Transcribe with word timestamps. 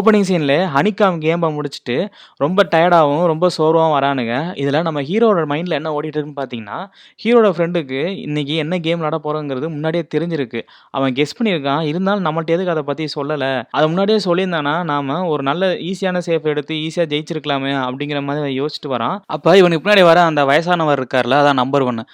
Opening 0.00 0.26
சீனில் 0.28 0.54
honeycomb 0.74 1.16
கேம்பை 1.20 1.48
முடிச்சுட்டு, 1.54 1.96
ரொம்ப 2.36 2.62
டயர்டாகவும் 2.72 3.26
ரொம்ப 3.26 3.46
சோர்வாகவும் 3.56 3.94
வரானுங்க. 3.96 4.34
இதில் 4.54 4.82
நம்ம 4.82 5.00
ஹீரோவோட 5.02 5.44
மைண்டில் 5.46 5.70
என்ன 5.70 5.92
ஓடிட்டு 5.92 6.16
இருக்குன்னு 6.16 6.38
பார்த்தீங்கன்னா, 6.40 6.78
ஹீரோட 7.24 7.48
ஃப்ரெண்டுக்கு 7.50 8.00
இன்றைக்கி 8.26 8.54
என்ன 8.56 8.78
கேம் 8.78 9.00
விளாட 9.00 9.18
போகிறோங்கிறது 9.18 9.68
முன்னாடியே 9.68 10.04
தெரிஞ்சிருக்கு. 10.14 10.60
அவன் 10.90 11.12
கெஸ் 11.12 11.36
பண்ணியிருக்கான். 11.38 11.82
இருந்தாலும் 11.82 12.26
நம்மள்ட்ட 12.28 12.50
எதுக்கு 12.50 12.70
அதை 12.70 12.82
பற்றி 12.82 13.06
சொல்லலை 13.16 13.50
அதை 13.70 13.88
முன்னாடியே 13.88 14.18
சொல்லியிருந்தான்னா, 14.24 14.84
நாம் 14.84 15.12
ஒரு 15.26 15.42
நல்ல 15.42 15.64
ஈஸியான 15.90 16.22
சேஃப் 16.28 16.46
எடுத்து 16.46 16.74
ஈஸியாக 16.86 17.10
ஜெயிச்சிருக்கலாமே! 17.14 17.72
அப்படிங்கிற 17.86 18.22
மாதிரி 18.22 18.42
அவன் 18.44 18.58
யோசிச்சுட்டு 18.60 18.94
வரான். 18.96 19.16
அப்போ 19.26 19.56
இவனுக்கு 19.56 19.84
பின்னாடி 19.84 20.04
வர 20.04 20.20
அந்த 20.22 20.44
வயசானவர் 20.44 20.98
இருக்கார்ல, 21.00 21.40
அதான் 21.42 21.62
நம்பர் 21.62 21.82
ஒன்று 21.82 22.04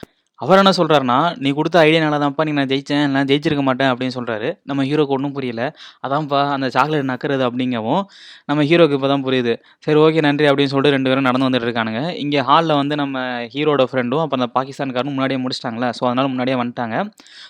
அவர் 0.41 0.61
என்ன 0.61 0.73
சொல்கிறாருன்னா 0.79 1.19
"நீ 1.43 1.51
கொடுத்த 1.59 1.77
ஐடியானால 1.83 2.17
தான்ப்பா 2.23 2.43
இன்னைக்கு 2.43 2.61
நான் 2.61 2.71
ஜெயிச்சேன். 2.73 3.03
இல்லனா 3.05 3.23
ஜெயிச்சிருக்க 3.29 3.63
மாட்டேன்" 3.69 3.91
அப்படின்னு 3.93 4.15
சொல்கிறாரு 4.17 4.49
நம்ம 4.71 4.85
ஹீரோக்கு 4.89 5.15
ஒன்றும் 5.17 5.35
புரியல. 5.37 5.63
"அதான்ப்பா 6.07 6.41
அந்த 6.57 6.67
சாக்லேட் 6.75 7.09
நக்கிறது 7.11 7.45
அப்படிங்கவும், 7.49 8.03
நம்ம 8.51 8.65
ஹீரோக்கு 8.71 8.97
இப்போ 8.99 9.09
தான் 9.13 9.25
புரியுது. 9.27 9.53
சரி 9.87 9.99
ஓகே 10.03 10.23
நன்றி 10.27 10.49
அப்படின்னு 10.51 10.73
சொல்லிட்டு 10.73 10.95
ரெண்டு 10.97 11.11
பேரும் 11.11 11.27
நடந்து 11.29 11.47
வந்துட்டு 11.49 11.69
இருக்கானுங்க. 11.69 12.03
இங்கே 12.25 12.43
ஹாலில் 12.49 12.75
வந்து 12.81 12.97
நம்ம 13.03 13.17
ஹீரோட 13.55 13.87
ஃப்ரெண்டும், 13.91 14.23
அப்புறம் 14.25 14.41
அந்த 14.41 14.51
பாகிஸ்தான்காரனும் 14.59 15.17
முன்னாடியே 15.17 15.41
முடிச்சிட்டாங்களே 15.45 15.91
ஸோ 15.99 16.05
அதனால 16.11 16.27
முன்னாடியே 16.33 16.59
வந்துட்டாங்க. 16.63 16.95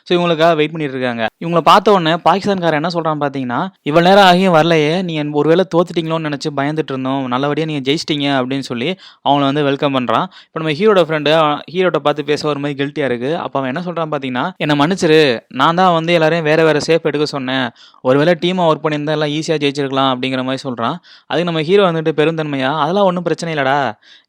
ஸோ 0.07 0.13
இவங்களுக்காக 0.17 0.53
வெயிட் 0.61 0.75
பண்ணிட்டு 0.75 0.97
இருக்காங்க. 0.97 1.25
இவங்கள 1.43 1.61
பார்த்த 1.71 1.97
உடனே 1.97 2.15
பாகிஸ்தான்காரன் 2.27 2.81
என்ன 2.81 2.93
சொல்கிறான் 2.95 3.21
பார்த்தீங்கன்னா, 3.23 3.61
இவ்வளோ 3.89 4.05
நேரம் 4.09 4.29
ஆகியும் 4.31 4.57
வரலையே! 4.57 4.95
நீங்கள் 5.09 5.35
ஒருவேளை 5.41 5.67
தோத்துட்டிங்களோன்னு 5.75 6.29
நினச்சி 6.31 6.49
பயந்துட்டு 6.59 6.93
இருந்தோம். 6.95 7.23
நல்லபடியாக 7.35 7.71
நீங்கள் 7.73 7.87
ஜெயிச்சிட்டீங்க" 7.89 8.29
அப்படின்னு 8.39 8.69
சொல்லி 8.71 8.91
அவங்கள 9.27 9.45
வந்து 9.51 9.67
வெல்கம் 9.69 9.97
பண்ணுறான் 9.97 10.27
இப்போ 10.47 10.61
நம்ம 10.63 10.75
ஹீரோட 10.79 11.03
ஃப்ரெண்டு 11.09 11.31
ஹீரோட்ட 11.75 12.01
பார்த்து 12.07 12.31
பேச 12.31 12.43
ஒரு 12.49 12.61
மாதிரி 12.61 12.76
கில்ட்டியாக 12.81 13.09
இருக்குது 13.11 13.37
அப்போ 13.45 13.57
அவன் 13.59 13.71
என்ன 13.73 13.83
சொல்கிறான் 13.87 14.11
பார்த்தீங்கன்னா, 14.13 14.45
என்னை 14.65 14.75
மன்னிச்சிரு. 14.83 15.21
நான் 15.61 15.79
தான் 15.81 15.93
வந்து 15.99 16.13
எல்லாரையும் 16.19 16.47
வேறு 16.49 16.65
வேறு 16.69 16.81
சேஃப் 16.89 17.09
எடுக்க 17.11 17.27
சொன்னேன். 17.35 17.67
ஒருவேளை 18.09 18.35
டீமாக 18.45 18.71
ஒர்க் 18.71 18.85
பண்ணியிருந்தா 18.85 19.15
எல்லாம் 19.19 19.33
ஈஸியாக 19.37 19.61
ஜெயிச்சிருக்கலாம்" 19.65 20.11
அப்படிங்கிற 20.15 20.43
மாதிரி 20.49 20.63
சொல்கிறான் 20.67 20.97
அதுக்கு 21.31 21.49
நம்ம 21.51 21.63
ஹீரோ 21.69 21.85
வந்துட்டு 21.91 22.13
பெருந்தன்மையா, 22.21 22.73
"அதெல்லாம் 22.85 23.09
ஒன்றும் 23.11 23.27
பிரச்சனை 23.29 23.53
இல்லைடா 23.57 23.79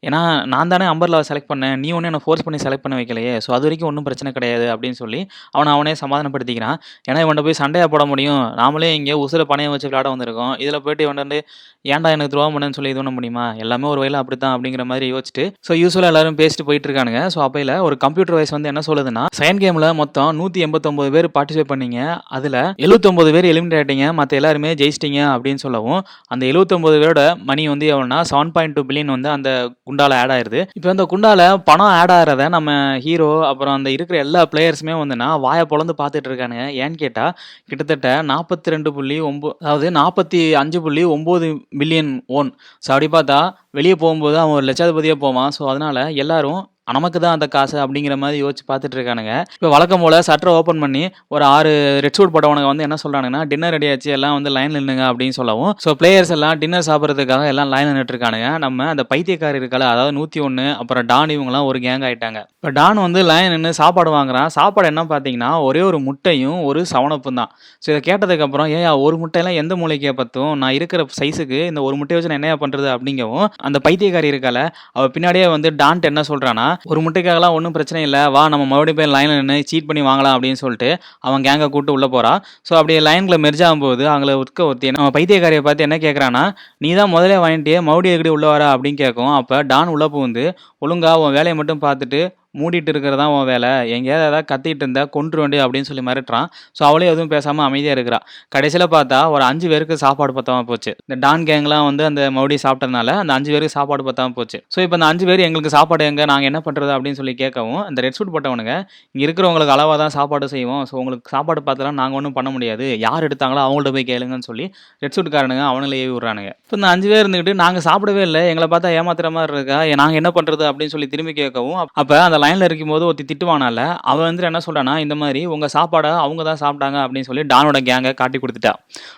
ஏன்னா 0.08 0.20
நான் 0.54 0.72
தானே 0.74 0.86
அம்பர்லாவ 0.92 1.24
செலக்ட் 1.30 1.50
பண்ணேன். 1.52 1.76
நீ 1.84 1.90
ஒன்று 1.98 2.10
என்னை 2.10 2.22
ஃபோர்ஸ் 2.24 2.44
பண்ணி 2.46 2.60
செலக்ட் 2.64 2.84
பண்ண 2.84 2.96
வைக்கலையே. 3.00 3.34
ஸோ 3.44 3.50
அது 3.56 3.66
வரைக்கும் 3.68 3.90
ஒன்றும் 3.90 4.06
பிரச்சனை 4.08 4.32
கிடையாது" 4.38 4.66
அப்படின்னு 4.74 4.98
சொல்லி 5.02 5.20
அவனை 5.50 5.72
அவனே 5.72 5.94
சமாதானப்படுத்திக்கிறான். 6.02 6.76
ஏன்னா 7.10 7.20
இவன்ட்ட 7.24 7.44
போய் 7.48 7.60
சண்டையாக 7.62 7.90
போட 7.94 8.04
முடியும்? 8.12 8.42
நாமளே 8.60 8.90
இங்கே 8.98 9.16
உசுர 9.24 9.44
பணையை 9.52 9.70
வச்சு 9.74 9.88
விளையாட 9.88 10.08
வந்திருக்கோம். 10.14 10.52
இதில் 10.64 10.82
போயிட்டு 10.84 11.04
இவன் 11.06 11.22
வந்து, 11.24 11.38
"ஏன்டா 11.84 12.08
எனக்கு 12.16 12.32
துரோகம் 12.34 12.54
பண்ணேன்னு" 12.54 12.76
சொல்லி 12.78 12.90
இது 12.90 13.00
பண்ண 13.00 13.12
முடியுமா? 13.18 13.46
எல்லாமே 13.64 13.86
ஒரு 13.92 14.00
வழியாக 14.00 14.22
அப்படி 14.22 14.38
தான் 14.44 14.54
அப்படிங்கிற 14.56 14.84
மாதிரி 14.92 15.06
யோசிச்சுட்டு, 15.12 15.44
ஸோ 15.68 15.72
யூஸ்வலாக 15.82 16.12
எல்லாரும் 16.12 16.38
பேசிட்டு 16.40 16.66
போயிட்டு 16.68 16.88
இருக்கானுங்க. 16.88 17.22
ஸோ 17.34 17.38
அப்பையில் 17.46 17.74
ஒரு 17.86 17.96
கம்ப்யூட்டர் 17.96 18.37
வாய்ஸ் 18.38 18.54
வந்து 18.54 18.70
என்ன 18.70 18.82
சொல்லுதுன்னா, 18.86 19.24
"செகண்ட் 19.38 19.62
கேம்ல 19.62 19.86
மொத்தம் 19.94 20.30
189 20.38 20.84
பேர் 21.14 21.28
பார்ட்டிசிபேட் 21.34 21.70
பண்ணீங்க. 21.70 21.98
அதுல 22.36 22.56
79 22.84 23.32
பேர் 23.34 23.50
எலிமினேட் 23.50 23.78
ஆயிட்டீங்க. 23.78 24.06
மத்த 24.18 24.40
எல்லாருமே 24.40 24.72
ஜெயிச்சிட்டீங்க" 24.80 25.20
அப்படின்னு 25.34 25.62
சொல்லவும், 25.64 26.00
அந்த 26.28 26.42
79 26.50 27.00
பேரோட 27.02 27.22
மணி 27.48 27.62
வந்து 27.68 27.86
எவ்வளோனா 27.92 28.20
7.2 28.32 28.86
பில்லியன் 28.88 29.14
வந்து 29.14 29.28
அந்த 29.28 29.50
குண்டால 29.88 30.18
ஆட் 30.22 30.34
ஆயிருது. 30.34 30.60
இப்போ 30.74 30.88
அந்த 30.88 31.06
குண்டால 31.12 31.40
பணம் 31.68 31.92
ஆட் 31.96 32.14
ஆகிறத 32.16 32.48
நம்ம 32.48 32.70
ஹீரோ, 33.04 33.30
அப்புறம் 33.48 33.74
அந்த 33.74 33.88
இருக்கிற 33.90 34.18
எல்லா 34.18 34.42
பிளேயர்ஸுமே 34.52 34.96
வந்துன்னா 35.00 35.28
வாயை 35.40 35.64
பொழந்து 35.70 35.96
பார்த்துட்டு 36.00 36.30
இருக்கானுங்க. 36.30 36.64
ஏன்னு 36.82 36.96
கேட்டா, 36.96 37.26
கிட்டத்தட்ட 37.70 38.08
42.9 38.30 39.26
அதாவது 39.62 39.88
45.9 39.98 41.50
பில்லியன் 41.80 42.10
ஓன் 42.38 42.50
ஸோ 42.84 42.90
அப்படி 42.90 43.08
பார்த்தா, 43.12 43.38
வெளியே 43.70 43.94
போகும்போது 43.96 44.38
அவன் 44.38 44.56
ஒரு 44.56 44.66
லட்சாதிபதியாக 44.66 45.18
போவான். 45.18 45.52
ஸோ 45.56 45.62
அதனால 45.68 45.94
எல்லாரும் 46.22 46.60
நமக்கு 46.88 47.18
தான் 47.22 47.34
அந்த 47.36 47.46
காசு 47.54 47.76
அப்படிங்கிற 47.82 48.14
மாதிரி 48.22 48.36
யோசிச்சு 48.42 48.64
பார்த்துட்டு 48.70 48.96
இருக்கானுங்க. 48.98 49.32
இப்போ 49.56 49.68
வழக்கம் 49.74 50.02
போல 50.04 50.16
சட்டரை 50.28 50.52
ஓப்பன் 50.58 50.82
பண்ணி 50.84 51.02
ஒரு 51.34 51.44
ஆறு 51.54 51.72
ரெட் 52.04 52.18
சூட் 52.18 52.32
போட்டவனுங்க 52.34 52.70
வந்து 52.72 52.86
என்ன 52.86 52.96
சொல்கிறாங்கன்னா 53.02 53.40
"டின்னர் 53.50 53.74
ரெடி 53.76 53.88
ஆச்சு. 53.92 54.10
எல்லாம் 54.16 54.36
வந்து 54.36 54.50
லைன் 54.56 54.74
நின்றுங்க 54.76 55.04
அப்படின்னு 55.10 55.36
சொல்லவும், 55.38 55.72
ஸோ 55.84 55.92
பிளேயர்ஸ் 56.00 56.32
எல்லாம் 56.36 56.56
டின்னர் 56.62 56.86
சாப்பிட்றதுக்காக 56.88 57.46
எல்லாம் 57.52 57.70
லைன் 57.74 57.88
நின்னுட்டு 57.90 58.14
இருக்கானுங்க. 58.14 58.48
நம்ம 58.64 58.88
அந்த 58.92 59.04
பைத்தியக்கார 59.12 59.60
இருக்கால்ல, 59.60 59.88
அதாவது 59.94 60.14
101 60.18 60.46
அப்புறம் 60.80 61.06
டான் 61.12 61.34
இவங்கலாம் 61.36 61.66
ஒரு 61.70 61.80
கேங் 61.86 62.06
ஆயிட்டாங்க. 62.08 62.40
இப்போ 62.58 62.72
டான் 62.78 63.00
வந்து 63.06 63.22
லைன் 63.30 63.52
நின்று 63.54 63.72
சாப்பாடு 63.80 64.12
வாங்குறான். 64.16 64.48
சாப்பாடு 64.58 64.90
என்ன 64.92 65.04
பார்த்தீங்கன்னா, 65.12 65.50
ஒரே 65.68 65.82
ஒரு 65.90 66.00
முட்டையும், 66.08 66.58
ஒரு 66.70 66.80
சவனப்பும் 66.92 67.40
தான். 67.40 67.50
ஸோ 67.82 67.88
இதை 67.92 68.00
கேட்டதுக்கப்புறம், 68.08 68.70
ஏன் 68.78 68.88
ஒரு 69.06 69.16
முட்டையெல்லாம் 69.22 69.58
எந்த 69.62 69.74
மூளைக்குய்யா 69.82 70.14
பற்றும் 70.20 70.52
நான் 70.62 70.76
இருக்கிற 70.78 71.06
சைஸுக்கு 71.20 71.60
இந்த 71.70 71.80
ஒரு 71.88 71.96
முட்டையை 72.00 72.18
வச்சு 72.18 72.32
நான் 72.32 72.40
என்னையா 72.40 72.58
பண்ணுறது 72.64 72.88
அப்படிங்கவும், 72.94 73.46
அந்த 73.68 73.78
பைத்தியக்காரி 73.86 74.30
இருக்கால்ல, 74.32 74.62
அவள் 74.96 75.12
பின்னாடியே 75.16 75.46
வந்து 75.56 75.70
டான்ட் 75.82 76.10
என்ன 76.10 76.22
சொல்கிறான்னா 76.30 76.66
"ஒரு 76.84 77.00
முட்டைக்காகலாம் 77.00 77.50
ஒன்றும் 77.50 77.72
பிரச்சனை 77.72 78.02
இல்லை 78.02 78.26
வா 78.28 78.48
நம்ம 78.48 78.66
மறுபடியும் 78.66 78.96
போய் 78.96 79.06
லைனில் 79.06 79.38
நின்று 79.40 79.66
சீட் 79.66 79.86
பண்ணி 79.86 80.02
வாங்கலாம்" 80.02 80.34
அப்படின்னு 80.36 80.52
சொல்லிட்டு 80.52 80.90
அவன் 81.20 81.44
கேங்கை 81.44 81.68
கூட்டு 81.68 81.92
உள்ளே 81.92 82.06
போகிறான் 82.06 82.38
ஸோ 82.68 82.72
அப்படியே 82.72 83.00
லைன்குள்ள 83.00 83.38
மெர்ஜ் 83.44 83.62
ஆகும்போது, 83.66 84.02
அவங்கள 84.12 84.32
இருக்க 84.38 84.64
ஒருத்தி 84.64 84.90
நம்ம 84.90 85.10
பைத்தியக்காரியை 85.10 85.62
பார்த்து 85.62 85.82
என்ன 85.82 85.98
கேட்கறான்னா, 85.98 86.44
"நீ 86.78 86.94
தான் 86.94 87.10
முதலே 87.10 87.36
வாங்கிட்டியே, 87.36 87.80
மறுபடியும் 87.80 88.16
எப்படி 88.16 88.28
உள்ளே 88.28 88.46
வர?" 88.46 88.64
அப்படின்னு 88.74 88.96
கேட்கும் 88.96 89.32
அப்போ 89.34 89.62
டான் 89.62 89.88
உள்ளே 89.88 90.08
புகுந்து, 90.08 90.44
ஒழுங்காக 90.78 91.20
உன் 91.20 91.32
வேலையை 91.32 91.56
மட்டும் 91.56 91.80
பார்த்துட்டு 91.80 92.20
மூடிட்டு 92.54 92.90
இருக்கிறது 92.92 93.18
தான் 93.20 93.32
உன் 93.32 93.48
வேலை 93.50 93.70
எங்கேயாவது 93.94 94.24
ஏதாவது 94.28 94.46
கத்திட்டு 94.50 94.82
இருந்தா 94.84 95.02
கொன்றுவேன்டி" 95.16 95.58
அப்படின்னு 95.64 95.88
சொல்லி 95.88 96.04
மிரட்டுறான். 96.08 96.46
ஸோ 96.78 96.82
அவளே 96.88 97.08
எதுவும் 97.12 97.30
பேசாமல் 97.32 97.64
அமைதியாக 97.68 97.94
இருக்கிறா. 97.96 98.18
கடைசியில் 98.54 98.86
பார்த்தா 98.94 99.18
ஒரு 99.34 99.44
அஞ்சு 99.48 99.66
பேருக்கு 99.72 99.96
சாப்பாடு 100.04 100.32
பத்தாம 100.38 100.64
போச்சு. 100.70 100.92
இந்த 101.06 101.16
டான் 101.24 101.44
கேங்லாம் 101.50 101.86
வந்து 101.88 102.04
அந்த 102.10 102.22
மறுபடியும் 102.36 102.64
சாப்பிட்டதுனால, 102.64 103.10
அந்த 103.22 103.32
அஞ்சு 103.38 103.50
பேருக்கு 103.54 103.74
சாப்பாடு 103.76 104.06
பத்தாம 104.08 104.34
போச்சு. 104.38 104.60
ஸோ 104.74 104.78
இப்போ 104.84 104.96
அந்த 104.98 105.08
அஞ்சு 105.12 105.26
பேர், 105.30 105.42
"எங்களுக்கு 105.48 105.72
சாப்பாடு 105.76 106.06
எங்க? 106.10 106.24
நாங்கள் 106.32 106.50
என்ன 106.50 106.62
பண்ணுறது 106.68 106.92
அப்படின்னு 106.96 107.20
சொல்லி 107.20 107.34
கேட்கவும், 107.42 107.82
அந்த 107.88 107.98
ரெட் 108.06 108.18
சூட் 108.18 108.32
போட்டவனுங்க, 108.36 108.74
இங்கே 109.14 109.24
இருக்கிறவங்களுக்கு 109.28 109.74
அளவாக 109.76 109.98
தான் 110.04 110.14
சாப்பாடு 110.18 110.48
செய்வோம். 110.54 110.82
ஸோ 110.90 110.96
உங்களுக்கு 111.02 111.34
சாப்பாடு 111.34 111.62
பார்த்துலாம் 111.68 111.98
நாங்கள் 112.02 112.20
ஒன்றும் 112.20 112.36
பண்ண 112.38 112.50
முடியாது. 112.56 112.88
யார் 113.06 113.26
எடுத்தாங்களோ 113.28 113.62
அவங்கள்ட்ட 113.66 113.92
போய் 113.98 114.08
கேளுங்கன்னு" 114.12 114.48
சொல்லி 114.50 114.66
ரெட் 115.04 115.16
சூட்காரனுங்க 115.18 115.66
அவனுங்கள 115.70 115.96
ஏவி 116.02 116.12
விட்றானுங்க 116.16 116.52
இப்போ 116.64 116.76
இந்த 116.80 116.88
அஞ்சு 116.94 117.08
பேர் 117.12 117.22
இருந்துக்கிட்டு 117.24 117.56
நாங்கள் 117.62 117.86
சாப்பிடவே 117.88 118.24
இல்லை 118.28 118.42
எங்களை 118.52 118.68
பார்த்தா 118.74 118.94
ஏமாத்துற 118.98 119.30
மாதிரி 119.36 119.56
இருக்கா. 119.58 119.78
நாங்கள் 120.02 120.20
என்ன 120.22 120.32
பண்ணுறது 120.36 120.64
அப்படின்னு 120.70 120.94
சொல்லி 120.94 121.10
திரும்பி 121.14 121.32
கேட்கவும், 121.42 121.78
அப்போ 122.02 122.16
அந்த 122.28 122.38
லைனில் 122.48 122.68
இருக்கும்போது 122.68 123.06
ஒருத்தி 123.10 123.26
திட்டுவானால 123.30 123.80
அவன் 124.10 124.26
வந்துட்டு 124.26 124.50
என்ன 124.50 124.60
சொல்கிறானா 124.66 124.96
இந்த 125.06 125.14
மாதிரி 125.22 125.40
உங்கள் 125.54 125.72
சாப்பாட 125.76 126.06
அவங்க 126.24 126.42
தான் 126.50 126.60
சாப்பிட்டாங்க" 126.62 126.98
அப்படின்னு 127.04 127.28
சொல்லி 127.30 127.42
டானோட 127.52 127.78
கேங்கை 127.88 128.12
காட்டி 128.20 128.38
கொடுத்துட்டா 128.42 128.72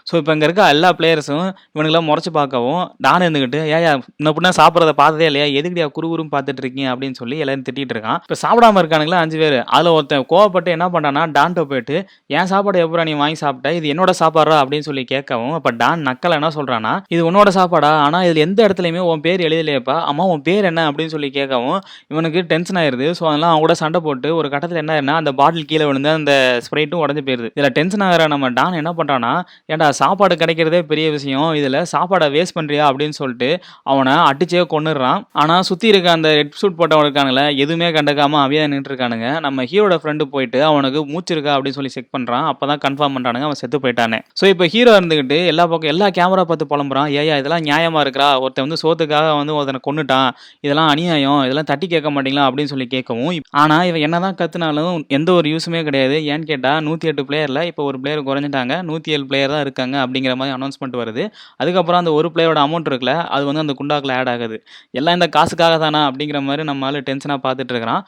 ஸோ 0.08 0.14
இப்போ 0.20 0.32
இங்கே 0.34 0.46
இருக்க 0.48 0.62
எல்லா 0.74 0.88
பிளேயர்ஸும் 0.98 1.44
இவனுங்கள 1.74 2.00
முறைச்சி 2.08 2.30
பார்க்கவும், 2.36 2.80
டான் 3.04 3.24
இருந்துக்கிட்டு 3.24 3.60
ஏன் 3.74 3.84
இன்னும் 4.20 4.34
பின்ன 4.36 4.50
சாப்பிடுறத 4.58 4.92
பார்த்ததே 5.00 5.26
இல்லையா? 5.30 5.46
எதுக்குடியா 5.58 5.86
குறுகுறும் 5.96 6.30
பார்த்துட்டு 6.34 6.62
இருக்கீங்க?" 6.62 6.88
அப்படின்னு 6.92 7.18
சொல்லி 7.20 7.36
எல்லாரும் 7.44 7.64
திட்டிட்டு 7.68 7.94
இருக்கான். 7.96 8.18
இப்போ 8.24 8.36
சாப்பிடாம 8.44 8.80
இருக்கானுங்களா 8.82 9.20
அஞ்சு 9.24 9.38
பேர் 9.42 9.58
அதில் 9.76 9.92
ஒருத்தன் 9.96 10.24
கோவப்பட்டு 10.32 10.70
என்ன 10.76 10.86
பண்ணானா 10.94 11.22
டான்ட்ட 11.36 11.64
போயிட்டு, 11.72 11.96
"என் 12.36 12.50
சாப்பாடு 12.52 12.82
எப்போ 12.84 13.04
நீ 13.10 13.14
வாங்கி 13.22 13.38
சாப்பிட்ட? 13.44 13.72
இது 13.78 13.92
என்னோட 13.94 14.14
சாப்பாடா 14.22 14.58
அப்படின்னு 14.62 14.88
சொல்லி 14.88 15.04
கேட்கவும், 15.12 15.54
அப்போ 15.58 15.72
டான் 15.82 16.02
நக்கலா 16.08 16.38
என்ன 16.40 16.50
சொல்கிறான்னா 16.58 16.94
"இது 17.14 17.22
உன்னோட 17.30 17.52
சாப்பாடா? 17.58 17.92
ஆனால் 18.06 18.24
இதில் 18.28 18.42
எந்த 18.46 18.60
இடத்துலையுமே 18.66 19.04
உன் 19.12 19.24
பேர் 19.26 19.46
எழுதலையப்பா 19.48 19.98
அம்மா 20.10 20.26
உன் 20.34 20.44
பேர் 20.48 20.68
என்ன?" 20.72 20.84
அப்படின்னு 20.90 21.14
சொல்லி 21.16 21.30
கேட்கவும், 21.38 21.78
இவனுக்கு 22.14 22.42
டென்ஷன் 22.54 22.80
ஆயிருது. 22.82 23.08
ஸோ 23.18 23.24
அதெல்லாம் 23.30 23.52
அவன் 23.52 23.64
கூட 23.64 23.74
சண்டை 23.82 24.00
போட்டு 24.06 24.28
ஒரு 24.38 24.48
கட்டத்தில் 24.52 24.80
என்ன 24.82 24.92
ஆயிரும்னா, 24.94 25.16
அந்த 25.22 25.32
பாட்டில் 25.40 25.68
கீழே 25.70 25.84
விழுந்து 25.88 26.10
அந்த 26.18 26.32
ஸ்ப்ரைட்டும் 26.66 27.02
உடஞ்சு 27.04 27.24
போயிருது. 27.28 27.50
இதில் 27.56 27.74
டென்ஷன் 27.78 28.04
ஆகிற 28.06 28.26
நம்ம 28.34 28.50
டான் 28.58 28.78
என்ன 28.80 28.92
பண்ணுறான்னா 28.98 29.32
"ஏன்டா 29.72 29.88
சாப்பாடு 30.00 30.36
கிடைக்கிறதே 30.42 30.80
பெரிய 30.92 31.06
விஷயம். 31.16 31.48
இதில் 31.60 31.78
சாப்பாடை 31.94 32.28
வேஸ்ட் 32.36 32.56
பண்ணுறியா 32.58 32.84
அப்படின்னு 32.90 33.18
சொல்லிட்டு 33.20 33.50
அவனை 33.92 34.14
அடிச்சே 34.30 34.64
கொன்னுடுறான். 34.74 35.20
ஆனால் 35.42 35.66
சுற்றி 35.70 35.88
இருக்க 35.92 36.10
அந்த 36.16 36.28
ரெட் 36.40 36.58
சூட் 36.60 36.78
போட்டவன் 36.80 37.06
இருக்கானுங்கள, 37.06 37.44
எதுவுமே 37.64 37.90
கண்டுக்காமல் 37.98 38.42
அவையாக 38.44 38.68
நின்னுட்டு 38.70 38.92
இருக்கானுங்க. 38.92 39.28
நம்ம 39.46 39.64
ஹீரோட 39.72 39.96
ஃப்ரெண்டு 40.02 40.24
போயிட்டு 40.34 40.58
அவனுக்கு 40.70 41.02
மூச்சு 41.12 41.32
இருக்கா 41.36 41.54
அப்படின்னு 41.56 41.78
சொல்லி 41.78 41.94
செக் 41.96 42.12
பண்ணுறான் 42.16 42.46
அப்போ 42.50 42.64
தான் 42.70 42.82
கன்ஃபார்ம் 42.84 43.14
பண்ணுறானுங்க 43.16 43.46
அவன் 43.48 43.60
செத்து 43.62 43.78
போயிட்டானே 43.84 44.18
ஸோ 44.40 44.44
இப்போ 44.52 44.64
ஹீரோ 44.74 44.92
இருந்துக்கிட்டு 44.98 45.38
எல்லா 45.52 45.64
பக்கம் 45.72 45.92
எல்லா 45.92 46.06
கேமரா 46.18 46.42
பார்த்து 46.50 46.70
புலம்புறான். 46.72 47.08
"ஏய்யா 47.20 47.34
இதெல்லாம் 47.40 47.64
நியாயமாக 47.68 48.02
இருக்கிறா 48.04 48.28
ஒருத்தன் 48.42 48.66
வந்து 48.66 48.78
சோத்துக்காக 48.82 49.28
வந்து 49.40 49.54
ஒருத்தனை 49.58 49.80
கொண்டுட்டான் 49.86 50.28
இதெல்லாம் 50.66 50.90
அநியாயம். 50.92 51.40
இதெல்லாம் 51.46 51.68
தட்டி 51.70 51.86
கேட்க 51.94 52.08
மாட்டீங்களா?" 52.14 52.44
அப்படின்னு 52.48 52.72
சொல்லி 52.72 52.86
கேட்கவும், 53.00 53.40
ஆனால் 53.62 53.84
இவன் 53.90 54.04
என்னதான் 54.08 54.38
கத்துனாலும் 54.40 55.04
எந்த 55.18 55.30
ஒரு 55.38 55.48
யூஸுமே 55.54 55.82
கிடையாது. 55.88 56.16
ஏன்னு 56.32 56.48
கேட்டால் 56.52 56.80
நூற்றி 56.88 57.10
எட்டு 57.12 57.24
பிளேயரில் 57.30 57.62
இப்போ 57.70 57.84
ஒரு 57.90 58.00
பிளேயர் 58.04 58.26
குறைஞ்சிட்டாங்க 58.30 58.76
நூற்றி 58.90 59.14
ஏழு 59.16 59.26
பிளேயர் 59.32 59.54
தான் 59.54 59.64
இருக்காங்க 59.66 59.96
அப்படிங்கிற 60.04 60.34
மாதிரி 60.40 60.56
அனௌன்ஸ்மெண்ட் 60.58 60.96
வருது. 61.02 61.26
அதுக்கப்புறம் 61.62 62.02
அந்த 62.02 62.12
ஒரு 62.20 62.30
பிளேயரோட 62.36 62.62
அமௌண்ட் 62.68 62.90
இருக்குல்ல, 62.92 63.14
அது 63.36 63.44
வந்து 63.50 63.64
அந்த 63.66 63.76
குண்டாக்கில் 63.82 64.16
ஆட் 64.18 64.32
ஆகுது. 64.34 64.58
எல்லாம் 65.00 65.18
இந்த 65.20 65.28
காசுக்காக 65.38 65.76
தானா? 65.84 66.02
அப்படிங்கிற 66.10 66.40
மாதிரி 66.48 66.64
நம்ம 66.72 66.88
ஆள் 66.90 67.06
டென்ஷனாக 67.10 67.40
பார்த்துட்டு 67.46 67.74
இருக்கிறான். 67.74 68.02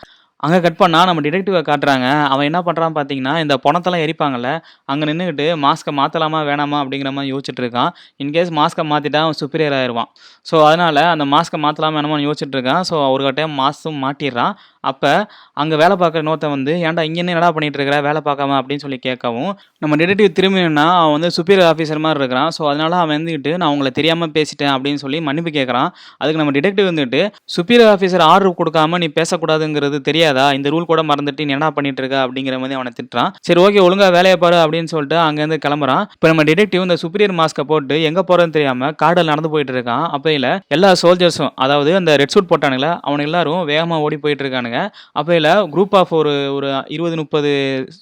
அங்கே 0.44 0.58
கட் 0.62 0.78
பண்ணா 0.81 1.00
நம்ம 1.08 1.20
டிடெக்டிவை 1.25 1.61
காட்டுறாங்க. 1.69 2.06
அவன் 2.32 2.46
என்ன 2.49 2.61
பண்ணுறான் 2.69 2.94
பார்த்தீங்கன்னா, 2.96 3.34
இந்த 3.43 3.55
பணத்தெல்லாம் 3.64 4.02
எரிப்பாங்கல்ல, 4.06 4.49
அங்கே 4.90 5.05
நின்றுக்கிட்டு 5.08 5.46
மாஸ்க்கை 5.64 5.93
மாற்றலாமா 5.99 6.40
வேணாமா? 6.49 6.78
அப்படிங்கிற 6.82 7.11
மாதிரி 7.17 7.31
யோசிச்சுட்டு 7.32 7.62
இருக்கான். 7.64 7.90
இன்கேஸ் 8.22 8.50
மாஸ்க்கை 8.58 8.84
மாற்றிட்டா 8.93 9.20
அவன் 9.26 9.38
சுப்பீரியர் 9.43 9.76
ஆயிடுவான் 9.78 10.08
ஸோ 10.46 10.56
அதனால் 10.69 11.00
அந்த 11.12 11.26
மாஸ்க்கை 11.34 11.61
மாற்றலாமா 11.67 11.96
வேணாமான்னு 11.99 12.26
யோசிச்சுட்டு 12.28 12.56
இருக்கான். 12.58 12.82
ஸோ 12.90 12.96
அவர்கிட்ட 13.08 13.44
மாஸ்க்கும் 13.61 14.00
மாட்டிடுறான் 14.06 14.55
அப்போ 14.82 15.12
அங்கே 15.52 15.76
வேலை 15.76 15.96
பார்க்குற 15.96 16.23
நோத்தை 16.29 16.49
வந்து, 16.49 16.73
"ஏன்டா 16.75 17.02
இங்கே 17.02 17.20
என்னடா 17.25 17.50
பண்ணிட்டு 17.52 17.79
இருக்கிற? 17.79 17.96
வேலை 18.00 18.20
பார்க்காம" 18.25 18.56
அப்படின்னு 18.61 18.84
சொல்லி 18.84 18.99
கேட்கவும், 19.06 19.52
நம்ம 19.79 19.96
டிடெக்டிவ் 19.96 20.31
திரும்பினா 20.38 20.87
அவன் 21.00 21.12
வந்து 21.12 21.31
சுப்பீரியர் 21.37 21.70
ஆஃபீஸர் 21.73 22.02
மாதிரி 22.05 22.19
இருக்கிறான். 22.19 22.50
ஸோ, 22.58 22.62
அதனால 22.67 22.96
அவன் 22.96 23.17
வந்துட்டு 23.17 23.56
"நான் 23.56 23.70
உங்களை 23.70 23.90
தெரியாமல் 23.90 24.32
பேசிட்டேன்" 24.34 24.73
அப்படின்னு 24.75 24.94
சொல்லி 24.94 25.20
மன்னிப்பு 25.20 25.50
கேட்குறான் 25.50 25.88
அதுக்கு 26.19 26.40
நம்ம 26.43 26.55
டிடெக்டிவ் 26.58 26.88
வந்துட்டு, 26.93 27.20
"சுப்பீரியர் 27.56 27.93
ஆஃபீஸர் 27.94 28.25
ஆர்டர் 28.31 28.58
கொடுக்காம 28.61 28.99
நீ 28.99 29.08
பேசக்கூடாதுங்கிறது 29.20 30.00
தெரியாதா? 30.11 30.52
இந்த 30.52 30.70
ரூல் 30.70 30.88
கூட 30.93 31.02
மறந்துட்டு 31.02 31.44
நீ 31.44 31.52
என்ன 31.58 31.70
பண்ணிட்டு 31.79 32.02
இருக்க?" 32.02 32.19
அப்படிங்கிற 32.26 32.56
மாதிரி 32.62 32.79
அவனை 32.81 32.93
திட்டுறான். 33.00 33.31
சரி 33.40 33.62
ஓகே 33.64 33.82
ஒழுங்காக 33.87 34.11
வேலையை 34.11 34.37
பாரு 34.44 34.58
அப்படின்னு 34.64 34.93
சொல்லிட்டு 34.94 35.19
அங்கேருந்து 35.29 35.61
கிளம்புறான். 35.67 36.05
இப்போ 36.17 36.29
நம்ம 36.32 36.43
டிடெக்டிவ் 36.50 36.87
இந்த 36.87 36.99
சுப்பீரியர் 37.05 37.37
மாஸ்க்கை 37.40 37.67
போட்டு 37.73 38.02
எங்கே 38.11 38.25
போகிறேன்னு 38.31 38.56
தெரியாமல் 38.58 38.94
காடில் 39.02 39.31
நடந்து 39.32 39.50
போயிட்டு 39.55 39.73
இருக்கான். 39.73 40.05
அப்பையில 40.17 40.46
எல்லா 40.76 40.93
சோல்ஜர்ஸும் 41.02 41.52
அதாவது 41.64 41.90
அந்த 42.00 42.17
ரெட் 42.17 42.34
சூட் 42.34 42.50
போட்டானுங்களே 42.52 42.93
அவனுங்க 43.06 43.29
எல்லாரும் 43.31 43.64
வேகமாக 43.64 44.05
ஓடி 44.06 44.17
போயிட்டு 44.17 44.44
இருக்கானுங்க. 44.44 44.71
அப்பையில 45.20 45.48
குரூப் 45.74 45.94
ஆஃப் 46.00 46.12
ஒரு 46.12 46.54
ஒரு 46.54 46.69
20, 46.88 47.16
30 47.22 47.52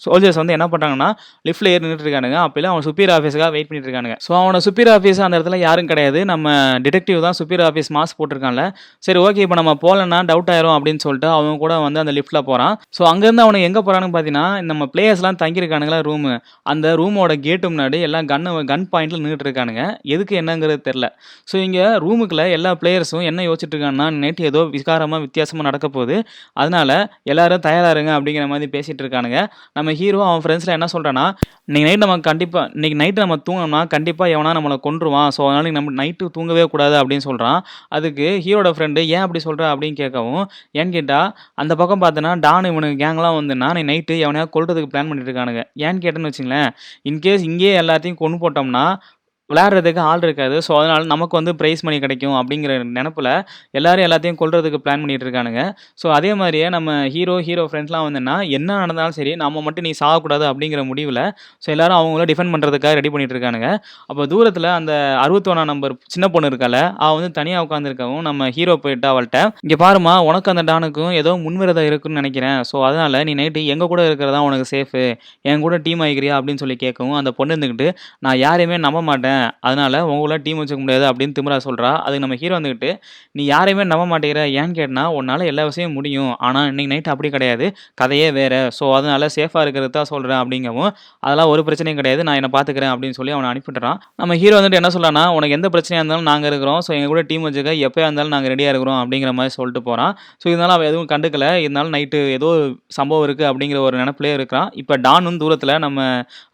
சோல்ஜர்ஸ் 0.05 0.41
வந்து 0.43 0.53
என்ன 0.53 0.69
பண்ணுறாங்கன்னா 0.73 1.09
லிஃப்ட்ல 1.49 1.73
ஏறி 1.73 1.83
நின்னுட்டு 1.85 2.07
இருக்கானுங்க. 2.07 2.39
அப்பையில 2.47 2.71
அவன் 2.73 2.85
சுப்பீர் 2.89 3.13
ஆஃபீஸுக்காக 3.17 3.51
வெயிட் 3.51 3.69
பண்ணிட்டு 3.69 3.89
இருக்கானுங்க. 3.89 4.17
ஸோ, 4.27 4.31
அவன 4.41 4.61
சுப்பீர் 4.67 4.91
ஆஃபீஸ் 4.95 5.21
அந்த 5.21 5.39
இடத்துல 5.39 5.57
யாரும் 5.59 5.87
கிடையாது. 5.87 6.25
நம்ம 6.25 6.47
டிடெக்டிவ் 6.87 7.21
தான் 7.21 7.37
சுப்பீர் 7.41 7.65
ஆஃபீஸ் 7.69 7.91
மாஸ்க் 7.99 8.19
போட்டிருக்கான்ல. 8.21 8.65
சரி 8.99 9.19
ஓகே 9.19 9.43
இப்போ 9.47 9.55
நம்ம 9.55 9.75
போலன்னா 9.83 10.21
டவுட் 10.31 10.51
ஆயிரும் 10.55 10.77
அப்படின்னு 10.77 11.03
சொல்லிட்டு 11.07 11.29
அவன் 11.29 11.59
கூட 11.59 11.79
வந்து 11.79 12.01
அந்த 12.01 12.13
லிஃப்ட்ல 12.13 12.41
போறான். 12.41 12.75
ஸோ, 12.99 13.03
அங்கேருந்து 13.13 13.43
அவனை 13.43 13.63
எங்க 13.63 13.81
போறானுங்கன்னு 13.81 14.17
பார்த்தீங்கன்னா, 14.17 14.63
நம்ம 14.63 14.89
பிளேயர்ஸ்லாம் 14.95 15.41
தங்கியிருக்கானுங்களா 15.43 16.01
ரூமு. 16.01 16.33
அந்த 16.63 16.97
ரூமோட 16.97 17.33
கேட்டு 17.41 17.71
முன்னாடி 17.71 18.01
எல்லாம் 18.01 18.29
கன்னு 18.29 18.65
கன் 18.65 18.87
பாயிண்ட்ல 18.93 19.21
நின்றுட்டு 19.21 19.47
இருக்கானுங்க. 19.47 19.83
எதுக்கு 20.05 20.41
என்னங்கிறது 20.41 20.81
தெரியல. 20.89 21.07
ஸோ, 21.53 21.57
இங்கே 21.57 21.85
ரூமுக்குள்ள 22.05 22.51
எல்லா 22.51 22.71
பிளேயர்ஸும் 22.81 23.23
என்ன 23.23 23.43
யோசிச்சுட்டு 23.43 23.75
இருக்காங்கன்னா, 23.75 24.11
நேற்று 24.17 24.45
ஏதோ 24.45 24.61
விகாரமாக 24.75 25.21
வித்தியாசமாக 25.21 25.67
நடக்க 25.69 25.89
போகுது. 25.89 26.17
அதனால 26.61 26.91
எல்லாரும் 27.25 27.65
தயாராக 27.67 27.93
இருங்க 27.93 28.13
அப்படிங்கிற 28.17 28.47
மாதிரி 28.49 28.69
பேசிகிட்டு 28.73 29.03
இருக்கானுங்க. 29.05 29.39
நம்ம 29.73 29.93
ஹீரோ 29.93 30.21
அவன் 30.27 30.43
ஃப்ரெண்ட்ஸில் 30.45 30.77
என்ன 30.77 30.89
சொல்கிறேன்னா 30.93 31.27
"இன்னைக்கு 31.69 31.87
நைட் 31.87 32.03
நம்ம 32.03 32.17
கண்டிப்பாக 32.27 32.65
இன்னைக்கு 32.75 32.99
நைட்டு 33.01 33.25
நம்ம 33.25 33.37
தூங்கினோம்னா 33.45 33.83
கண்டிப்பாக 33.91 34.35
எவனா 34.35 34.53
நம்மளை 34.57 34.77
கொண்டுருவான் 34.83 35.31
ஸோ, 35.31 35.41
அதனால 35.47 35.73
நம்ம 35.77 35.95
நைட்டு 36.01 36.31
தூங்கவே 36.33 36.65
கூடாது" 36.67 36.97
அப்படின்னு 37.01 37.27
சொல்கிறான் 37.27 37.59
அதுக்கு 37.91 38.27
ஹீரோட 38.45 38.71
ஃப்ரெண்டு, 38.73 39.01
"ஏன் 39.11 39.25
அப்படி 39.25 39.41
சொல்கிற 39.41 39.65
அப்படின்னு 39.73 39.99
கேட்கவும், 40.01 40.45
ஏன்னு 40.75 40.93
கேட்டால் 40.93 41.29
அந்த 41.59 41.73
பக்கம் 41.75 42.03
பார்த்தோன்னா 42.03 42.33
டான் 42.41 42.71
இவனுக்கு 42.71 42.99
கேங்லாம் 43.05 43.39
வந்துன்னா, 43.41 43.71
நீ 43.77 43.83
நைட்டு 43.91 44.17
எவனையாவது 44.25 44.55
கொள்றதுக்கு 44.57 44.91
பிளான் 44.93 45.11
பண்ணிட்டு 45.11 45.31
இருக்கானுங்க. 45.31 45.63
ஏன்னு 45.83 46.03
கேட்டேன்னு 46.05 46.31
வச்சுங்களேன் 46.31 46.69
இன்கேஸ் 47.05 47.47
இங்கேயே 47.51 47.75
எல்லாத்தையும் 47.83 48.21
கொண்டு 48.23 48.39
போட்டோம்னா, 48.43 48.85
விளையாடுறதுக்கு 49.51 50.03
ஆள் 50.07 50.25
இருக்காது. 50.27 50.57
ஸோ, 50.67 50.73
அதனால் 50.79 51.07
நமக்கு 51.07 51.35
வந்து 51.39 51.53
ப்ரைஸ் 51.61 51.83
மணி 51.87 51.99
கிடைக்கும் 52.01 52.37
அப்படிங்கிற 52.41 52.69
நினப்பில் 52.97 53.31
எல்லாரும் 53.79 54.05
எல்லாத்தையும் 54.07 54.39
கொள்றதுக்கு 54.41 54.81
பிளான் 54.85 55.03
பண்ணிட்டு 55.03 55.27
இருக்கானுங்க. 55.27 55.63
ஸோ, 55.99 56.07
அதே 56.17 56.33
மாதிரியே 56.41 56.67
நம்ம 56.77 56.87
ஹீரோ, 57.15 57.37
ஹீரோ 57.47 57.65
ஃப்ரெண்ட்ஸ்லாம் 57.71 58.07
வந்துன்னா, 58.09 58.37
என்ன 58.57 58.79
நடந்தாலும் 58.81 59.17
சரி 59.17 59.33
நம்ம 59.43 59.63
மட்டும் 59.63 59.87
நீ 59.87 59.95
சாகக்கூடாது 60.01 60.45
அப்படிங்கிற 60.51 60.83
முடிவில் 60.91 61.23
ஸோ, 61.65 61.69
எல்லாரும் 61.75 61.99
அவங்கள 62.01 62.25
டிஃபெண்ட் 62.31 62.53
பண்ணுறதுக்காக 62.55 62.95
ரெடி 62.99 63.13
பண்ணிட்டு 63.13 63.37
இருக்கானுங்க. 63.37 63.69
அப்போ 64.11 64.23
தூரத்தில் 64.31 64.69
அந்த 64.75 64.93
61ஆம் 65.25 65.39
நம்பர் 65.71 65.95
சின்ன 66.15 66.27
பொண்ணு 66.31 66.51
இருக்கால 66.51 66.77
அவள் 67.01 67.19
வந்து 67.19 67.33
தனியாக 67.39 67.67
உட்காந்துருக்கவும் 67.67 68.25
நம்ம 68.29 68.49
ஹீரோ 68.57 68.77
போயிட்டு 68.83 69.09
அவள்கிட்ட 69.11 69.39
இங்கே 69.65 69.79
பாரும்மா 69.83 70.15
உனக்கு 70.29 70.53
அந்த 70.53 70.65
டானுக்கும் 70.71 70.89
ஏதோ 71.21 71.33
முன்விரதம் 71.45 71.89
இருக்குன்னு 71.91 72.21
நினைக்கிறேன் 72.21 72.39
ஸோ, 72.71 72.77
அதனால் 72.89 73.19
நீ 73.29 73.35
நைட்டு 73.41 73.61
எங்கள் 73.73 73.91
கூட 73.91 74.01
இருக்கிறதா 74.09 74.41
உனக்கு 74.49 74.67
சேஃபு. 74.73 75.03
என் 75.45 75.63
கூட 75.63 75.77
டீம் 75.85 76.03
ஆகிக்கிறியா 76.05 76.35
அப்படின்னு 76.39 76.63
சொல்லி 76.63 76.79
கேட்கவும், 76.81 77.19
அந்த 77.21 77.31
பொண்ணு 77.33 77.55
இருந்துக்கிட்டு 77.55 77.89
"நான் 78.21 78.39
யாரையுமே 78.41 78.79
நம்ப 78.85 79.01
மாட்டேன். 79.03 79.40
அதனால் 79.63 79.99
உங்களால் 80.11 80.43
டீம் 80.43 80.61
வச்சுக்க 80.61 80.81
முடியாது" 80.81 81.07
அப்படின்னு 81.11 81.35
திமிரா 81.37 81.59
சொல்கிறா 81.65 81.91
அதுக்கு 82.01 82.25
நம்ம 82.25 82.37
ஹீரோ 82.37 82.55
வந்துக்கிட்டு 82.59 82.91
"நீ 83.33 83.43
யாரையுமே 83.47 83.85
நம்ப 83.87 84.05
மாட்டேங்கிற. 84.07 84.43
ஏன்னு 84.59 84.75
கேட்டால் 84.75 84.89
உன்னால் 85.19 85.45
எல்லா 85.47 85.65
விஷயமும் 85.69 85.97
முடியும். 85.97 86.33
ஆனால் 86.41 86.69
இன்னைக்கு 86.71 86.93
நைட் 86.93 87.11
அப்படி 87.13 87.31
கிடையாது. 87.31 87.67
கதையே 87.95 88.29
வேறு 88.39 88.49
ஸோ, 88.79 88.87
அதனால 88.97 89.29
சேஃபாக 89.37 89.65
இருக்கிறது 89.65 89.93
தான் 89.93 90.11
சொல்கிறேன் 90.11 90.41
அப்படிங்கவும், 90.43 90.91
"அதெல்லாம் 91.23 91.51
ஒரு 91.53 91.65
பிரச்சனையும் 91.67 92.01
கிடையாது. 92.01 92.25
நான் 92.29 92.39
என்னை 92.41 92.53
பார்த்துக்கிறேன்" 92.55 92.93
அப்படின்னு 92.95 93.19
சொல்லி 93.19 93.35
அவனை 93.37 93.49
அனுப்பிட்டுறான் 93.53 93.99
நம்ம 94.19 94.37
ஹீரோ 94.43 94.57
வந்துட்டு 94.59 94.81
என்ன 94.81 94.91
சொல்றான்னா, 94.95 95.25
"உனக்கு 95.37 95.57
எந்த 95.59 95.71
பிரச்சனையாக 95.75 96.03
இருந்தாலும் 96.03 96.29
நாங்கள் 96.31 96.51
இருக்கிறோம். 96.53 96.81
ஸோ, 96.87 96.93
எங்கள் 96.97 97.13
கூட 97.15 97.23
டீம் 97.31 97.47
வச்சுக்க. 97.47 97.59
எப்போயா 97.87 98.07
இருந்தாலும் 98.09 98.35
நாங்கள் 98.35 98.53
ரெடியாக 98.55 98.75
இருக்கிறோம்" 98.75 99.01
அப்படிங்கிற 99.03 99.33
மாதிரி 99.39 99.55
சொல்லிட்டு 99.57 99.83
போகிறான் 99.83 100.13
ஸோ, 100.43 100.49
இருந்தாலும் 100.51 100.77
அவள் 100.77 100.91
எதுவும் 100.91 101.11
கண்டுக்கல. 101.11 101.29
இருந்தாலும் 101.65 101.95
நைட்டு 101.95 102.19
ஏதோ 102.37 102.51
சம்பவம் 102.97 103.27
இருக்குது 103.27 103.49
அப்படிங்கிற 103.51 103.81
ஒரு 103.87 103.97
நினப்பிலே 104.01 104.33
இருக்கிறான். 104.39 104.49
இப்போ 104.83 104.95
டானும் 105.07 105.39
தூரத்தில் 105.39 105.75
நம்ம 105.81 105.99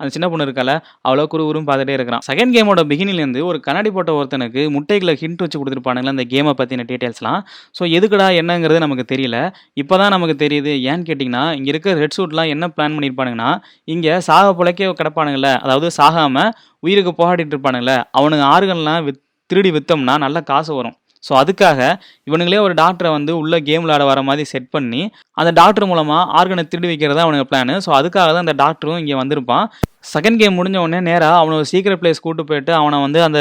அந்த 0.01 0.11
சின்ன 0.15 0.27
பொண்ணு 0.31 0.47
இருக்கல 0.47 0.73
அவ்வளோ 1.07 1.25
குறுகுறுன்னு 1.33 1.69
பார்த்துட்டே 1.69 1.97
இருக்கிறான். 1.97 2.25
செகண்ட் 2.29 2.55
கேமோட 2.57 2.76
பிகினிலேருந்து 2.91 3.41
ஒரு 3.51 3.59
கண்ணாடி 3.67 3.91
போட்ட 3.97 4.11
ஒருத்தனுக்கு 4.19 4.63
முட்டைகளை 4.77 5.15
ஹிண்ட் 5.23 5.43
வச்சு 5.45 5.59
குடுத்துருப்பானுங்கல்ல 5.61 6.15
அந்த 6.17 6.27
கேமை 6.33 6.53
பற்றின 6.61 6.87
டீட்டெயில்ஸ்லாம். 6.91 7.41
ஸோ, 7.79 7.83
எதுக்குடா 7.99 8.29
என்னங்கிறது 8.41 8.85
நமக்கு 8.85 9.05
தெரியல. 9.13 9.39
இப்போ 9.83 9.97
தான் 10.03 10.15
நமக்கு 10.17 10.37
தெரியுது. 10.45 10.75
ஏன்னு 10.91 11.07
கேட்டிங்கன்னா 11.11 11.45
இங்கே 11.59 11.73
இருக்கிற 11.75 11.95
ரெட் 12.03 12.17
சூட்லாம் 12.19 12.53
என்ன 12.55 12.69
பிளான் 12.75 12.97
பண்ணியிருப்பானுங்கன்னா, 12.97 13.51
இங்கே 13.95 14.15
சாக 14.29 14.53
பொழைக்க 14.61 14.93
கிடப்பானுங்கள 15.01 15.51
அதாவது 15.65 15.91
சாகாமல் 16.01 16.53
உயிருக்கு 16.83 17.15
போராடிட்டு 17.23 17.55
இருப்பானுங்களே 17.57 17.99
அவனுங்க 18.21 18.47
ஆர்கன்லாம் 18.55 19.03
வித் 19.09 19.23
திருடி 19.51 19.71
விற்றோம்னா 19.75 20.15
நல்ல 20.27 20.39
காசு 20.53 20.73
வரும். 20.79 20.97
ஸோ, 21.25 21.33
அதுக்காக 21.43 21.81
இவனுங்களே 22.29 22.59
ஒரு 22.65 22.75
டாக்டரை 22.81 23.11
வந்து 23.17 23.33
உள்ள 23.41 23.55
கேம் 23.69 23.83
விளையாட 23.85 24.05
வர 24.11 24.21
மாதிரி 24.23 24.45
செட் 24.51 24.69
பண்ணி, 24.75 25.01
அந்த 25.41 25.51
டாக்டர் 25.61 25.89
மூலமாக 25.91 26.31
ஆர்கனை 26.39 26.63
திருடி 26.73 26.89
வைக்கிறது 26.91 27.17
தான் 27.19 27.27
அவனுக்கு 27.27 27.49
பிளானு. 27.53 27.75
ஸோ, 27.85 27.91
அதுக்காக 27.99 28.29
தான் 28.35 28.45
அந்த 28.47 28.55
டாக்டரும் 28.63 29.01
இங்கே 29.03 29.17
வந்திருப்பான். 29.23 29.67
செகண்ட் 30.13 30.39
கேம் 30.41 30.57
முடிஞ்ச 30.59 30.77
உடனே 30.77 31.01
நேராக 31.09 31.39
அவனை 31.41 31.55
ஒரு 31.61 31.67
சீக்ரெட் 31.73 32.01
பிளேஸ் 32.03 32.23
கூட்டு 32.25 32.43
போயிட்டு, 32.45 32.73
அவனை 32.73 33.01
வந்து 33.05 33.21
அந்த 33.23 33.41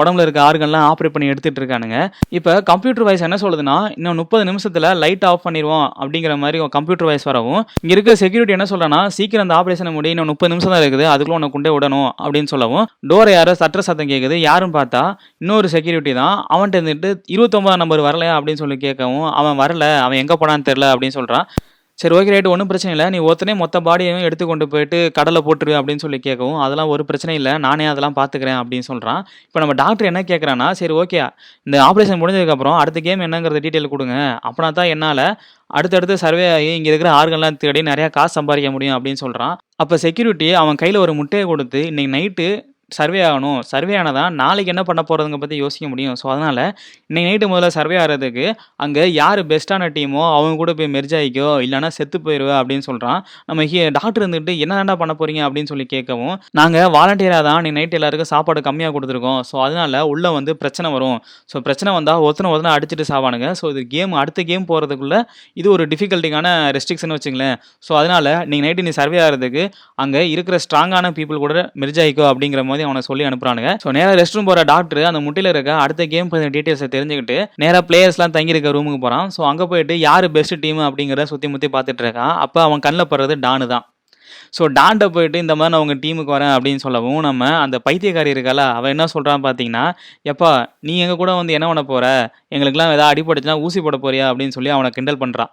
உடம்புல 0.00 0.24
இருக்க 0.24 0.40
ஆர்கன்லாம் 0.46 0.86
ஆப்ரேட் 0.90 1.14
பண்ணி 1.14 1.28
எடுத்துட்டு 1.32 1.60
இருக்கானுங்க. 1.62 1.98
இப்போ 2.38 2.52
கம்ப்யூட்டர் 2.70 3.04
வாய்ஸ் 3.08 3.24
என்ன 3.28 3.38
சொல்லுதுன்னா, 3.42 3.76
"இன்னும் 3.96 4.20
முப்பது 4.22 4.44
நிமிஷத்தில் 4.44 4.88
லைட் 5.02 5.24
ஆஃப் 5.30 5.44
பண்ணிடுவோம் 5.48 5.86
அப்படிங்கிற 6.02 6.36
மாதிரி 6.44 6.60
கம்ப்யூட்டர் 6.76 7.08
வாய்ஸ் 7.10 7.26
வரவும், 7.30 7.62
இங்கே 7.82 7.94
இருக்க 7.96 8.16
செக்யூரிட்டி 8.22 8.56
என்ன 8.58 8.66
சொல்கிறேன்னா 8.72 9.00
"சீக்கிரம் 9.18 9.46
அந்த 9.46 9.56
ஆப்ரேஷனை 9.60 9.92
முடி. 9.92 10.10
இன்னும் 10.14 10.30
30 10.32 10.52
நிமிஷம் 10.54 10.74
தான் 10.74 10.82
இருக்குது. 10.82 11.06
அதுக்குள்ள 11.14 11.38
உன்ன 11.38 11.50
கொண்டே 11.56 11.72
விடணும்" 11.76 12.08
அப்படின்னு 12.24 12.52
சொல்லவும், 12.54 12.86
டோரை 13.10 13.32
யாரோ 13.38 13.54
சட்ட 13.62 13.86
சத்தம் 13.88 14.12
கேட்குது. 14.12 14.36
யாருன்னு 14.48 14.78
பார்த்தா, 14.78 15.02
இன்னொரு 15.38 15.68
செக்யூரிட்டி 15.68 16.14
தான். 16.22 16.36
அவன்கிட்ட 16.54 16.80
இருந்துட்டு, 16.82 17.10
"29ஆம் 17.34 17.82
நம்பர் 17.84 18.06
வரலையா?" 18.08 18.32
அப்படின்னு 18.38 18.62
சொல்லி 18.64 18.78
கேட்கவும், 18.86 19.28
"அவன் 19.40 19.60
வரல. 19.62 19.84
அவன் 20.06 20.20
எங்கே 20.22 20.36
போனான்னு 20.40 20.68
தெரில 20.70 20.88
அப்படின்னு 20.94 21.18
சொல்கிறான் 21.18 21.46
சரி 21.98 22.14
ஓகே 22.18 22.30
ரைட்டு 22.32 22.50
ஒன்றும் 22.52 22.68
பிரச்சனை 22.70 22.92
இல்லை. 22.94 23.06
நீ 23.14 23.18
ஒருத்தனே 23.26 23.54
மொத்த 23.62 23.76
பாடியையும் 23.86 24.24
எடுத்து 24.26 24.44
கொண்டு 24.46 24.64
போயிட்டு 24.72 24.98
கடலை 25.16 25.40
போட்டுரு 25.46 25.72
அப்படின்னு 25.78 26.02
சொல்லி 26.04 26.18
கேட்கவும், 26.26 26.58
"அதெல்லாம் 26.64 26.90
ஒரு 26.94 27.02
பிரச்சனை 27.04 27.34
இல்லை. 27.38 27.52
நானே 27.64 27.84
அதெல்லாம் 27.84 28.16
பார்த்துக்கிறேன்" 28.18 28.58
அப்படின்னு 28.60 28.86
சொல்கிறான் 28.88 29.20
இப்போ 29.46 29.60
நம்ம 29.60 29.74
டாக்டர் 29.82 30.08
என்ன 30.10 30.22
கேட்கறான்னா, 30.30 30.68
"சரி 30.80 30.94
ஓகே. 30.94 31.20
இந்த 31.66 31.76
ஆப்ரேஷன் 31.88 32.20
முடிஞ்சதுக்கப்புறம் 32.22 32.76
அடுத்த 32.78 33.00
கேம் 33.00 33.24
என்னங்கிறத 33.26 33.62
டீட்டெயில் 33.66 33.92
கொடுங்க. 33.94 34.16
அப்படின்னா 34.46 34.70
தான் 34.72 34.90
என்னால் 34.94 35.24
அடுத்தடுத்து 35.70 36.16
சர்வே 36.24 36.46
ஆகி 36.56 36.70
இங்கே 36.78 36.90
இருக்கிற 36.90 37.10
ஆர்கன்லாம் 37.18 37.60
தேடி 37.64 37.82
நிறையா 37.82 38.10
காசு 38.10 38.36
சம்பாதிக்க 38.38 38.70
முடியும்" 38.76 38.96
அப்படின்னு 38.98 39.22
சொல்கிறான் 39.24 39.54
அப்போ 39.76 39.96
செக்யூரிட்டி 39.96 40.50
அவன் 40.62 40.80
கையில் 40.82 41.02
ஒரு 41.04 41.14
முட்டையை 41.20 41.46
கொடுத்து 41.46 41.80
"இன்னைக்கு 41.90 42.14
நைட்டு 42.16 42.48
சர்வே 42.98 43.20
ஆகணும். 43.28 43.60
சர்வே 43.72 43.94
ஆனா 44.00 44.10
தான் 44.18 44.34
நாளைக்கு 44.40 44.72
என்ன 44.74 44.82
பண்ண 44.88 45.00
போகிறதுங்க 45.08 45.38
பற்றி 45.42 45.56
யோசிக்க 45.56 45.86
முடியும். 45.92 46.16
ஸோ, 46.20 46.26
அதனால் 46.34 46.62
இன்னைக்கு 47.10 47.28
நைட்டு 47.28 47.46
முதல்ல 47.52 47.68
சர்வே 47.76 47.96
ஆகிறதுக்கு 48.02 48.46
அங்கே 48.84 49.04
யார் 49.12 49.40
பெஸ்ட்டான 49.46 49.88
டீமோ 49.96 50.22
அவங்க 50.36 50.54
கூட 50.62 50.72
போய் 50.78 50.90
மெர்ஜ் 50.96 51.14
ஆயிக்கோ. 51.20 51.48
இல்லன்னா 51.66 51.88
செத்து 51.98 52.18
போயிருவ" 52.26 52.50
அப்படின்னு 52.60 52.84
சொல்கிறான் 52.88 53.18
நம்ம 53.46 53.66
ஹீ 53.72 53.78
டாக்டர் 53.98 54.24
இருந்துட்டு, 54.24 54.54
"என்ன 54.64 54.72
தான்டா 54.78 54.96
பண்ண 55.02 55.14
போகிறீங்க 55.18 55.42
அப்படின்னு 55.46 55.70
சொல்லி 55.72 55.86
கேட்கவும், 55.94 56.34
நாங்கள் 56.60 56.88
வாலண்டியராக 56.96 57.42
தான் 57.48 57.60
நீங்கள் 57.66 57.78
நைட்டு 57.78 57.98
எல்லாருக்கும் 58.00 58.30
சாப்பாடு 58.32 58.62
கம்மியாக 58.68 58.92
கொடுத்துருக்கோம் 58.96 59.40
ஸோ, 59.50 59.56
அதனால் 59.66 59.98
உள்ளே 60.12 60.32
வந்து 60.38 60.54
பிரச்சனை 60.56 60.90
வரும். 60.96 61.18
ஸோ, 61.52 61.56
பிரச்சனை 61.66 61.90
வந்தால் 61.98 62.22
ஒருத்தனை 62.26 62.50
ஒருத்தனை 62.52 62.74
அடிச்சுட்டு 62.76 63.06
சாவானுங்க. 63.12 63.48
ஸோ, 63.60 63.64
இது 63.74 63.82
கேம் 63.96 64.12
அடுத்த 64.22 64.42
கேம் 64.50 64.66
போகிறதுக்குள்ளே 64.70 65.20
இது 65.60 65.68
ஒரு 65.70 65.86
டிஃபிகல்ட்டிக்கான 65.92 66.48
ரெஸ்ட்ரிக்ஷன் 66.76 67.14
வச்சுங்களேன் 67.16 67.56
ஸோ, 67.88 67.92
அதனால் 68.00 68.30
நீங்கள் 68.50 68.66
நைட்டு 68.66 68.82
நீ 68.82 68.92
சர்வே 69.00 69.18
ஆகுறதுக்கு, 69.24 69.64
அங்கே 70.04 70.22
இருக்கிற 70.30 70.58
ஸ்ட்ராங்கான 70.64 71.10
பீப்புள் 71.18 71.42
கூட 71.44 71.56
மெர்ஜ் 71.80 72.00
ஆகிக்கோ 72.04 72.24
அப்படிங்கிற 72.32 72.62
மாதிரி 72.82 72.90
அவனை 72.90 73.00
சொல்லி 73.00 73.24
அனுப்புறானுங்க. 73.24 73.70
ஸோ, 73.84 73.90
நேராக 73.90 74.22
ரெஸ்ட் 74.22 74.32
ரூம் 74.32 74.44
போகிற 74.44 74.64
டாக்டர் 74.64 75.04
அந்த 75.04 75.20
முட்டையில் 75.20 75.52
இருக்க 75.52 75.74
அடுத்த 75.74 76.06
கேம் 76.06 76.28
பற்றின 76.28 76.52
டீட்டெயில்ஸை 76.56 76.88
தெரிஞ்சுக்கிட்டு, 76.96 77.46
நேராக 77.56 77.84
பிளேயர்ஸ்லாம் 77.88 78.34
தங்கியிருக்க 78.36 78.70
ரூமுக்கு 78.70 79.00
போகிறான் 79.00 79.28
ஸோ, 79.36 79.40
அங்கே 79.42 79.64
போயிட்டு 79.64 79.98
யார் 79.98 80.30
பெஸ்ட் 80.30 80.60
டீம் 80.60 80.78
அப்படிங்கிறத 80.78 81.22
சுற்றி 81.22 81.48
முற்றி 81.48 81.68
பார்த்துட்டு 81.72 82.04
இருக்கான். 82.06 82.34
அப்போ 82.36 82.62
அவன் 82.62 82.78
கண்ணில் 82.78 83.10
படுறது 83.10 83.36
டானு 83.46 83.66
தான். 83.66 83.86
ஸோ, 84.58 84.62
டான்ட்ட 84.62 85.06
போயிட்டு, 85.06 85.38
"இந்த 85.38 85.54
மாதிரி 85.54 85.72
நான் 85.72 85.80
உங்கள் 85.80 85.98
டீமுக்கு 85.98 86.34
வரேன்" 86.36 86.54
அப்படின்னு 86.56 86.76
சொல்லவும், 86.76 87.20
நம்ம 87.20 87.58
அந்த 87.58 87.80
பைத்தியக்காரி 87.90 88.30
இருக்கல 88.34 88.72
அவன் 88.72 88.90
என்ன 88.90 89.06
சொல்கிறான் 89.06 89.42
பார்த்தீங்கன்னா, 89.42 89.92
"எப்பா 90.24 90.66
நீ 90.80 90.98
எங்கள் 90.98 91.16
கூட 91.16 91.34
வந்து 91.34 91.52
என்ன 91.52 91.66
பண்ண 91.66 91.82
போகிற 91.82 92.30
எங்களுக்கெல்லாம் 92.48 92.92
ஏதாவது 92.92 93.10
அடிபட்டுச்சுன்னா 93.12 93.60
ஊசி 93.60 93.80
போட 93.80 93.96
போறியா?" 93.96 94.26
அப்படின்னு 94.30 94.48
சொல்லி 94.48 94.70
அவனை 94.70 94.90
கிண்டல் 94.90 95.18
பண்ணுறான் 95.18 95.52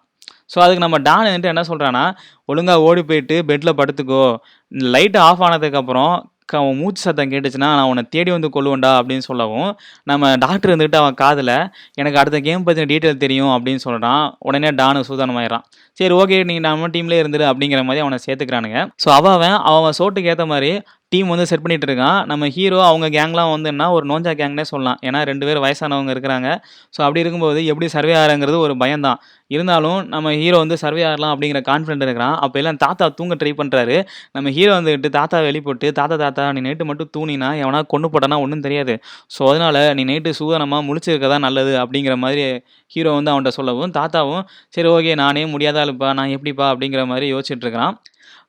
ஸோ, 0.56 0.60
அதுக்கு 0.60 0.78
நம்ம 0.78 0.98
டான் 0.98 1.26
வந்துட்டு 1.26 1.44
என்ன 1.44 1.62
சொல்கிறான்னா 1.62 2.16
ஒழுங்காக 2.46 2.82
ஓடி 2.82 3.04
போயிட்டு 3.04 3.36
பெட்டில் 3.48 3.78
படுத்துக்கோ. 3.78 4.36
லைட் 4.68 5.18
ஆஃப் 5.18 5.42
ஆனதுக்கப்புறம் 5.42 6.14
க 6.50 6.62
மூச்சு 6.74 7.02
சத்தம் 7.02 7.32
கேட்டுச்சுன்னா, 7.32 7.70
நான் 7.78 7.90
உன்னை 7.90 8.04
தேடி 8.10 8.32
வந்து 8.32 8.50
கொள்ளுவேன்டா 8.56 8.92
அப்படின்னு 9.00 9.26
சொல்லவும், 9.28 9.70
நம்ம 10.04 10.32
டாக்டர் 10.38 10.72
இருந்துட்டு 10.72 10.96
அவன் 10.96 11.14
காதில் 11.14 11.54
"எனக்கு 11.96 12.20
அடுத்த 12.20 12.40
கேம் 12.40 12.66
பற்றின 12.66 12.90
டீட்டெயில் 12.92 13.18
தெரியும்" 13.18 13.52
அப்படின்னு 13.56 13.82
சொல்கிறான் 13.86 14.24
உடனே 14.40 14.72
டானு 14.82 15.04
சூதானமாயிடுறான். 15.10 15.66
சரி 16.00 16.14
ஓகே 16.20 16.38
நீ 16.50 16.56
நம்ம 16.66 16.90
டீம்லேயே 16.94 17.22
இருந்துரு 17.24 17.46
அப்படிங்கிற 17.52 17.82
மாதிரி 17.88 18.04
அவனை 18.04 18.18
சேர்த்துக்கிறானுங்க. 18.26 18.80
ஸோ, 19.04 19.08
அவன் 19.18 19.36
அவன் 19.38 19.56
அவன் 19.72 19.98
சோட்டுக்கு 20.00 20.32
ஏற்ற 20.34 20.46
மாதிரி 20.52 20.72
டீம் 21.12 21.32
வந்து 21.34 21.46
செட் 21.50 21.64
பண்ணிட்டு 21.64 21.88
இருக்கான். 21.88 22.18
நம்ம 22.32 22.48
ஹீரோ 22.56 22.80
அவங்க 22.88 23.08
கேங்லாம் 23.16 23.52
வந்துன்னா 23.54 23.86
ஒரு 23.96 24.06
நோஞ்சா 24.10 24.34
கேங்னே 24.42 24.66
சொல்லலாம். 24.72 25.00
ஏன்னா 25.08 25.20
ரெண்டு 25.30 25.46
பேர் 25.48 25.62
வயசானவங்க 25.64 26.12
இருக்கிறாங்க. 26.16 26.50
ஸோ 26.94 27.00
அப்படி 27.06 27.24
இருக்கும்போது 27.24 27.60
எப்படி 27.72 27.88
சர்வே 27.96 28.14
ஆகிறங்கிறது 28.20 28.58
ஒரு 28.66 28.74
பயம் 28.82 29.06
தான். 29.08 29.20
இருந்தாலும் 29.52 30.00
நம்ம 30.12 30.34
ஹீரோ 30.42 30.58
வந்து 30.64 30.78
சர்வே 30.84 31.04
ஆகலாம் 31.10 31.32
அப்படிங்கிற 31.34 31.62
கான்ஃபிடென்ட் 31.70 32.06
இருக்கிறான். 32.08 32.36
அப்போ 32.44 32.58
எல்லாம் 32.62 32.80
தாத்தா 32.84 33.06
தூங்க 33.20 33.36
ட்ரை 33.42 33.54
பண்ணுறாரு 33.62 33.96
நம்ம 34.36 34.52
ஹீரோ 34.58 34.74
வந்துட்டு 34.78 35.12
தாத்தா 35.18 35.38
வெளிப்பட்டு 35.48 35.88
"தாத்தா 36.00 36.18
தாத்தா 36.24 36.46
நீ 36.56 36.62
நைட்டு 36.68 36.88
மட்டும் 36.92 37.12
தூணினா 37.18 37.50
எவனா 37.64 37.82
கொண்டு 37.94 38.10
போட்டனா 38.14 38.38
ஒன்றும் 38.46 38.66
தெரியாது. 38.68 38.96
ஸோ 39.30 39.42
அதனால் 39.52 39.82
நீ 40.00 40.06
நைட்டு 40.12 40.34
சூதனமாக 40.42 40.88
முழிச்சிருக்கதான் 40.90 41.46
நல்லது." 41.48 41.74
அப்படிங்கிற 41.84 42.18
மாதிரி 42.26 42.44
ஹீரோ 42.92 43.12
வந்து 43.18 43.32
அவன்கிட்ட 43.32 43.54
சொல்லவும், 43.58 43.92
தாத்தாவும் 43.98 44.44
"சரி 44.76 44.88
ஓகே 44.94 45.12
நானே 45.18 45.44
முடியாத 45.52 45.78
ஆளுப்பா. 45.90 46.14
நான் 46.14 46.30
எப்படிப்பா?" 46.30 46.76
அப்படிங்கிற 46.76 47.06
மாதிரி 47.06 47.34
யோசிச்சுட்டு 47.34 47.66
இருக்கிறான். 47.66 47.96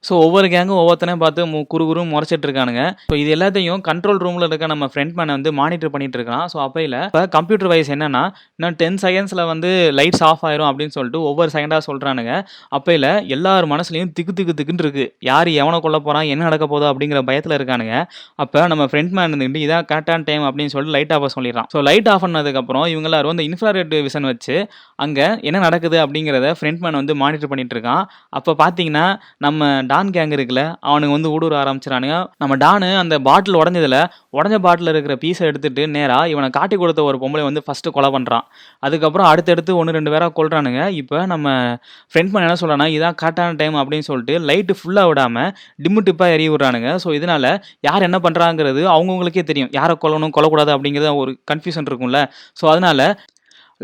ஸோ 0.08 0.12
ஒவ்வொரு 0.26 0.46
கேங்கும் 0.52 0.78
ஒவ்வொருத்தனையும் 0.82 1.22
பார்த்து 1.22 1.42
மு 1.50 1.58
குறு 1.72 1.84
குறுன்னு 1.88 2.12
முறைச்சிட்டு 2.12 2.46
இருக்கானுங்க. 2.46 2.82
ஸோ 3.10 3.14
இது 3.22 3.30
எல்லாத்தையும் 3.36 3.80
கண்ட்ரோல் 3.88 4.20
ரூமில் 4.24 4.46
இருக்க 4.46 4.66
நம்ம 4.72 4.86
ஃப்ரெண்ட் 4.92 5.12
மேனை 5.18 5.32
வந்து 5.36 5.50
மானிட்டர் 5.58 5.92
பண்ணிட்டு 5.94 6.16
இருக்கான். 6.18 6.44
ஸோ 6.52 6.56
அப்பையில் 6.66 6.96
இப்போ 7.08 7.22
கம்ப்யூட்டர் 7.34 7.70
வைஸ் 7.72 7.90
என்னன்னா, 7.96 8.22
இன்னும் 8.56 8.76
டென் 8.82 8.96
செகண்ட்ஸில் 9.02 9.42
வந்து 9.50 9.70
லைட்ஸ் 9.98 10.22
ஆஃப் 10.28 10.44
ஆயிரும் 10.48 10.68
அப்படின்னு 10.70 10.94
சொல்லிட்டு 10.96 11.20
ஒவ்வொரு 11.30 11.50
செகண்டாக 11.56 11.82
சொல்கிறானுங்க 11.88 12.32
அப்பையில் 12.78 13.08
எல்லார் 13.36 13.68
மனசுலையும் 13.74 14.10
திக்கு 14.18 14.34
திக்கு 14.38 14.54
திக்குன்னு 14.60 14.84
இருக்கு. 14.86 15.06
யார் 15.30 15.50
எவனை 15.62 15.80
கொல்ல 15.86 16.00
போகிறான் 16.06 16.26
என்ன 16.32 16.48
நடக்க 16.48 16.68
போதோ? 16.72 16.88
அப்படிங்கிற 16.92 17.22
பயத்தில் 17.30 17.56
இருக்கானுங்க. 17.58 17.94
அப்போ 18.44 18.62
நம்ம 18.74 18.86
ஃப்ரெண்ட் 18.92 19.14
மேன் 19.18 19.30
இருந்துகிட்டு 19.32 19.64
இதான் 19.66 19.86
கரெக்டான 19.92 20.26
டைம் 20.30 20.46
அப்படின்னு 20.48 20.74
சொல்லிட்டு 20.76 20.96
லைட் 20.98 21.14
ஆஃப் 21.18 21.28
சொல்லிடுறான். 21.36 21.68
ஸோ 21.74 21.84
லைட் 21.90 22.10
ஆஃப் 22.14 22.24
பண்ணதுக்கப்புறம் 22.26 22.88
இவங்க 22.94 23.10
எல்லாரும் 23.12 23.36
இந்த 23.36 23.46
இன்ஃப்ராரெட் 23.50 23.94
விஷன் 24.08 24.30
வச்சு 24.32 24.56
அங்கே 25.06 25.28
என்ன 25.50 25.64
நடக்குது 25.68 25.98
அப்படிங்கிறத 26.06 26.48
ஃப்ரெண்ட் 26.58 26.82
மேன் 26.86 27.00
வந்து 27.00 27.16
மானிட்டர் 27.24 27.52
பண்ணிட்டு 27.54 27.76
இருக்கான். 27.78 28.02
அப்போ 28.40 28.50
பார்த்தீங்கன்னா, 28.64 29.06
நம்ம 29.46 29.70
டான் 29.90 30.12
கேங் 30.16 30.34
இருக்குல்ல, 30.36 30.62
அவனுங்க 30.88 31.14
வந்து 31.16 31.32
ஊடுருவ 31.34 31.58
ஆரம்பிச்சிடானுங்க 31.62 32.16
நம்ம 32.42 32.56
டானு 32.64 32.88
அந்த 33.02 33.14
பாட்டில் 33.28 33.58
உடஞ்சதில் 33.60 33.98
உடஞ்ச 34.38 34.56
பாட்டில் 34.66 34.90
இருக்கிற 34.92 35.14
பீஸை 35.22 35.44
எடுத்துட்டு 35.50 35.82
நேராக 35.96 36.32
இவனை 36.32 36.48
காட்டி 36.58 36.76
கொடுத்த 36.82 37.00
ஒரு 37.10 37.16
பொம்பளை 37.22 37.44
வந்து 37.48 37.62
ஃபஸ்ட்டு 37.66 37.94
கொலை 37.96 38.10
பண்ணுறான் 38.16 38.44
அதுக்கப்புறம் 38.86 39.28
அடுத்தடுத்து 39.32 39.72
ஒன்று 39.80 39.96
ரெண்டு 39.98 40.12
பேராக 40.14 40.32
கொள்றானுங்க 40.38 40.82
இப்போ 41.00 41.18
நம்ம 41.32 41.46
ஃப்ரெண்ட் 42.10 42.32
மேன் 42.34 42.46
என்ன 42.48 42.58
சொல்கிறானா 42.62 42.86
இதான் 42.96 43.16
கரெக்டான 43.22 43.56
டைம் 43.62 43.78
அப்படின்னு 43.82 44.08
சொல்லிட்டு 44.10 44.36
லைட்டு 44.50 44.76
ஃபுல்லாக 44.80 45.10
விடாமல் 45.10 45.50
டிம்மு 45.84 46.02
டிப்பாக 46.08 46.36
எரிய 46.36 46.50
விடுறானுங்க. 46.54 46.90
ஸோ 47.04 47.08
இதனால் 47.18 47.50
யார் 47.88 48.06
என்ன 48.08 48.20
பண்ணுறாங்கிறது 48.26 48.82
அவங்கவுங்களுக்கே 48.94 49.44
தெரியும். 49.50 49.70
யாரை 49.78 49.96
கொல்லணும், 50.04 50.34
கொல்லக்கூடாது 50.36 50.72
அப்படிங்கிறது 50.76 51.12
ஒரு 51.22 51.32
கன்ஃப்யூஷன் 51.52 51.88
இருக்கும்ல. 51.90 52.20
ஸோ 52.60 52.66
அதனால 52.74 53.00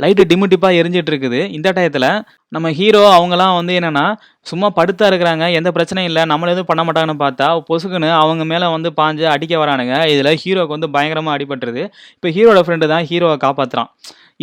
லைட்டு 0.02 0.22
டிம்மு 0.30 0.46
டிப்பாக 0.52 0.78
எரிஞ்சிட்டு 0.80 1.10
இருக்குது. 1.12 1.38
இந்த 1.56 1.68
டயத்தில் 1.76 2.08
நம்ம 2.54 2.70
ஹீரோ 2.78 3.02
அவங்கலாம் 3.16 3.54
வந்து 3.58 3.72
என்னென்னா 3.78 4.04
சும்மா 4.50 4.68
படுத்தா 4.78 5.06
இருக்கிறாங்க. 5.10 5.44
எந்த 5.58 5.68
பிரச்சனையும் 5.76 6.08
இல்லை 6.10 6.22
நம்மள 6.32 6.52
எதுவும் 6.54 6.70
பண்ண 6.70 6.82
மாட்டாங்கன்னு 6.88 7.22
பார்த்தா, 7.24 7.46
பொசுக்குன்னு 7.68 8.10
அவங்க 8.22 8.44
மேலே 8.52 8.66
வந்து 8.76 8.90
பாஞ்சு 9.00 9.24
அடிக்க 9.34 9.54
வரானுங்க. 9.62 9.94
இதில் 10.14 10.30
ஹீரோவுக்கு 10.42 10.76
வந்து 10.76 10.90
பயங்கரமாக 10.96 11.36
அடிபட்டுருது. 11.36 11.84
இப்போ 12.16 12.30
ஹீரோட 12.38 12.62
ஃப்ரெண்டு 12.66 12.88
தான் 12.94 13.06
ஹீரோவை 13.12 13.38
காப்பாற்றுறான் 13.46 13.90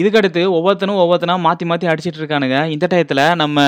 இதுக்கடுத்து 0.01 0.43
ஒவ்வொருத்தனும் 0.57 1.01
ஒவ்வொருத்தனா 1.03 1.35
மாற்றி 1.47 1.65
மாற்றி 1.71 1.87
அடிச்சிட்டு 1.93 2.21
இருக்கானுங்க. 2.21 2.59
இந்த 2.75 2.85
டயத்தில் 2.93 3.23
நம்ம 3.43 3.67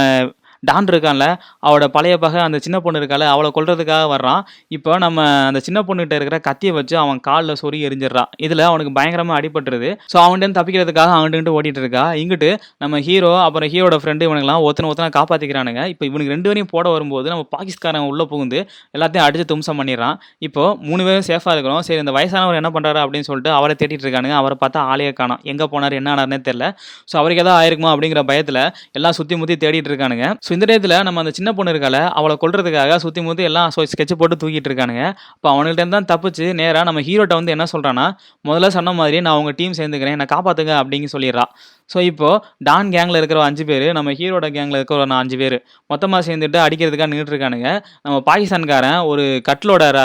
டான் 0.63 0.89
இருக்கான்ல, 0.93 1.25
அவளோட 1.65 1.87
பழைய 1.95 2.15
பகை 2.23 2.39
அந்த 2.47 2.59
சின்ன 2.65 2.77
பொண்ணு 2.85 2.99
இருக்கால்ல, 3.01 3.25
அவளை 3.33 3.49
கொள்றதுக்காக 3.57 4.05
வர்றான். 4.13 4.41
இப்போ 4.77 4.91
நம்ம 5.05 5.19
அந்த 5.49 5.59
சின்ன 5.67 5.79
பொண்ணுகிட்ட 5.87 6.17
இருக்கிற 6.19 6.37
கத்தியை 6.47 6.73
வச்சு 6.77 6.95
அவன் 7.03 7.19
காலில் 7.27 7.59
சொறி 7.61 7.79
எரிஞ்சிடறான் 7.87 8.29
இதில் 8.45 8.63
அவனுக்கு 8.69 8.93
பயங்கரமாக 8.97 9.37
அடிபட்டுருது. 9.39 9.89
ஸோ 10.13 10.17
அவன்கிட்ட 10.25 10.57
தப்பிக்கிறதுக்காக 10.59 11.11
அவன்கிட்ட 11.17 11.39
இங்கிட்டு 11.39 11.55
ஓடிட்டு 11.59 11.81
இருக்கா. 11.83 12.03
இங்கிட்டு 12.21 12.49
நம்ம 12.83 12.99
ஹீரோ, 13.07 13.31
அப்புறம் 13.47 13.71
ஹீரோட 13.73 13.97
ஃப்ரெண்டு 14.03 14.27
இவனுங்கலாம் 14.27 14.63
ஒருத்தன 14.67 14.89
ஒருத்தனா 14.91 15.11
காப்பாத்திக்கிறானுங்க. 15.17 15.81
இப்ப 15.93 16.05
இவனுங்க 16.09 16.31
2 16.35 16.49
பேரையும் 16.49 16.71
போட 16.73 16.85
வரும்போது 16.95 17.27
நம்ம 17.33 17.45
பாகிஸ்காரன் 17.55 18.07
உள்ளே 18.11 18.27
புகுந்து 18.33 18.59
எல்லாத்தையும் 18.95 19.25
அடித்து 19.27 19.45
தும்சம் 19.53 19.79
பண்ணிடுறான். 19.81 20.17
இப்போ 20.47 20.63
மூணு 20.87 21.01
பேரும் 21.07 21.27
சேஃபாக 21.29 21.55
இருக்கிறோம். 21.55 21.81
சரி 21.89 21.99
இந்த 22.05 22.15
வயசானவர் 22.17 22.59
என்ன 22.61 22.71
பண்ணுறாரு 22.75 23.01
அப்படின்னு 23.03 23.27
சொல்லிட்டு 23.29 23.51
அவரை 23.59 23.75
தேடிட்டு 23.81 24.05
இருக்கானுங்க. 24.07 24.35
அவரை 24.41 24.57
பார்த்தா 24.63 24.81
ஆளையே 24.93 25.13
காணும் 25.21 25.41
எங்கே 25.53 25.67
போனாரு? 25.73 25.95
என்ன 26.01 26.09
ஆனாருன்னே 26.15 26.39
தெரியல. 26.47 26.67
ஸோ 27.11 27.15
அவருக்கு 27.21 27.43
ஏதாவது 27.45 27.59
ஆயிருக்குமா 27.61 27.91
அப்படிங்கிற 27.95 28.23
பயத்தில் 28.31 28.61
எல்லாம் 28.99 29.15
சுற்றி 29.19 29.35
முற்றி 29.41 29.57
தேடிட்டு 29.63 29.91
இருக்கானுங்க. 29.91 30.27
ஸோ 30.45 30.51
இந்த 30.51 30.65
டயத்தில் 30.69 30.95
நம்ம 31.03 31.21
அந்த 31.21 31.31
சின்ன 31.31 31.49
பொண்ணு 31.53 31.71
இருக்கால 31.73 31.97
அவளை 32.17 32.35
கொள்றதுக்காக 32.41 32.97
சுற்றி 33.03 33.21
முத்தி 33.21 33.43
எல்லாம் 33.43 33.69
சொ 33.75 33.83
ஸ்கெட்ச் 33.91 34.13
போட்டு 34.13 34.35
தூக்கிட்டு 34.41 34.69
இருக்கானுங்க. 34.69 35.03
அப்போ 35.35 35.47
அவங்கள்ட்ட 35.51 35.81
இருந்து 35.81 35.97
தான் 35.97 36.09
தப்பிச்சு 36.11 36.45
நேராக 36.59 36.83
நம்ம 36.83 37.01
ஹீரோட்ட 37.07 37.35
வந்து 37.39 37.53
என்ன 37.55 37.65
சொல்கிறான்னா 37.73 38.05
"முதல்ல 38.45 38.69
சொன்ன 38.77 38.93
மாதிரி 38.93 39.19
நான் 39.25 39.37
உங்கள் 39.39 39.57
டீம் 39.59 39.77
சேர்ந்துக்கிறேன். 39.79 40.15
என்னை 40.17 40.27
காப்பாத்துங்க." 40.33 40.73
அப்படின்னு 40.81 41.09
சொல்லிடுறான். 41.15 41.51
ஸோ 41.89 41.97
இப்போது 42.01 42.37
டான் 42.63 42.89
கேங்கில் 42.89 43.17
இருக்கிற 43.17 43.43
அஞ்சு 43.43 43.65
பேர் 43.65 43.91
நம்ம 43.91 44.11
ஹீரோட 44.11 44.47
கேங்கில் 44.49 44.77
இருக்கிற 44.77 44.99
ஒரு 44.99 45.13
அஞ்சு 45.13 45.37
பேர் 45.37 45.55
மொத்தமாக 45.89 46.21
சேர்ந்துட்டு 46.27 46.57
அடிக்கிறதுக்காக 46.57 47.09
நின்னுட்டு 47.11 47.33
இருக்கானுங்க. 47.33 47.69
நம்ம 48.01 48.17
பாகிஸ்தான்காரன் 48.25 48.99
ஒரு 49.05 49.23
கட்டிலோட 49.49 49.83
ர 49.91 49.99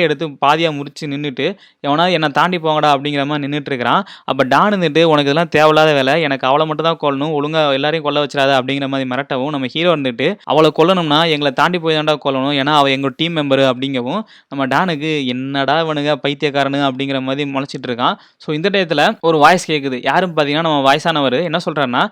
எடுத்து 0.00 0.26
பாதியாக 0.44 0.72
முறிச்சு 0.76 1.04
நின்றுட்டு 1.06 1.46
"எவனாவது 1.80 2.12
என்னை 2.12 2.28
தாண்டி 2.30 2.58
போங்கடா." 2.58 2.90
அப்படிங்கிற 2.94 3.26
மாதிரி 3.26 3.44
நின்னுட்டு 3.46 3.70
இருக்கிறான். 3.72 4.02
டான் 4.48 4.72
இருந்துட்டு, 4.72 5.02
"உனக்கு 5.04 5.28
இதெல்லாம் 5.28 5.48
தேவையில்லாத 5.48 5.92
வேலை. 5.92 6.22
எனக்கு 6.22 6.46
அவளை 6.46 6.66
மட்டும் 6.66 6.86
தான் 6.86 7.00
கொல்லணும். 7.02 7.32
ஒழுங்காக 7.32 7.72
எல்லாரையும் 7.72 8.04
கொல்ல 8.04 8.24
வச்சிடாத 8.24 8.52
அப்படிங்கிற 8.58 8.88
மாதிரி 8.88 9.08
மிரட்டவும், 9.10 9.50
நம்ம 9.50 9.66
ஹீரோ 9.66 9.96
இருந்துட்டு, 9.96 10.28
அவளை 10.44 10.72
கொல்லணும்னா 10.78 11.30
எங்களை 11.30 11.52
தாண்டி 11.52 11.78
போய் 11.78 11.96
தாண்டா 11.96 12.16
கொல்லணும். 12.24 12.56
ஏன்னா 12.60 12.74
அவள் 12.76 12.90
எங்கள் 12.90 13.14
டீம் 13.16 13.36
மெம்பரு." 13.36 13.64
அப்படிங்கவும், 13.72 14.20
நம்ம 14.48 14.66
டானுக்கு 14.66 15.26
என்னடா 15.26 15.84
இவனுங்க 15.84 16.14
பைத்தியக்காரனு 16.24 16.80
அப்படிங்கிற 16.88 17.22
மாதிரி 17.22 17.50
முளைச்சிட்டு 17.50 17.88
இருக்கான். 17.88 18.14
ஸோ 18.44 18.52
இந்த 18.52 18.68
டயத்தில் 18.70 19.04
ஒரு 19.20 19.38
வாய்ஸ் 19.38 19.70
கேட்குது. 19.70 19.98
யாரும் 20.04 20.36
பார்த்தீங்கன்னா, 20.36 20.66
நம்ம 20.68 20.82
வயசானவரு 21.16 21.38
என்ன 21.48 21.58
சொல்றாருன்னா, 21.66 22.02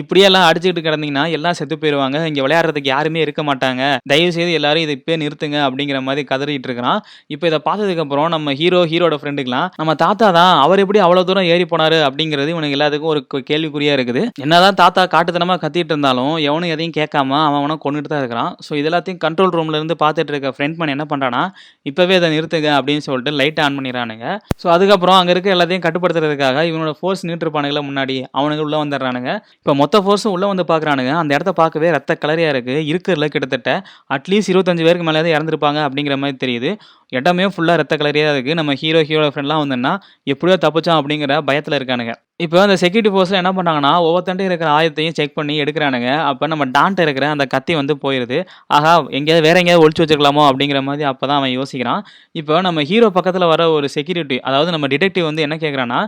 "இப்படியெல்லாம் 0.00 0.46
அடிச்சுக்கிட்டு 0.48 0.86
கிடந்தீங்கன்னா 0.86 1.24
எல்லாம் 1.36 1.56
செத்து 1.58 1.76
போயிடுவாங்க 1.82 2.16
இங்க 2.30 2.40
விளையாடுறதுக்கு 2.46 2.90
யாருமே 2.94 3.20
இருக்க 3.26 3.42
மாட்டாங்க. 3.42 3.82
தயவு 4.12 4.32
செய்து 4.36 4.52
எல்லாரும் 4.58 4.84
இதை 4.86 4.94
இப்பயே 4.98 5.16
நிறுத்துங்க." 5.24 5.58
அப்படிங்கிற 5.66 5.98
மாதிரி 6.08 6.22
கதறிட்டு 6.32 6.68
இருக்கிறான். 6.70 7.00
இப்போ 7.26 7.44
இதை 7.46 7.58
பார்த்ததுக்கு 7.58 7.72
பார்த்ததுக்கப்புறம் 7.74 8.28
நம்ம 8.28 8.52
ஹீரோ, 8.52 8.80
ஹீரோட 8.90 9.14
ஃப்ரெண்டுக்கெல்லாம் 9.20 9.68
"நம்ம 9.80 9.92
தாத்தா 9.94 10.26
தான். 10.38 10.54
அவர் 10.64 10.82
எப்படி 10.84 11.00
அவ்வளோ 11.06 11.22
தூரம் 11.28 11.48
ஏறி 11.54 11.64
போனாரு?" 11.72 11.98
அப்படிங்கிறது 12.08 12.52
இவனுக்கு 12.54 12.76
எல்லாத்துக்கும் 12.78 13.12
ஒரு 13.12 13.20
கேள்விக்குறியா 13.50 13.92
இருக்குது. 13.98 14.22
என்னதான் 14.44 14.78
தாத்தா 14.82 15.02
காட்டுத்தனமா 15.14 15.56
கத்திட்டு 15.64 15.92
இருந்தாலும், 15.94 16.34
எவனும் 16.48 16.72
எதையும் 16.74 16.96
கேட்காம 16.98 17.38
அவன் 17.46 17.60
அவனும் 17.60 17.82
கொண்டுட்டு 17.84 18.10
தான் 18.12 18.22
இருக்கிறான். 18.24 18.50
ஸோ 18.66 18.72
இது 18.80 18.88
எல்லாத்தையும் 18.90 19.20
கண்ட்ரோல் 19.26 19.54
ரூம்ல 19.58 19.78
இருந்து 19.80 19.96
பார்த்துட்டு 20.04 20.32
இருக்க 20.34 20.52
ஃப்ரெண்ட் 20.56 20.78
மேன் 20.80 20.94
என்ன 20.96 21.06
பண்றானா 21.12 21.42
"இப்பவே 21.90 22.16
அதை 22.20 22.30
நிறுத்துங்க." 22.36 22.70
அப்படின்னு 22.78 23.04
சொல்லிட்டு 23.08 23.34
லைட் 23.40 23.60
ஆன் 23.60 23.76
பண்ணிடுறானுங்க. 23.78 24.26
ஸோ 24.62 24.66
அதுக்கப்புறம் 24.68 25.18
அங்க 25.20 25.32
இருக்க 25.36 25.56
எல்லாத்தையும் 25.56 25.84
கட்டுப்படுத்துறதுக்காக 25.86 26.64
இவனோட 26.70 26.92
ஃபோர்ஸ் 27.00 27.24
நின்னுட்டு 27.26 27.52
முன்னாடி 27.54 27.82
முன்னாடி, 27.84 28.14
அவனுங்க 28.54 28.66
உள்ளே 28.66 28.78
வந்துடுறானுங்க. 28.82 29.30
இப்போ 29.58 29.74
மொத்த 29.74 29.96
ஃபோர்ஸும் 30.02 30.32
உள்ளே 30.34 30.46
வந்து 30.50 30.64
பார்க்குறானுங்க. 30.70 31.12
அந்த 31.20 31.32
இடத்த 31.36 31.52
பார்க்கவே 31.60 31.88
ரத்த 31.96 32.12
கலரியாக 32.22 32.52
இருக்குது 32.54 32.80
இருக்கிறதுல 32.90 33.28
கிட்டத்தட்ட 33.34 33.70
அட்லீஸ்ட் 34.16 34.50
25 34.52 34.86
பேருக்கு 34.86 35.06
மேலே 35.08 35.34
இறந்துருப்பாங்க 35.36 35.78
அப்படிங்கிற 35.86 36.16
மாதிரி 36.22 36.38
தெரியுது. 36.44 36.70
இடமே 37.12 37.46
ஃபுல்லாக 37.54 37.80
ரத்த 37.80 37.94
கலரியாக 38.00 38.34
இருக்குது 38.34 38.58
நம்ம 38.60 38.72
ஹீரோ, 38.80 39.00
ஹீரோ 39.08 39.26
ஃப்ரெண்ட்லாம் 39.32 39.62
வந்தோன்னா 39.64 39.92
எப்படியோ 40.32 40.56
தப்பிச்சோம் 40.64 40.98
அப்படிங்கிற 41.00 41.12
பயத்தில் 41.48 41.78
இருக்கானுங்க. 41.78 42.12
இப்போ 42.40 42.56
அந்த 42.62 42.76
செக்யூரிட்டி 42.80 43.10
ஃபோர்ஸில் 43.12 43.38
என்ன 43.40 43.50
பண்ணாங்கன்னா 43.56 43.90
ஒவ்வொருத்தன்ட்டயும் 44.06 44.50
இருக்கிற 44.50 44.70
ஆயுதத்தையும் 44.76 45.16
செக் 45.18 45.36
பண்ணி 45.36 45.54
எடுக்கிறானுங்க 45.62 46.08
அப்போ 46.30 46.44
நம்ம 46.52 46.64
டான்ட்டு 46.76 47.04
இருக்கிற 47.06 47.26
அந்த 47.34 47.44
கத்தி 47.52 47.72
வந்து 47.80 47.94
போயிடுது 48.04 48.38
ஆஹா! 48.76 48.94
எங்கேயாவது 49.18 49.46
வேற 49.46 49.56
எங்கேயாவது 49.62 49.84
ஒழிச்சு 49.84 50.02
வச்சிருக்கலாமோ 50.04 50.44
அப்படிங்கிற 50.48 50.80
மாதிரி 50.88 51.04
அப்போ 51.10 51.24
தான் 51.26 51.38
அவன் 51.40 51.54
யோசிக்கிறான். 51.58 52.02
இப்போ 52.34 52.60
நம்ம 52.66 52.82
ஹீரோ 52.90 53.08
பக்கத்தில் 53.16 53.50
வர 53.52 53.62
ஒரு 53.76 53.88
செக்யூரிட்டி, 53.96 54.38
அதாவது 54.44 54.70
நம்ம 54.74 54.88
டிடெக்டிவ் 54.94 55.28
வந்து 55.28 55.44
என்ன 55.46 55.56
கேட்குறான்னா, 55.56 56.00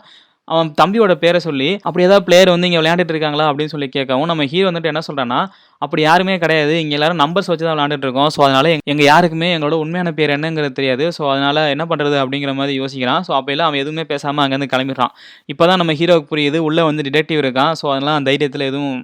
அவன் 0.48 0.68
தம்பியோட 0.80 1.14
பேரை 1.14 1.40
சொல்லி, 1.40 1.68
"அப்படி 1.82 2.04
ஏதாவது 2.04 2.24
பிளேயர் 2.24 2.50
வந்து 2.50 2.66
இங்கே 2.66 2.78
விளையாண்டுட்டு 2.78 3.14
இருக்காங்களா?" 3.14 3.46
அப்படின்னு 3.50 3.66
சொல்லி 3.66 3.88
கேட்கவும், 3.96 4.24
நம்ம 4.24 4.44
ஹீரோ 4.44 4.70
வந்துட்டு 4.70 4.90
என்ன 4.92 5.02
சொல்கிறேன்னா 5.08 5.40
"அப்படி 5.82 6.02
யாருமே 6.02 6.38
கிடையாது. 6.38 6.80
இங்கே 6.82 6.94
எல்லாரும் 6.94 7.20
நம்பர்ஸ் 7.24 7.50
வச்சு 7.52 7.64
தான் 7.64 7.74
விளையாண்டுட்டு 7.74 8.06
இருக்கோம். 8.08 8.30
ஸோ 8.36 8.42
அதனால் 8.42 8.70
எங் 8.92 9.02
யாருக்குமே 9.08 9.48
எங்களோட 9.56 9.76
உண்மையான 9.84 10.12
பேர் 10.12 10.34
என்னங்கிறது 10.36 10.72
தெரியாது. 10.72 11.06
ஸோ 11.18 11.22
அதனால் 11.32 11.62
என்ன 11.74 11.86
பண்ணுறது 11.86 12.16
அப்படிங்கிற 12.22 12.54
மாதிரி 12.54 12.74
யோசிக்கிறான். 12.82 13.24
ஸோ 13.28 13.32
அப்பையில 13.40 13.66
அவன் 13.68 13.78
எதுவுமே 13.78 14.04
பேசாமல் 14.04 14.44
அங்கேருந்து 14.44 14.72
கிளம்பிடுறான். 14.74 15.12
இப்பதான் 15.48 15.76
நம்ம 15.76 15.92
ஹீரோவுக்கு 15.92 16.32
புரியுது. 16.34 16.58
உள்ளே 16.68 16.82
வந்து 16.82 17.04
டிடெக்டிவ் 17.08 17.42
இருக்கான். 17.44 17.72
ஸோ 17.82 17.86
அதெல்லாம் 17.92 18.26
தைரியத்தில் 18.30 18.68
எதுவும் 18.70 18.96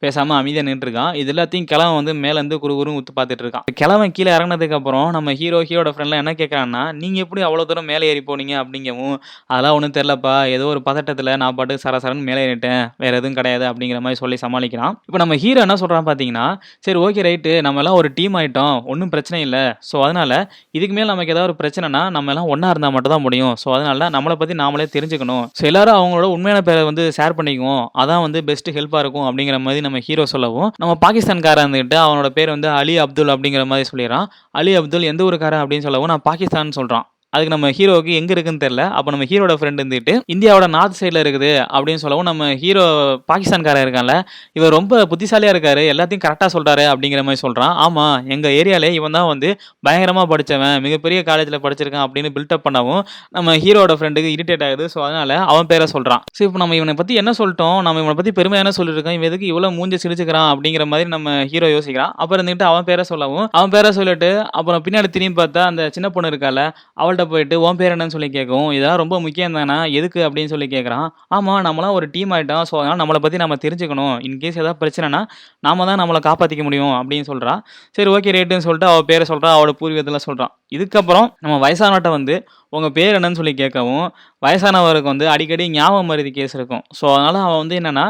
பேசாமல் 0.00 0.36
அமைதியாக 0.38 0.66
நின்றுருக்கான் 0.68 1.14
இது 1.14 1.32
எல்லாத்தையும் 1.32 1.66
கிழவன் 1.70 1.96
வந்து 1.98 2.12
மேலேருந்து 2.24 2.56
குறு 2.58 2.74
உத்து 2.98 3.12
பார்த்துட்டு 3.16 3.44
இருக்கான். 3.44 3.64
கிழவன் 3.74 4.12
கீழே 4.12 4.30
இறங்கினதுக்கப்புறம் 4.36 5.08
நம்ம 5.10 5.32
ஹீரோ, 5.32 5.58
ஹீரோட 5.60 5.90
ஃப்ரெண்ட்லாம் 5.94 6.22
என்ன 6.22 6.32
கேட்குறான்னா, 6.32 6.82
நீங்கள் 6.92 7.22
எப்படி 7.22 7.40
அவ்வளோ 7.42 7.64
தூரம் 7.64 7.84
மேலே 7.84 8.08
ஏறி 8.10 8.22
போனீங்க?" 8.26 8.54
அப்படிங்கவும், 8.62 9.16
"அதெல்லாம் 9.46 9.76
ஒன்றும் 9.76 9.94
தெரிலப்பா 9.98 10.34
ஏதோ 10.48 10.66
ஒரு 10.66 10.82
பதட்டத்தில் 10.86 11.36
நான் 11.36 11.54
பாட்டு 11.54 11.78
சர 11.78 11.98
சரன்னு 11.98 12.26
மேலே 12.28 12.42
ஏறிட்டேன். 12.46 12.82
வேறு 12.96 13.16
எதுவும் 13.16 13.34
கிடையாது." 13.34 13.64
அப்படிங்கிற 13.70 14.00
மாதிரி 14.00 14.20
சொல்லி 14.20 14.38
சமாளிக்கிறான். 14.42 14.94
இப்போ 15.04 15.18
நம்ம 15.18 15.36
ஹீரோ 15.36 15.60
என்ன 15.60 15.76
சொல்கிறான் 15.76 16.08
பார்த்தீங்கன்னா, 16.18 16.46
"சரி 16.78 16.98
ஓகே 16.98 17.22
ரைட்டு. 17.28 17.60
நம்ம 17.60 17.78
எல்லாம் 17.78 17.94
ஒரு 17.94 18.10
டீம் 18.14 18.34
ஆகிட்டோம் 18.34 18.84
ஒன்றும் 18.84 19.08
பிரச்சனை 19.08 19.42
இல்லை 19.42 19.62
ஸோ 19.88 20.02
அதனால் 20.02 20.34
இதுக்கு 20.70 20.94
மேலே 20.94 21.06
நமக்கு 21.06 21.32
ஏதாவது 21.32 21.46
ஒரு 21.48 21.56
பிரச்சனைனா, 21.60 22.10
நம்ம 22.10 22.30
எல்லாம் 22.30 22.46
ஒன்றா 22.46 22.70
இருந்தால் 22.70 22.90
மட்டும் 22.90 23.12
தான் 23.12 23.20
முடியும். 23.20 23.54
ஸோ 23.64 23.72
அதனால 23.72 24.10
நம்மளை 24.10 24.34
பற்றி 24.34 24.54
நாமளே 24.54 24.86
தெரிஞ்சுக்கணும். 24.96 25.44
ஸோ 25.60 25.64
எல்லாரும் 25.64 25.94
அவங்களோட 25.94 26.22
உண்மையான 26.22 26.62
பேரை 26.62 26.84
வந்து 26.84 27.12
ஷேர் 27.16 27.36
பண்ணிக்குவோம். 27.38 27.86
அதான் 27.94 28.20
வந்து 28.20 28.44
பெஸ்ட் 28.44 28.70
ஹெல்ப்பாக 28.70 28.98
இருக்கும்." 28.98 29.26
அப்படிங்கிற 29.28 29.60
மாதிரி 29.60 29.80
நம்ம 29.80 29.98
ஹீரோ 29.98 30.26
சொல்லவும், 30.26 30.72
நம்ம 30.76 30.96
பாகிஸ்தான்காரன் 31.06 31.66
இருந்துகிட்டு 31.66 31.96
அவனோட 32.06 32.26
பேர் 32.28 32.48
வந்து 32.48 32.68
அலி 32.68 32.98
அப்துல் 32.98 33.28
அப்படிங்கிற 33.28 33.66
மாதிரி 33.66 33.88
சொல்லிடுறான். 33.92 34.26
அலி 34.50 34.76
அப்துல் 34.76 35.02
எந்த 35.02 35.24
ஊருக்காரன் 35.24 35.64
அப்படின்னு 35.64 35.78
சொல்லவும், 35.78 36.06
"நான் 36.06 36.22
பாகிஸ்தான்" 36.22 36.70
சொல்கிறான் 36.70 37.06
அதுக்கு 37.32 37.52
நம்ம 37.54 37.70
ஹீரோவுக்கு 37.76 38.12
எங்கே 38.18 38.32
இருக்குன்னு 38.34 38.62
தெரில 38.62 38.82
அப்போ 38.96 39.10
நம்ம 39.14 39.24
ஹீரோட 39.30 39.54
ஃப்ரெண்ட் 39.58 39.80
இருந்துட்டு 39.80 40.12
இந்தியாவோட 40.34 40.66
நார்த் 40.74 40.98
சைடில் 41.00 41.20
இருக்குது 41.22 41.50
அப்படின்னு 41.74 42.02
சொல்லவும் 42.04 42.28
நம்ம 42.28 42.46
ஹீரோ 42.62 42.84
பாகிஸ்தான்காரன் 43.30 43.84
இருக்கான்ல 43.86 44.14
இவர் 44.58 44.74
ரொம்ப 44.76 45.00
புத்திசாலியாக 45.10 45.54
இருக்காரு 45.54 45.82
எல்லாத்தையும் 45.92 46.24
கரெக்டாக 46.24 46.50
சொல்கிறாரு 46.54 46.84
அப்படிங்கிற 46.92 47.22
மாதிரி 47.26 47.40
சொல்கிறான் 47.44 47.74
ஆமாம் 47.84 48.14
எங்கள் 48.34 48.54
ஏரியாலே 48.60 48.90
இவன் 48.98 49.16
தான் 49.18 49.28
வந்து 49.32 49.50
பயங்கரமாக 49.86 50.26
படித்தவன் 50.32 50.76
மிகப்பெரிய 50.86 51.18
காலேஜில் 51.28 51.62
படிச்சிருக்கான் 51.64 52.04
அப்படின்னு 52.06 52.30
பில்டப் 52.36 52.64
பண்ணவும் 52.66 53.02
நம்ம 53.36 53.56
ஹீரோட 53.64 53.92
ஃப்ரெண்டுக்கு 53.98 54.32
இரிட்டேட் 54.36 54.64
ஆகுது. 54.68 54.86
ஸோ 54.94 54.98
அதனால் 55.06 55.34
அவன் 55.50 55.68
பேரை 55.72 55.88
சொல்கிறான் 55.94 56.22
ஸோ 56.38 56.42
இப்போ 56.48 56.58
நம்ம 56.62 56.76
இவனை 56.80 56.94
பற்றி 57.00 57.14
என்ன 57.22 57.30
சொல்லிட்டோம்? 57.40 57.76
நம்ம 57.86 58.00
இவனை 58.02 58.16
பற்றி 58.20 58.34
பெருமையான 58.40 58.72
சொல்லியிருக்கோம் 58.78 59.16
இவன் 59.18 59.28
எதுக்கு 59.30 59.46
இவ்வளோ 59.52 59.70
மூஞ்சி 59.78 59.98
சிரிச்சுக்கிறான் 60.04 60.48
அப்படிங்கிற 60.54 60.86
மாதிரி 60.92 61.08
நம்ம 61.16 61.36
ஹீரோ 61.52 61.70
யோசிக்கிறான். 61.76 62.12
அப்புறம் 62.20 62.40
இருந்துட்டு 62.40 62.68
அவன் 62.70 62.88
பேரை 62.90 63.06
சொல்லவும் 63.12 63.46
அவன் 63.58 63.74
பேரை 63.76 63.92
சொல்லிட்டு 64.00 64.32
அப்புறம் 64.58 64.82
பின்னாடி 64.86 65.10
திரும்பி 65.16 65.38
பார்த்தா 65.42 65.62
அந்த 65.70 65.82
சின்ன 65.96 66.08
பொண்ணு 66.16 66.32
இருக்கால 66.32 66.58
அவள்கிட்ட 67.00 67.24
போயிட்டு 67.32 67.56
உன் 67.66 67.78
பேர் 67.80 67.94
என்னன்னு 67.94 68.14
சொல்லி 68.16 68.28
கேட்கும் 68.36 68.68
இதெல்லாம் 68.76 69.00
ரொம்ப 69.02 69.16
முக்கியம் 69.24 69.56
தானே? 69.58 69.76
எதுக்கு? 69.98 70.20
அப்படின்னு 70.28 70.52
சொல்லி 70.54 70.68
கேட்குறான். 70.74 71.06
ஆமாம் 71.36 71.62
நம்மளாம் 71.68 71.96
ஒரு 71.98 72.08
டீம் 72.14 72.32
ஆகிட்டோம் 72.36 72.64
ஸோ 72.70 72.74
அதனால் 72.80 73.00
நம்மளை 73.02 73.20
பற்றி 73.24 73.40
நம்ம 73.44 73.58
தெரிஞ்சுக்கணும். 73.64 74.14
இன்கேஸ் 74.28 74.60
ஏதாவது 74.62 74.80
பிரச்சனைனா 74.82 75.20
நாம 75.66 75.86
தான் 75.90 76.00
நம்மளை 76.02 76.22
காப்பாற்றிக்க 76.28 76.64
முடியும் 76.68 76.94
அப்படின்னு 77.00 77.28
சொல்கிறா 77.32 77.54
சரி 77.98 78.10
ஓகே 78.16 78.34
ரேட்டுன்னு 78.38 78.66
சொல்லிட்டு 78.68 78.90
அவள் 78.92 79.08
பேரை 79.10 79.26
சொல்கிறா 79.32 79.50
அவளோட 79.56 79.74
பூர்வீகத்தில் 79.82 80.24
சொல்கிறான் 80.28 80.54
இதுக்கப்புறம் 80.76 81.28
நம்ம 81.44 81.54
வயசானவட்ட 81.64 82.08
வந்து 82.16 82.34
உங்கள் 82.76 82.94
பேர் 82.96 83.16
என்னன்னு 83.18 83.38
சொல்லி 83.38 83.52
கேட்கவும் 83.60 84.06
வயசானவருக்கு 84.42 85.10
வந்து 85.12 85.26
அடிக்கடி 85.34 85.64
ஞாபகம் 85.76 86.08
மருதி 86.10 86.30
கேஸ் 86.38 86.54
இருக்கும். 86.58 86.82
ஸோ 86.98 87.04
அதனால் 87.14 87.38
அவன் 87.44 87.60
வந்து 87.62 87.76
என்னென்னா 87.80 88.04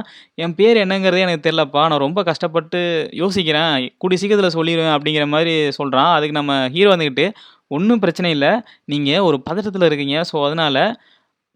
என் 0.45 0.55
பேர் 0.59 0.81
என்னங்கிறதே 0.85 1.23
எனக்கு 1.27 1.45
தெரிலப்பா 1.47 1.83
நான் 1.91 2.05
ரொம்ப 2.07 2.23
கஷ்டப்பட்டு 2.31 2.81
யோசிக்கிறேன். 3.23 3.73
கூடி 4.03 4.17
சீக்கிரத்தில் 4.21 4.57
சொல்லிடுவேன் 4.57 4.95
அப்படிங்கிற 4.97 5.27
மாதிரி 5.35 5.55
சொல்கிறான் 5.79 6.11
அதுக்கு 6.17 6.39
நம்ம 6.41 6.55
ஹீரோ 6.75 6.91
வந்துக்கிட்டு 6.95 7.27
ஒன்றும் 7.77 8.03
பிரச்சனை 8.07 8.31
இல்லை. 8.39 8.53
நீங்கள் 8.95 9.25
ஒரு 9.29 9.39
பதட்டத்தில் 9.51 9.89
இருக்கீங்க. 9.91 10.19
ஸோ 10.33 10.37
அதனால் 10.49 10.83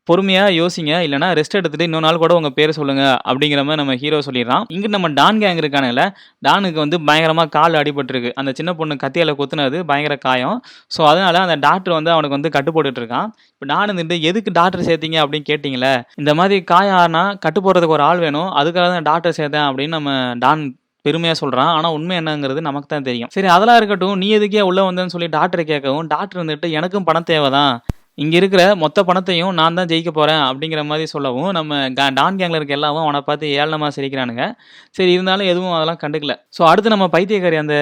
பொறுமையாக 0.09 0.55
யோசிங்க. 0.59 0.93
இல்லைனா 1.07 1.27
ரெஸ்ட் 1.39 1.57
எடுத்துகிட்டு 1.59 1.87
இன்னொரு 1.89 2.05
நாள் 2.05 2.21
கூட 2.23 2.33
உங்கள் 2.39 2.55
பேர் 2.57 2.71
சொல்லுங்கள் 2.79 3.13
அப்படிங்கிற 3.31 3.61
மாதிரி 3.67 3.81
நம்ம 3.81 3.95
ஹீரோ 4.01 4.19
சொல்லிடுறான். 4.27 4.65
இங்கே 4.75 4.89
நம்ம 4.95 5.09
டான் 5.19 5.39
கேங் 5.43 5.61
இருக்கானுல 5.63 6.05
டானுக்கு 6.47 6.79
வந்து 6.85 6.99
பயங்கரமாக 7.09 7.53
கால் 7.57 7.79
அடிபட்டுருக்கு. 7.81 8.33
அந்த 8.41 8.53
சின்ன 8.61 8.73
பொண்ணு 8.81 8.97
கத்தியால் 9.05 9.33
குத்துனது 9.41 9.81
பயங்கர 9.91 10.17
காயம். 10.27 10.59
ஸோ 10.97 11.01
அதனால் 11.11 11.41
அந்த 11.45 11.57
டாக்டர் 11.67 11.97
வந்து 11.99 12.13
அவனுக்கு 12.15 12.39
வந்து 12.39 12.55
கட்டு 12.57 12.73
போட்டுட்டு 12.77 13.03
இருக்கான் 13.03 13.31
இப்போ 13.55 13.69
டான் 13.73 13.87
இருந்துட்டு 13.89 14.19
எதுக்கு 14.31 14.57
டாக்டர் 14.61 14.87
சேர்த்தீங்க? 14.91 15.19
அப்படின்னு 15.25 15.49
கேட்டிங்களே 15.53 15.95
இந்த 16.23 16.35
மாதிரி 16.41 16.59
காயம் 16.75 17.01
ஆனால் 17.07 17.33
கட்டு 17.47 17.63
போடுறதுக்கு 17.67 17.99
ஒரு 17.99 18.07
ஆள் 18.11 18.25
வேணும். 18.27 18.51
அதுக்காக 18.61 18.89
தான் 18.97 19.09
டாக்டர் 19.13 19.39
சேர்த்தேன் 19.41 19.69
அப்படின்னு 19.71 19.97
நம்ம 19.99 20.11
டான் 20.45 20.65
பெருமையாக 21.07 21.37
சொல்கிறான் 21.43 21.73
ஆனால் 21.77 21.95
உண்மை 21.97 22.17
என்னங்கிறது 22.21 22.61
நமக்கு 22.69 22.89
தான் 22.93 23.09
தெரியும். 23.09 23.31
சரி 23.37 23.49
அதெல்லாம் 23.55 23.79
இருக்கட்டும். 23.81 24.19
நீ 24.23 24.29
எதுக்கே 24.39 24.63
உள்ளே 24.69 24.83
வந்தேன்னு 24.89 25.15
சொல்லி 25.15 25.29
டாக்டரை 25.39 25.65
கேட்கவும் 25.73 26.09
டாக்டர் 26.15 26.43
வந்துட்டு 26.43 26.69
எனக்கும் 26.79 27.09
பணம் 27.09 27.29
தேவை 27.33 27.51
தான் 27.59 27.73
இங்கே 28.23 28.37
இருக்கிற 28.41 28.63
மொத்த 28.83 29.03
பணத்தையும் 29.09 29.53
நான் 29.59 29.77
தான் 29.79 29.89
ஜெயிக்க 29.91 30.11
போகிறேன் 30.17 30.43
அப்படிங்கிற 30.49 30.81
மாதிரி 30.89 31.05
சொல்லவும் 31.13 31.51
நம்ம 31.59 31.79
டான் 32.19 32.39
கேங்கில் 32.41 32.59
இருக்க 32.59 32.79
எல்லாவும் 32.79 33.05
அவனை 33.05 33.21
பார்த்து 33.29 33.53
ஏளனமாக 33.61 33.91
சிரிக்கிறானுங்க. 33.97 34.45
சரி 34.99 35.13
இருந்தாலும் 35.17 35.51
எதுவும் 35.53 35.77
அதெல்லாம் 35.77 36.01
கண்டுக்கல. 36.03 36.35
ஸோ 36.57 36.63
அடுத்து 36.71 36.95
நம்ம 36.95 37.09
பைத்தியக்காரி 37.15 37.59
அந்த 37.63 37.77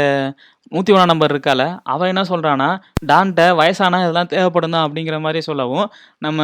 நூற்றி 0.72 0.90
ஒன்றாம் 0.94 1.10
நம்பர் 1.10 1.32
இருக்கால 1.34 1.62
அவன் 1.92 2.10
என்ன 2.12 2.22
சொல்கிறான்னா 2.28 2.68
டான்ட்ட 3.08 3.44
வயசானா 3.60 3.98
இதெல்லாம் 4.02 4.28
தேவைப்படும் 4.32 4.74
தான் 4.74 4.84
அப்படிங்கிற 4.86 5.16
மாதிரி 5.24 5.40
சொல்லவும் 5.46 5.86
நம்ம 6.24 6.40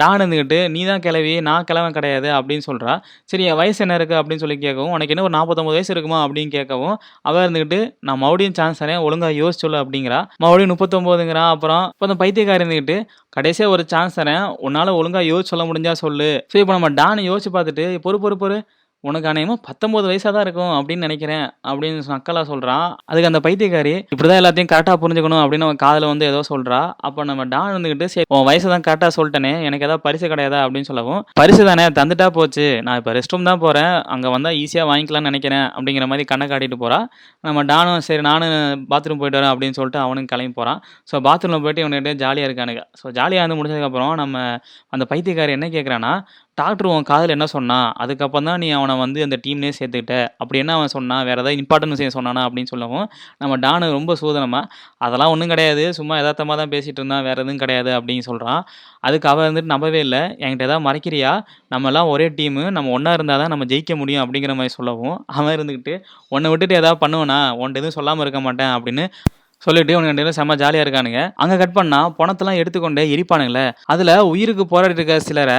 டான் 0.00 0.16
இருந்துக்கிட்டு 0.18 0.58
நீ 0.74 0.80
தான் 0.84 1.02
கிளவி 1.06 1.34
நான் 1.48 1.66
கிழவன் 1.70 1.96
கிடையாது 1.96 2.28
அப்படின்னு 2.36 2.64
சொல்கிறா 2.68 2.92
சரி 3.30 3.44
என் 3.50 3.58
வயசு 3.60 3.80
என்ன 3.84 3.96
இருக்குது 3.98 4.18
அப்படின்னு 4.20 4.42
சொல்லி 4.44 4.58
கேட்கவும் 4.66 4.94
உனக்கு 4.96 5.14
என்ன 5.14 5.24
ஒரு 5.28 5.34
நாற்பத்தொம்பது 5.38 5.76
வயசு 5.78 5.92
இருக்குமா? 5.94 6.20
அப்படின்னு 6.26 6.52
கேட்கவும் 6.56 6.94
அவன் 7.28 7.44
இருந்துக்கிட்டு 7.44 7.80
நான் 8.00 8.20
மறுபடியும் 8.24 8.56
சான்ஸ் 8.60 8.82
தரேன் 8.82 9.02
ஒழுங்காக 9.06 9.34
யோசிச்சொல்லு 9.42 9.80
அப்படிங்கிறா. 9.82 10.20
மறுபடியும் 10.42 10.72
முப்பத்தொம்போதுங்கிறான் 10.74 11.50
அப்புறம் 11.54 11.84
இப்போ 11.92 12.06
அந்த 12.08 12.18
பைத்தியக்காரி 12.22 12.62
இருந்துக்கிட்டு 12.62 12.98
கடைசியாக 13.36 13.74
ஒரு 13.74 13.82
சான்ஸ் 13.94 14.18
தரேன் 14.20 14.44
உன்னால் 14.66 14.96
ஒழுங்காக 15.00 15.24
யோசிச்சு 15.30 15.52
சொல்ல 15.54 15.64
முடிஞ்சா 15.70 15.94
சொல்லு. 16.04 16.30
ஸோ 16.52 16.56
இப்போ 16.62 16.74
நம்ம 16.78 16.90
டான் 17.00 17.28
யோசிச்சு 17.30 17.52
பார்த்துட்டு 17.56 17.86
பொறு 18.06 18.18
பொறு 18.24 18.36
பொறு 18.42 18.58
உனக்கு 19.04 19.28
அநேகமாக 19.30 19.58
பத்தொம்போது 19.66 20.06
வயசாக 20.08 20.30
தான் 20.34 20.44
இருக்கும் 20.46 20.72
அப்படின்னு 20.78 21.06
நினைக்கிறேன் 21.06 21.44
அப்படின்னு 21.68 22.00
நக்கலாக 22.14 22.44
சொல்கிறான் 22.50 22.86
அதுக்கு 23.10 23.28
அந்த 23.28 23.40
பைத்தியக்காரி 23.46 23.94
இப்படி 24.12 24.26
தான் 24.30 24.40
எல்லாத்தையும் 24.40 24.70
கரெக்டாக 24.72 24.96
புரிஞ்சுக்கணும் 25.02 25.42
அப்படின்னு 25.42 25.66
அவன் 25.68 25.80
காதில் 25.84 26.06
வந்து 26.10 26.24
ஏதோ 26.30 26.40
சொல்கிறா 26.50 26.80
அப்போ 27.08 27.24
நம்ம 27.30 27.44
டான் 27.52 27.76
வந்துக்கிட்டு 27.76 28.08
சரி 28.14 28.26
உன் 28.36 28.44
வயசு 28.48 28.66
தான் 28.72 28.84
கரெக்டாக 28.88 29.12
சொல்லிட்டேனே 29.16 29.52
எனக்கு 29.68 29.86
ஏதாவது 29.88 30.04
பரிசு 30.06 30.26
கிடையாதா? 30.32 30.58
அப்படின்னு 30.66 30.88
சொல்லவும் 30.90 31.22
பரிசு 31.40 31.62
தானே 31.70 31.86
தந்துட்டா 31.98 32.26
போச்சு. 32.38 32.66
நான் 32.86 32.98
இப்போ 33.00 33.14
ரெஸ்ட் 33.18 33.34
ரூம் 33.34 33.48
தான் 33.50 33.62
போகிறேன் 33.64 33.94
அங்கே 34.14 34.32
வந்தால் 34.34 34.58
ஈஸியாக 34.62 34.88
வாங்கிக்கலாம்னு 34.90 35.30
நினைக்கிறேன். 35.30 35.66
அப்படிங்கிற 35.76 36.06
மாதிரி 36.12 36.26
கண்ணை 36.32 36.48
காட்டிட்டு 36.52 36.78
போகிறா 36.84 36.98
நம்ம 37.44 37.64
டானும் 37.72 38.04
சரி 38.08 38.22
நானும் 38.28 38.54
பாத்ரூம் 38.92 39.22
போயிட்டு 39.22 39.40
வரேன் 39.40 39.52
அப்படின்னு 39.54 39.78
சொல்லிட்டு 39.80 40.00
அவனும் 40.04 40.28
கிளம்பி 40.34 40.54
போகிறான் 40.60 40.80
ஸோ 41.12 41.22
பாத்ரூமில் 41.28 41.64
போயிட்டு 41.64 41.84
இவனுக்கிட்டே 41.84 42.14
ஜாலியாக 42.24 42.48
இருக்கானுங்க. 42.50 42.84
ஸோ 43.00 43.06
ஜாலியாக 43.18 43.46
வந்து 43.46 43.58
முடிச்சதுக்கப்புறம் 43.60 44.14
நம்ம 44.22 44.36
அந்த 44.94 45.06
பைத்தியக்காரி 45.12 45.54
என்ன 45.58 45.68
கேட்குறான்னா 45.76 46.14
டாக்டர் 46.60 46.88
உன் 46.92 47.06
காதில் 47.10 47.34
என்ன 47.34 47.46
சொன்னான் 47.54 47.88
அதுக்கப்புறம் 48.02 48.48
தான் 48.48 48.60
நீ 48.62 48.68
அவனை 48.78 48.94
வந்து 49.02 49.18
அந்த 49.26 49.36
டீம்லேயே 49.44 49.72
சேர்த்துக்கிட்ட. 49.78 50.16
அப்படி 50.42 50.60
என்ன 50.62 50.72
அவன் 50.78 50.92
சொன்னான் 50.94 51.22
வேறு 51.28 51.40
ஏதாவது 51.42 51.58
இம்பார்ட்டன்ட் 51.62 51.94
விஷயம் 51.96 52.14
சொன்னானா 52.16 52.42
அப்படின்னு 52.46 52.70
சொல்லவும் 52.72 53.06
நம்ம 53.42 53.56
டானு 53.64 53.88
ரொம்ப 53.98 54.14
சூதனமாக 54.22 54.70
அதெல்லாம் 55.06 55.32
ஒன்றும் 55.34 55.52
கிடையாது. 55.54 55.84
சும்மா 55.98 56.16
யதார்த்தமாக 56.20 56.58
தான் 56.62 56.72
பேசிகிட்டு 56.74 57.00
இருந்தான். 57.02 57.24
வேறு 57.28 57.42
எதுவும் 57.44 57.62
கிடையாது. 57.64 57.92
அப்படின்னு 57.98 58.26
சொல்கிறான் 58.30 58.62
அதுக்கு 59.08 59.26
அவன் 59.32 59.48
வந்துட்டு 59.48 59.72
நம்பவே 59.74 60.00
இல்லை. 60.06 60.22
என்கிட்ட 60.42 60.68
ஏதாவது 60.68 60.86
மறைக்கிறியா? 60.88 61.32
நம்மலாம் 61.74 62.10
ஒரே 62.14 62.28
டீமு. 62.38 62.64
நம்ம 62.76 62.92
ஒன்றா 62.96 63.12
இருந்தால் 63.18 63.42
தான் 63.44 63.52
நம்ம 63.54 63.66
ஜெயிக்க 63.72 63.94
முடியும். 64.02 64.22
அப்படிங்கிற 64.24 64.54
மாதிரி 64.60 64.74
சொல்லவும் 64.78 65.18
அவன் 65.38 65.54
இருந்துக்கிட்டு 65.58 65.94
உன்னை 66.34 66.50
விட்டுட்டு 66.52 66.80
ஏதாவது 66.82 67.00
பண்ணுவேனா? 67.04 67.40
உன்ட்ட 67.62 67.82
எதுவும் 67.82 67.98
சொல்லாமல் 67.98 68.24
இருக்க 68.26 68.42
மாட்டேன். 68.48 68.72
அப்படின்னு 68.78 69.06
சொல்லிட்டு 69.64 69.92
இவனுக்கு 69.94 70.12
ரெண்டு 70.12 70.24
பேரும் 70.24 70.38
செம்ம 70.38 70.56
ஜாலியாக 70.62 70.84
இருக்கானுங்க. 70.84 71.20
அங்கே 71.42 71.56
கட் 71.62 71.76
பண்ணால் 71.78 72.12
பணத்தெல்லாம் 72.18 72.60
எடுத்துக்கொண்டே 72.60 73.02
எரிப்பானுங்களே. 73.14 73.64
அதில் 73.92 74.12
உயிருக்கு 74.32 74.64
போராடிட்டு 74.70 75.02
இருக்க 75.02 75.16
சிலரை 75.28 75.58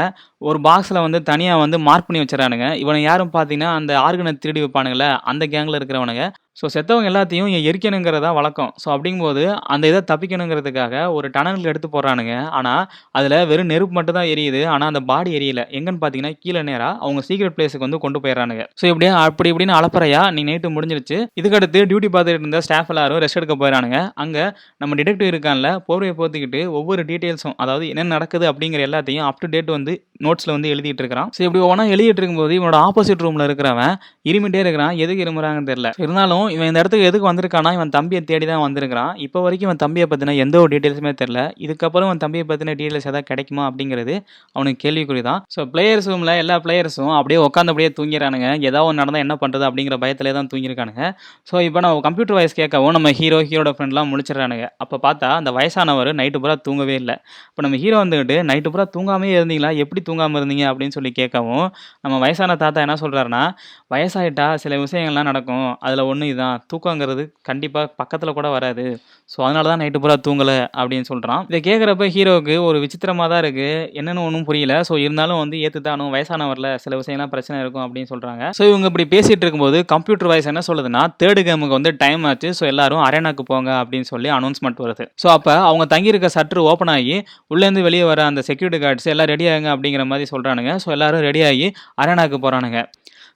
ஒரு 0.50 0.60
பாக்ஸில் 0.68 1.04
வந்து 1.06 1.20
தனியாக 1.32 1.64
வந்து 1.64 1.80
மார்க் 1.88 2.08
பண்ணி 2.08 2.22
வச்சிடறானுங்க. 2.24 2.68
இவனை 2.84 3.02
யாரும் 3.10 3.34
பார்த்தீங்கன்னா 3.36 3.72
அந்த 3.80 3.94
ஆர்கனை 4.06 4.34
திருடி 4.44 4.64
வைப்பானுங்களே. 4.64 5.10
அந்த 5.32 5.46
கேங்கில் 5.54 5.80
இருக்கிறவனுங்க. 5.80 6.26
ஸோ 6.62 6.68
செத்தவங்க 6.74 7.08
எல்லாத்தையும் 7.12 7.48
இங்கே 7.50 7.60
எரிக்கணுங்கிறதா 7.70 8.30
வழக்கம். 8.38 8.72
ஸோ 8.82 8.88
அப்படிங்கும்போது 8.96 9.44
அந்த 9.74 9.86
இதை 9.92 10.02
தப்பிக்கணுங்கிறதுக்காக 10.12 10.96
ஒரு 11.18 11.28
டனலில் 11.36 11.70
எடுத்து 11.72 11.88
போடுறானுங்க. 11.94 12.34
ஆனால் 12.58 12.84
அதில் 13.18 13.36
வெறும் 13.52 13.72
நெருப்பு 13.74 13.96
மட்டும் 13.98 14.18
தான் 14.18 14.30
எரியுது. 14.34 14.62
ஆனால் 14.74 14.90
அந்த 14.92 15.02
பாடி 15.12 15.32
எரியல. 15.38 15.62
எங்கன்னு 15.78 16.02
பார்த்தீங்கன்னா 16.04 16.34
கீழே 16.44 16.62
நேராக 16.70 16.94
அவங்க 17.06 17.22
சீக்ரெட் 17.30 17.56
பிளேஸுக்கு 17.58 17.86
வந்து 17.88 18.02
கொண்டு 18.04 18.22
போயிடறானுங்க. 18.26 18.66
ஸோ 18.82 18.86
இப்படியே 18.92 19.12
அப்படி 19.24 19.52
இப்படின்னு 19.54 19.76
அளப்பறையா 19.80 20.22
நீ 20.36 20.44
நைட்டு 20.50 20.72
முடிஞ்சிருச்சு. 20.76 21.18
இதுக்கடுத்து 21.42 21.82
டியூட்டி 21.92 22.12
பார்த்துட்டு 22.18 22.44
இருந்த 22.44 22.62
ஸ்டாஃப் 22.68 22.92
எல்லாரும் 22.96 23.22
ரெஸ்ட் 23.26 23.40
எடுக்க 23.42 23.58
போயிடறானுங்க. 23.64 24.00
அங்கே 24.26 24.46
நம்ம 24.84 25.00
டிடெக்டிவ் 25.02 25.32
இருக்கான்ல 25.34 25.72
போர்வையை 25.90 26.16
போத்திக்கிட்டு 26.22 26.62
ஒவ்வொரு 26.80 27.04
டீட்டெயில்ஸும் 27.12 27.58
அதாவது 27.66 27.88
என்ன 27.94 28.08
நடக்குது 28.16 28.48
அப்படிங்கிற 28.52 28.84
எல்லாத்தையும் 28.90 29.28
அப் 29.32 29.42
டு 29.44 29.50
டேட் 29.56 29.74
வந்து 29.78 29.96
நோட்ஸில் 30.26 30.54
வந்து 30.56 30.72
எழுதிட்டு 30.74 31.02
இருக்கிறான். 31.04 31.30
ஸோ 31.36 31.42
இப்படி 31.48 31.62
ஒவ்வொன்றா 31.66 31.86
எழுதிட்டு 31.96 32.22
இருக்கும்போது 32.22 32.54
இவனோட 32.60 32.78
ஆப்போசிட் 32.88 33.24
ரூமில் 33.26 33.46
இருக்கிறவன் 33.48 33.94
இருமிட்டே 34.32 34.62
இருக்கிறான். 34.66 34.94
எதுக்கு 35.04 35.24
இருமுறாங்கன்னு 35.26 35.70
தெரியல. 35.72 35.92
இருந்தாலும் 36.04 36.46
இவன் 36.56 36.70
இந்த 36.72 36.82
இடத்துக்கு 36.84 37.08
எதுக்கு 37.12 37.30
வந்திருக்கானா 37.32 37.74
இவன் 37.78 37.94
தம்பியை 37.98 38.22
தேடி 38.32 38.48
தான் 38.52 38.64
வந்திருக்கிறான். 38.66 39.12
இப்போ 39.28 39.42
வரைக்கும் 39.46 39.70
இவன் 39.70 39.82
தம்பியை 39.86 40.08
பற்றின 40.14 40.36
எந்த 40.46 40.56
ஒரு 40.64 40.72
டீட்டெயில்ஸுமே 40.76 41.14
தெரில 41.22 41.40
இதுக்கப்புறம் 41.66 42.08
இவன் 42.10 42.24
தம்பியை 42.26 42.46
பற்றின 42.52 42.76
டீட்டெயில்ஸ் 42.80 43.10
ஏதாவது 43.12 43.28
கிடைக்குமா 43.32 43.64
அப்படிங்கிறது 43.70 44.16
அவனுக்கு 44.58 44.80
கேள்விக்குறி 44.86 45.24
தான் 45.30 45.40
ஸோ 45.56 45.68
பிளேயர்ஸ் 45.74 46.10
ரூமில் 46.12 46.34
எல்லா 46.44 46.58
பிளேயர்ஸும் 46.66 47.14
அப்படியே 47.20 47.40
உட்காந்து 47.48 47.74
அப்படியே 47.74 47.90
தூங்கிறானுங்க 47.98 48.48
ஏதாவது 48.70 48.86
ஒன்று 48.90 49.02
நடந்தால் 49.02 49.24
என்ன 49.26 49.36
பண்ணுறது 49.44 49.66
அப்படிங்கிற 49.70 49.98
பயத்திலே 50.04 50.34
தான் 50.38 50.50
தூங்கியிருக்கானுங்க. 50.54 51.04
ஸோ 51.50 51.56
இப்போ 51.68 51.80
நம்ம 51.86 52.02
கம்ப்யூட்டர் 52.08 52.38
வாய்ஸ் 52.38 52.56
கேட்கவும் 52.62 52.96
நம்ம 52.98 53.12
ஹீரோ 53.20 53.40
ஹீரோட 53.50 53.72
ஃப்ரெண்ட்லாம் 53.76 54.10
முடிச்சிடறானுங்க 54.14 54.66
அப்போ 54.84 54.96
பார்த்தா 55.06 55.30
அந்த 55.40 55.52
வயசானவர் 55.58 56.10
நைட்டு 56.20 56.42
பூரா 56.44 56.56
தூங்கவே 56.68 56.96
இல்லை. 57.02 57.16
இப்போ 57.52 57.62
நம்ம 57.66 57.78
ஹீரோ 57.84 57.98
வந்துக்கிட்டு 58.04 58.38
நைட்டு 58.50 58.72
பூரா 58.74 58.86
தூங்காமே 58.96 59.30
இருந்தீங்களா? 59.38 59.72
எப்படி 59.84 60.02
தூங்காமல் 60.12 60.42
இருந்தீங்க 60.42 60.68
அப்படின்னு 60.72 60.98
சொல்லி 61.00 61.14
கேட்கவும் 61.20 61.68
நம்ம 62.02 62.20
வயசான 62.20 62.56
தாத்தா 62.56 62.82
என்ன 62.82 62.98
சொல்கிறாருன்னா 63.02 63.44
வயசாயிட்டா 63.90 64.48
சில 64.56 64.76
விஷயங்கள்லாம் 64.78 65.30
நடக்கும். 65.32 65.78
அதில் 65.80 66.08
ஒன்று 66.12 66.28
இதுதான் 66.28 66.64
தூக்கங்கிறது 66.74 67.26
கண்டிப்பாக 67.42 67.94
பக்கத்தில் 67.98 68.34
கூட 68.34 68.50
வராது. 68.50 68.86
ஸோ 69.34 69.40
அதனால 69.48 69.66
தான் 69.72 69.82
நைட்டு 69.82 70.00
பூரா 70.04 70.16
தூங்கலை 70.26 70.56
அப்படின்னு 70.80 71.08
சொல்கிறான் 71.10 71.44
இதை 71.50 71.60
கேட்குறப்ப 71.68 72.08
ஹீரோவுக்கு 72.16 72.56
ஒரு 72.68 72.78
விசித்திரமாக 72.84 73.28
தான் 73.34 73.42
இருக்குது 73.44 73.68
என்னென்னு 74.00 74.24
ஒன்றும் 74.28 74.46
புரியல. 74.50 74.74
ஸோ 74.88 74.94
இருந்தாலும் 75.06 75.40
வந்து 75.42 75.58
ஏற்றுத்தானும் 75.66 76.10
வயசானவரில் 76.16 76.70
சில 76.84 76.98
விஷயம்லாம் 77.02 77.32
பிரச்சனை 77.34 77.58
இருக்கும் 77.64 77.84
அப்படின்னு 77.86 78.10
சொல்கிறாங்க 78.14 78.50
ஸோ 78.58 78.64
இவங்க 78.72 78.88
இப்படி 78.92 79.06
பேசிகிட்டு 79.14 79.46
இருக்கும்போது 79.46 79.80
கம்ப்யூட்டர் 79.94 80.30
வாய்ஸ் 80.32 80.50
என்ன 80.52 80.64
சொல்லுதுன்னா 80.70 81.04
தேர்டு 81.24 81.44
கேமுக்கு 81.50 81.78
வந்து 81.78 81.94
டைம் 82.04 82.26
ஆச்சு. 82.32 82.52
ஸோ 82.60 82.66
எல்லாரும் 82.72 83.04
அரேனாக்கு 83.08 83.46
போங்க 83.52 83.72
அப்படின்னு 83.82 84.10
சொல்லி 84.14 84.32
அனௌன்ஸ்மெண்ட் 84.40 84.84
வருது. 84.86 85.06
ஸோ 85.24 85.30
அப்போ 85.38 85.54
அவங்க 85.70 85.88
தங்கியிருக்க 85.96 86.30
சற்று 86.38 86.62
ஓப்பன் 86.72 86.94
ஆகி 86.96 87.16
உள்ளேருந்து 87.54 87.86
வெளியே 87.88 88.08
வர 88.12 88.26
அந்த 88.32 88.44
செக்யூரிட்டி 88.50 88.82
கார்ட்ஸ் 88.86 89.10
எல்லாம் 89.14 89.32
ரெடி 89.34 89.48
ஆகுங்க 89.54 89.72
அப்படிங்கிற 89.76 90.06
மாதிரி 90.12 90.28
சொல்கிறானுங்க 90.34 90.74
ஸோ 90.86 90.90
எல்லாரும் 90.98 91.26
ரெடி 91.30 91.44
ஆகி 91.52 91.70
அரேனாக்கு 92.04 92.40
போகிறானுங்க 92.44 92.82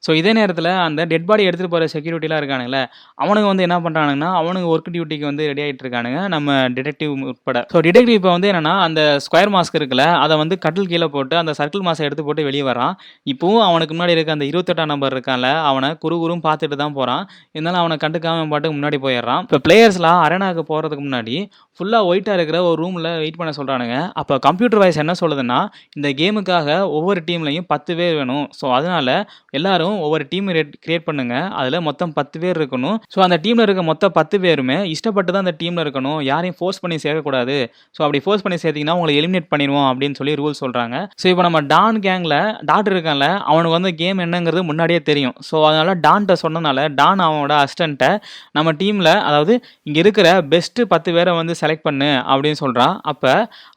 ஸோ 0.06 0.12
இதே 0.20 0.32
நேரத்தில் 0.40 0.72
அந்த 0.88 1.02
டெட் 1.12 1.28
பாடி 1.30 1.44
எடுத்துகிட்டு 1.48 1.74
போகிற 1.76 1.90
செக்யூரிட்டிலாம் 1.96 2.42
இருக்கானுங்களே 2.42 2.84
அவனுங்க 3.24 3.48
வந்து 3.52 3.66
என்ன 3.68 3.78
பண்ணுறானுங்கன்னா 3.86 4.32
அவனுங்க 4.42 4.68
ஒர்க் 4.74 4.92
டியூட்டிக்கு 4.96 5.26
வந்து 5.32 5.44
ரெடி 5.52 5.64
ஆகிட்டு 5.66 5.84
இருக்கானுங்க. 5.86 6.20
நம்ம 6.36 6.58
டிடெக்டிவ் 6.78 7.14
உட்பட. 7.32 7.60
ஸோ 7.74 7.80
டிடெக்டிவ் 7.88 8.18
இப்போ 8.20 8.32
வந்து 8.36 8.50
என்னென்னா 8.52 8.74
அந்த 8.88 9.02
ஸ்கொயர் 9.26 9.54
மாஸ்க் 9.56 9.78
இருக்குல்ல 9.80 10.06
அதை 10.24 10.38
வந்து 10.44 10.58
கட்டில் 10.66 10.90
கீழே 10.94 11.10
போட்டு 11.16 11.36
அந்த 11.42 11.54
சர்க்கிள் 11.60 11.86
மாஸ்க் 11.88 12.08
எடுத்து 12.08 12.26
போட்டு 12.28 12.48
வெளியே 12.50 12.66
வரான் 12.70 12.94
இப்போவும் 13.34 13.66
அவனுக்கு 13.70 13.94
முன்னாடி 13.96 14.16
இருக்க 14.16 14.38
அந்த 14.38 14.48
இருபத்தெட்டாம் 14.52 14.92
நம்பர் 14.94 15.16
இருக்கான்ல 15.16 15.50
அவனை 15.70 15.90
குறு 16.04 16.18
குறும் 16.24 16.44
பார்த்துட்டு 16.48 16.78
தான் 16.84 16.96
போகிறான் 17.00 17.24
இருந்தாலும் 17.56 17.82
அவனை 17.84 17.98
கண்டுக்காம 18.04 18.48
பாட்டுக்கு 18.54 18.78
முன்னாடி 18.78 19.00
போயிடுறான். 19.06 19.44
இப்போ 19.48 19.60
பிளேயர்ஸ்லாம் 19.68 20.20
அரேனாக்கு 20.26 20.64
போகிறதுக்கு 20.72 21.06
முன்னாடி 21.08 21.36
ஃபுல்லாக 21.80 22.10
ஒயிட்டாக 22.10 22.38
இருக்கிற 22.38 22.58
ஒரு 22.68 22.78
ரூமில் 22.82 23.10
வெயிட் 23.22 23.40
பண்ண 23.40 23.52
சொல்கிறானுங்க 23.58 23.96
அப்போ 24.22 24.34
கம்ப்யூட்டர் 24.48 24.82
வாய்ஸ் 24.82 25.00
என்ன 25.04 25.14
சொல்லுதுன்னா 25.22 25.60
இந்த 25.98 26.10
கேமுக்காக 26.20 26.78
ஒவ்வொரு 26.98 27.22
டீம்லையும் 27.30 27.68
பத்து 27.74 27.92
பேர் 28.00 28.16
வேணும். 28.20 28.46
ஸோ 28.60 28.66
அதனால் 28.78 29.14
எல்லாரும் 29.58 29.95
ஒவ்வொரு 30.06 30.24
டீம் 30.32 30.48
கிரியேட் 30.86 31.06
பண்ணுங்க. 31.10 31.36
அதில் 31.60 31.78
மொத்தம் 31.88 32.14
பத்து 32.20 32.38
பேர் 32.44 32.58
இருக்கணும். 32.62 32.98
ஸோ 33.14 33.20
அந்த 33.26 33.38
டீமில் 33.46 33.66
இருக்க 33.68 33.84
மொத்த 33.92 34.10
பத்து 34.18 34.36
பேருமே 34.46 34.78
இஷ்டப்பட்டு 34.94 35.32
தான் 35.36 35.44
அந்த 35.46 35.54
டீமில் 35.62 35.84
இருக்கணும். 35.86 36.20
யாரையும் 36.32 36.58
ஃபோர்ஸ் 36.60 36.82
பண்ணி 36.84 36.98
சேர்க்கக்கூடாது. 37.06 37.58
ஸோ 37.96 38.02
அப்படி 38.06 38.22
ஃபோர்ஸ் 38.26 38.44
பண்ணி 38.46 38.60
சேர்த்திங்கன்னா 38.64 38.98
உங்களை 39.00 39.16
எலிமினேட் 39.22 39.50
பண்ணிடுவோம் 39.54 39.88
அப்படின்னு 39.92 40.18
சொல்லி 40.22 40.36
ரூல் 40.42 40.60
சொல்கிறாங்க 40.62 40.96
ஸோ 41.22 41.28
இப்போ 41.32 41.46
நம்ம 41.48 41.62
டான் 41.74 42.00
கேங்கில் 42.08 42.38
டாக்டர் 42.72 42.96
இருக்கான்ல 42.96 43.30
அவனுக்கு 43.52 43.78
வந்து 43.78 43.94
கேம் 44.02 44.22
என்னங்கிறது 44.26 44.64
முன்னாடியே 44.72 45.02
தெரியும். 45.12 45.36
ஸோ 45.50 45.56
அதனால் 45.70 45.94
டான்கிட்ட 46.08 46.36
சொன்னனால 46.46 46.88
டான் 47.00 47.26
அவனோட 47.28 47.54
அசிஸ்டண்ட்டை 47.64 48.12
நம்ம 48.58 48.74
டீமில் 48.82 49.14
அதாவது 49.28 49.54
இங்கே 49.90 50.02
இருக்கிற 50.06 50.28
பெஸ்ட்டு 50.54 50.90
பத்து 50.94 51.10
பேரை 51.18 51.34
வந்து 51.42 51.56
செலக்ட் 51.62 51.88
பண்ணு 51.88 52.12
அப்படின்னு 52.32 52.60
சொல்கிறான் 52.64 52.96
அப்போ 53.12 53.34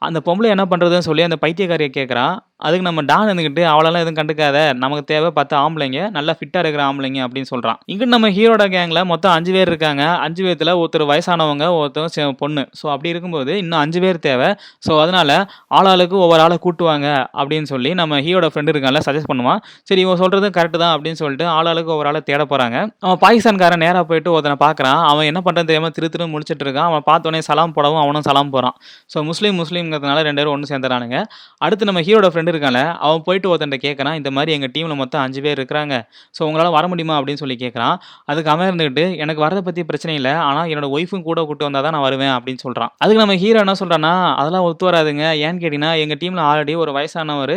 அந்த 0.07 0.19
பொம்பளை 0.27 0.49
என்ன 0.55 0.65
பண்ணுறதுன்னு 0.71 1.07
சொல்லி 1.09 1.25
அந்த 1.27 1.39
பைத்தியக்காரியை 1.43 1.91
கேட்குறான் 1.99 2.35
அதுக்கு 2.65 2.85
நம்ம 2.87 3.01
டான் 3.09 3.25
இருந்துக்கிட்டு 3.27 3.63
அவளெல்லாம் 3.73 4.03
எதுவும் 4.03 4.17
கண்டுக்காத. 4.19 4.57
நமக்கு 4.83 5.03
தேவை 5.11 5.29
பத்து 5.37 5.55
ஆம்பளைங்க 5.61 5.99
நல்லா 6.15 6.33
ஃபிட்டாக 6.37 6.61
இருக்கிற 6.63 6.81
ஆம்பளைங்க 6.87 7.19
அப்படின்னு 7.25 7.49
சொல்கிறான் 7.51 7.77
இங்கிட்டு 7.91 8.13
நம்ம 8.15 8.29
ஹீரோட 8.37 8.63
கேங்கில் 8.73 9.01
மொத்தம் 9.11 9.33
அஞ்சு 9.35 9.51
பேர் 9.55 9.69
இருக்காங்க. 9.71 10.03
அஞ்சு 10.25 10.41
பேர்த்தில் 10.45 10.71
ஒருத்தர் 10.81 11.05
வயசானவங்க 11.11 11.65
ஒருத்தர் 11.79 12.35
பொண்ணு. 12.41 12.63
ஸோ 12.79 12.85
அப்படி 12.93 13.11
இருக்கும்போது 13.13 13.53
இன்னும் 13.61 13.79
அஞ்சு 13.83 14.01
பேர் 14.05 14.19
தேவை. 14.27 14.49
ஸோ 14.87 14.91
அதனால் 15.03 15.33
ஆளாளுக்கு 15.79 16.17
ஒவ்வொரு 16.25 16.43
ஆளை 16.45 16.57
கூட்டுவாங்க 16.65 17.07
அப்படின்னு 17.39 17.69
சொல்லி 17.73 17.93
நம்ம 18.01 18.19
ஹீரோட 18.25 18.49
ஃப்ரெண்டு 18.53 18.73
இருக்கான்ல 18.73 19.01
சஜஸ்ட் 19.07 19.29
பண்ணுவான். 19.31 19.61
சரி 19.91 20.03
இவன் 20.05 20.19
சொல்கிறது 20.23 20.49
கரெக்டு 20.57 20.81
தான் 20.83 20.93
அப்படின்னு 20.95 21.21
சொல்லிட்டு 21.23 21.47
ஆளாளுக்கு 21.55 21.93
ஒவ்வொரு 21.95 22.11
ஆளை 22.11 22.21
தேட 22.31 22.41
போகிறாங்க 22.51 22.77
அவன் 23.05 23.21
பாகிஸ்தான்காரன் 23.25 23.83
நேராக 23.85 24.03
போயிட்டு 24.11 24.33
ஒருத்தனை 24.35 24.57
பார்க்குறான். 24.65 24.99
அவன் 25.11 25.29
என்ன 25.31 25.41
பண்ணுறது 25.47 25.69
தெரியாமல் 25.71 25.95
திரு 25.97 26.11
திரு 26.15 26.29
முடிச்சிட்டு 26.35 26.65
இருக்கான். 26.67 26.89
அவன் 26.91 27.07
பார்த்தோன்னே 27.09 27.41
சலாம் 27.49 27.75
போடவும் 27.79 28.01
அவனும் 28.03 28.27
சலாம் 28.29 28.53
போகிறான் 28.57 28.77
ஸோ 29.15 29.25
முஸ்லீம் 29.31 29.57
முஸ்லீம்ங்கிறதுனால 29.63 30.21
ரெண்டு 30.29 30.41
பேரும் 30.41 30.55
ஒன்று 30.57 30.71
சேர்ந்துறானுங்க. 30.73 31.17
அடுத்து 31.65 31.89
நம்ம 31.91 32.03
ஹீரோட 32.09 32.27
ஃப்ரெண்டு 32.31 32.47
இருக்கான்ல 32.51 32.93
அவன் 32.99 33.23
போயிட்டு 33.23 33.49
ஒருத்தன்ட்ட 33.49 33.79
கேட்குறான் 33.81 34.13
இந்த 34.13 34.31
மாதிரி 34.31 34.51
எங்கள் 34.51 34.71
டீமில் 34.73 34.95
மொத்தம் 34.95 35.21
அஞ்சு 35.21 35.41
பேர் 35.41 35.59
இருக்கிறாங்க 35.59 35.95
ஸோ 36.35 36.43
உங்களால் 36.43 36.71
வர 36.71 36.87
முடியுமா 36.87 37.19
அப்படின்னு 37.19 37.37
சொல்லி 37.37 37.55
கேட்குறான் 37.59 37.95
அதுக்கு 38.25 38.49
அவன் 38.49 38.69
இருந்துக்கிட்டு 38.69 39.15
எனக்கு 39.17 39.45
வரதை 39.45 39.61
பற்றி 39.61 39.83
பிரச்சனை 39.83 40.15
இல்லை 40.15 40.31
ஆனால் 40.41 40.69
என்னோட 40.69 40.89
ஒய்ஃபும் 40.89 41.21
கூட 41.21 41.45
கூட்டு 41.45 41.63
வந்தால் 41.63 41.83
தான் 41.83 41.91
நான் 41.91 42.01
வருவேன் 42.01 42.33
அப்படின்னு 42.37 42.57
சொல்கிறான் 42.57 42.91
அதுக்கு 42.97 43.21
நம்ம 43.21 43.35
ஹீரோ 43.35 43.59
என்ன 43.59 43.75
சொல்கிறான்னா 43.79 44.13
அதெல்லாம் 44.35 44.63
ஒத்து 44.63 44.89
வராதுங்க. 44.89 45.23
ஏன்னு 45.39 45.61
கேட்டிங்கன்னா 45.61 45.99
எங்கள் 45.99 46.17
டீமில் 46.17 46.43
ஆல்ரெடி 46.43 46.75
ஒரு 46.75 46.91
வயசானவர் 46.91 47.55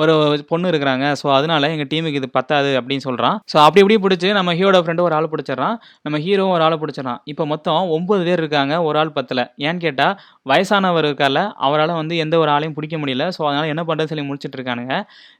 ஒரு 0.00 0.12
பொண்ணு 0.50 0.66
இருக்கிறாங்க. 0.72 1.06
ஸோ 1.20 1.26
அதனால 1.36 1.68
எங்கள் 1.74 1.88
டீமுக்கு 1.92 2.18
இது 2.20 2.28
பத்தாது 2.36 2.70
அப்படின்னு 2.78 3.04
சொல்கிறான் 3.06 3.36
ஸோ 3.52 3.56
அப்படி 3.64 3.80
இப்படி 3.82 3.96
பிடிச்சி 4.04 4.28
நம்ம 4.38 4.50
ஹீரோட 4.58 4.78
ஃப்ரெண்டு 4.84 5.02
ஒரு 5.06 5.14
ஆள் 5.16 5.28
பிடிச்சிடறான். 5.32 5.74
நம்ம 6.06 6.16
ஹீரோவும் 6.26 6.54
ஒரு 6.56 6.64
ஆளை 6.66 6.76
பிடிச்சிடறான். 6.82 7.18
இப்போ 7.32 7.44
மொத்தம் 7.52 7.90
ஒம்பது 7.96 8.22
பேர் 8.28 8.40
இருக்காங்க. 8.42 8.74
ஒரு 8.88 8.98
ஆள் 9.00 9.12
பத்தில். 9.18 9.42
ஏன்னு 9.66 9.82
கேட்டால் 9.86 10.14
வயசானவர் 10.50 11.06
இருக்கார்ல 11.08 11.40
அவரால் 11.66 11.92
வந்து 12.00 12.14
எந்த 12.24 12.34
ஒரு 12.42 12.50
ஆளையும் 12.54 12.76
பிடிக்க 12.78 12.96
முடியல. 13.02 13.26
ஸோ 13.36 13.40
அதனால் 13.48 13.68
என்ன 13.72 13.84
பண்ணுறது 13.90 14.10
சொல்லி 14.12 14.24
முடிச்சிட்டு 14.28 14.58
இருக்கானுங்க. 14.58 14.94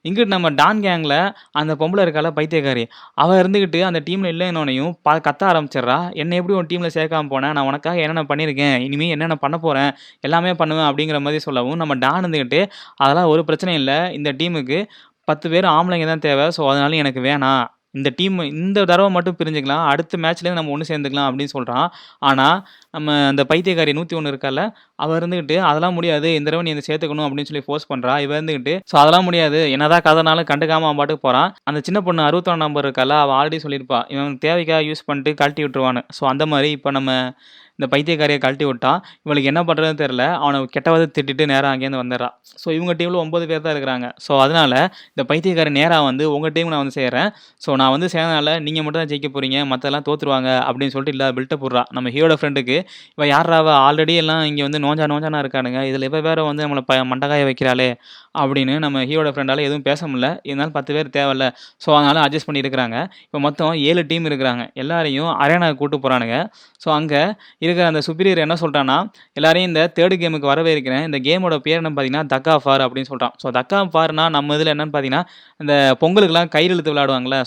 இங்கிட்டு 0.08 0.34
நம்ம 0.36 0.50
டான் 0.60 0.82
கேங்கில் 0.86 1.16
அந்த 1.60 1.72
பொம்பளை 1.80 2.04
இருக்கால 2.06 2.30
பைத்தியக்காரி. 2.40 2.84
அவள் 3.22 3.40
இருந்துக்கிட்டு 3.42 3.80
அந்த 3.90 4.02
டீமில் 4.08 4.32
இல்லைன்னொன்னையும் 4.34 4.92
பா 5.06 5.14
கத்த 5.28 5.42
ஆரம்பிச்சிடுறா. 5.52 5.98
என்னை 6.22 6.36
எப்படி 6.40 6.56
உன் 6.60 6.70
டீமில் 6.72 6.94
சேர்க்காம 6.98 7.30
போனேன் 7.34 7.54
நான் 7.58 7.68
உனக்காக 7.70 8.04
என்னென்ன 8.04 8.26
பண்ணியிருக்கேன்? 8.32 8.76
இனிமேல் 8.88 9.14
என்னென்ன 9.16 9.38
பண்ண 9.46 9.56
போகிறேன் 9.64 9.90
எல்லாமே 10.28 10.54
பண்ணுவேன் 10.62 10.88
அப்படிங்கிற 10.90 11.20
மாதிரி 11.26 11.42
சொல்லவும் 11.48 11.80
நம்ம 11.82 11.96
டான் 12.04 12.20
இருந்துக்கிட்டு 12.22 12.62
அதெல்லாம் 13.02 13.30
ஒரு 13.34 13.44
பிரச்சனையும் 13.50 13.80
இல்லை. 13.82 13.98
இந்த 14.18 14.28
டீமுக்கு 14.42 14.80
பத்து 15.30 15.46
பேர் 15.54 15.74
ஆம்பளைங்க 15.76 16.08
தான் 16.14 16.26
தேவை. 16.30 16.48
ஸோ 16.58 16.62
அதனால 16.72 16.96
எனக்கு 17.04 17.20
வேணாம். 17.28 17.64
இந்த 17.98 18.10
டீம் 18.18 18.36
இந்த 18.60 18.78
தடவை 18.90 19.08
மட்டும் 19.14 19.36
பிரிஞ்சுக்கலாம். 19.38 19.82
அடுத்த 19.90 20.18
மேட்ச்லேருந்து 20.24 20.58
நம்ம 20.60 20.72
ஒன்று 20.74 20.88
சேர்ந்துக்கலாம் 20.90 21.26
அப்படின்னு 21.28 21.52
சொல்கிறான் 21.54 21.88
ஆனால் 22.28 22.56
நம்ம 22.94 23.16
அந்த 23.30 23.42
பைத்தியக்காரி 23.50 23.92
நூற்றி 23.98 24.14
ஒன்று 24.18 24.32
இருக்கால 24.32 24.62
அவள் 25.02 25.18
இருந்துக்கிட்டு 25.20 25.56
அதெல்லாம் 25.70 25.96
முடியாது. 25.98 26.28
இந்த 26.38 26.46
தடவை 26.48 26.64
நீ 26.66 26.72
இந்த 26.74 26.84
சேர்த்துக்கணும் 26.88 27.26
அப்படின்னு 27.26 27.50
சொல்லி 27.50 27.64
ஃபோர்ஸ் 27.66 27.88
பண்ணுறா 27.90 28.14
இவ 28.24 28.34
இருந்துக்கிட்டு 28.38 28.74
ஸோ 28.92 28.96
அதெல்லாம் 29.02 29.26
முடியாது. 29.28 29.60
என்னதான் 29.76 30.04
கதைனாலும் 30.08 30.48
கண்டுக்காமல் 30.52 30.88
அவன் 30.88 31.00
பாட்டுக்கு 31.00 31.24
போகிறான் 31.26 31.52
அந்த 31.70 31.82
சின்ன 31.88 32.00
பொண்ணு 32.06 32.26
அறுபத்தொன்னு 32.28 32.64
நம்பர் 32.66 32.86
இருக்கால 32.88 33.18
அவள் 33.24 33.36
ஆல்ரெடி 33.40 33.60
சொல்லியிருப்பா. 33.66 34.00
இவன் 34.14 34.38
தேவைக்காக 34.46 34.82
யூஸ் 34.90 35.06
பண்ணிட்டு 35.10 35.32
கழட்டி 35.42 35.64
விட்டுருவான்னு. 35.66 36.04
ஸோ 36.18 36.24
அந்த 36.32 36.46
மாதிரி 36.54 36.70
இப்போ 36.78 36.92
நம்ம 36.98 37.10
இந்த 37.78 37.86
பைத்தியக்காரியை 37.92 38.38
கழட்டி 38.44 38.64
விட்டா 38.68 38.92
இவளுக்கு 39.24 39.48
என்ன 39.52 39.60
பண்ணுறதுன்னு 39.68 40.00
தெரில 40.02 40.24
அவனை 40.42 40.58
கெட்டவது 40.74 41.04
திட்டிட்டு 41.16 41.44
நேராக 41.52 41.70
அங்கேருந்து 41.74 42.00
வந்துடுறா. 42.02 42.28
ஸோ 42.62 42.68
இவங்க 42.76 42.92
டீமில் 43.00 43.18
ஒம்பது 43.24 43.44
பேர் 43.50 43.62
தான் 43.66 43.74
இருக்கிறாங்க. 43.74 44.06
ஸோ 44.26 44.32
அதனால் 44.44 44.76
இந்த 45.12 45.22
பைத்தியக்காரி 45.30 45.72
நேராக 45.78 46.02
வந்து 46.10 46.24
உங்கள் 46.36 46.54
டீம் 46.56 46.70
நான் 46.72 46.82
வந்து 46.84 46.96
செய்கிறேன் 46.98 47.28
ஸோ 47.64 47.70
நான் 47.82 47.92
வந்து 47.94 48.08
சேர்ந்தனால 48.14 48.54
நீங்கள் 48.66 48.84
மட்டும் 48.86 49.02
தான் 49.02 49.10
ஜெயிக்க 49.12 49.30
போகிறீங்க 49.36 49.58
மற்றெல்லாம் 49.72 50.06
தோற்றுருவாங்க 50.08 50.50
அப்படின்னு 50.68 50.94
சொல்லிட்டு 50.96 51.14
இல்லை 51.16 51.28
பில்ட்டப் 51.38 51.62
போடுறா 51.64 51.84
நம்ம 51.98 52.10
ஹீரோட 52.16 52.36
ஃப்ரெண்டுக்கு 52.40 52.76
இவள் 53.16 53.30
யாராவ 53.34 53.68
ஆல்ரெடி 53.86 54.16
எல்லாம் 54.22 54.42
இங்கே 54.50 54.64
வந்து 54.68 54.80
நோஞ்சா 54.86 55.06
நோஞ்சானா 55.12 55.40
இருக்கானுங்க. 55.44 55.80
இதில் 55.90 56.08
இவ 56.10 56.20
வேறு 56.28 56.44
வந்து 56.50 56.64
நம்மளை 56.66 56.84
ப 56.90 56.98
மண்டகாய 57.12 57.42
வைக்கிறாளே. 57.50 57.88
அப்படின்னு 58.34 58.74
நம்ம 58.84 59.02
ஹீரோட 59.08 59.30
ஃப்ரெண்டால் 59.34 59.64
எதுவும் 59.66 59.84
பேச 59.88 60.00
முடியல. 60.10 60.28
இருந்தாலும் 60.48 60.74
பத்து 60.76 60.92
பேர் 60.96 61.08
தேவையில்ல. 61.16 61.46
ஸோ 61.84 61.88
அதனால் 61.98 62.20
அட்ஜஸ்ட் 62.24 62.48
பண்ணி 62.48 62.62
இருக்கிறாங்க 62.64 62.96
இப்போ 63.24 63.38
மொத்தம் 63.46 63.74
ஏழு 63.88 64.02
டீம் 64.10 64.28
இருக்கிறாங்க. 64.30 64.62
எல்லாரையும் 64.82 65.30
அரேனாக்கு 65.44 65.78
கூட்டு 65.82 65.98
போகிறானுங்க 65.98 66.36
ஸோ 66.80 66.88
அங்கே 66.98 67.22
இருக்கிற 67.64 67.84
அந்த 67.90 68.00
சுப்பீரியர் 68.06 68.44
என்ன 68.44 68.54
சொல்கிறான்னா 68.62 68.96
எல்லாரையும் 69.38 69.70
இந்த 69.70 69.82
தேர்டு 69.98 70.16
கேமுக்கு 70.22 70.48
வரவே 70.52 70.70
இருக்கிறேன் 70.76 71.04
இந்த 71.08 71.18
கேமோட 71.26 71.56
பேர் 71.66 71.80
என்ன 71.80 71.92
பார்த்தீங்கன்னா 71.92 72.24
தக்கா 72.34 72.54
ஃபார் 72.64 72.84
அப்படின்னு 72.86 73.10
சொல்கிறான் 73.12 73.34
ஸோ 73.42 73.50
தக்கா 73.58 73.80
ஃபார்னா 73.92 74.24
நம்ம 74.36 74.56
இதில் 74.58 74.72
என்னன்னு 74.74 74.94
பார்த்தீங்கன்னா 74.94 75.22
இந்த 75.62 75.74
பொங்கலுக்குலாம் 76.00 76.50
கயிறு 76.54 76.74
இழுத்து 76.76 76.90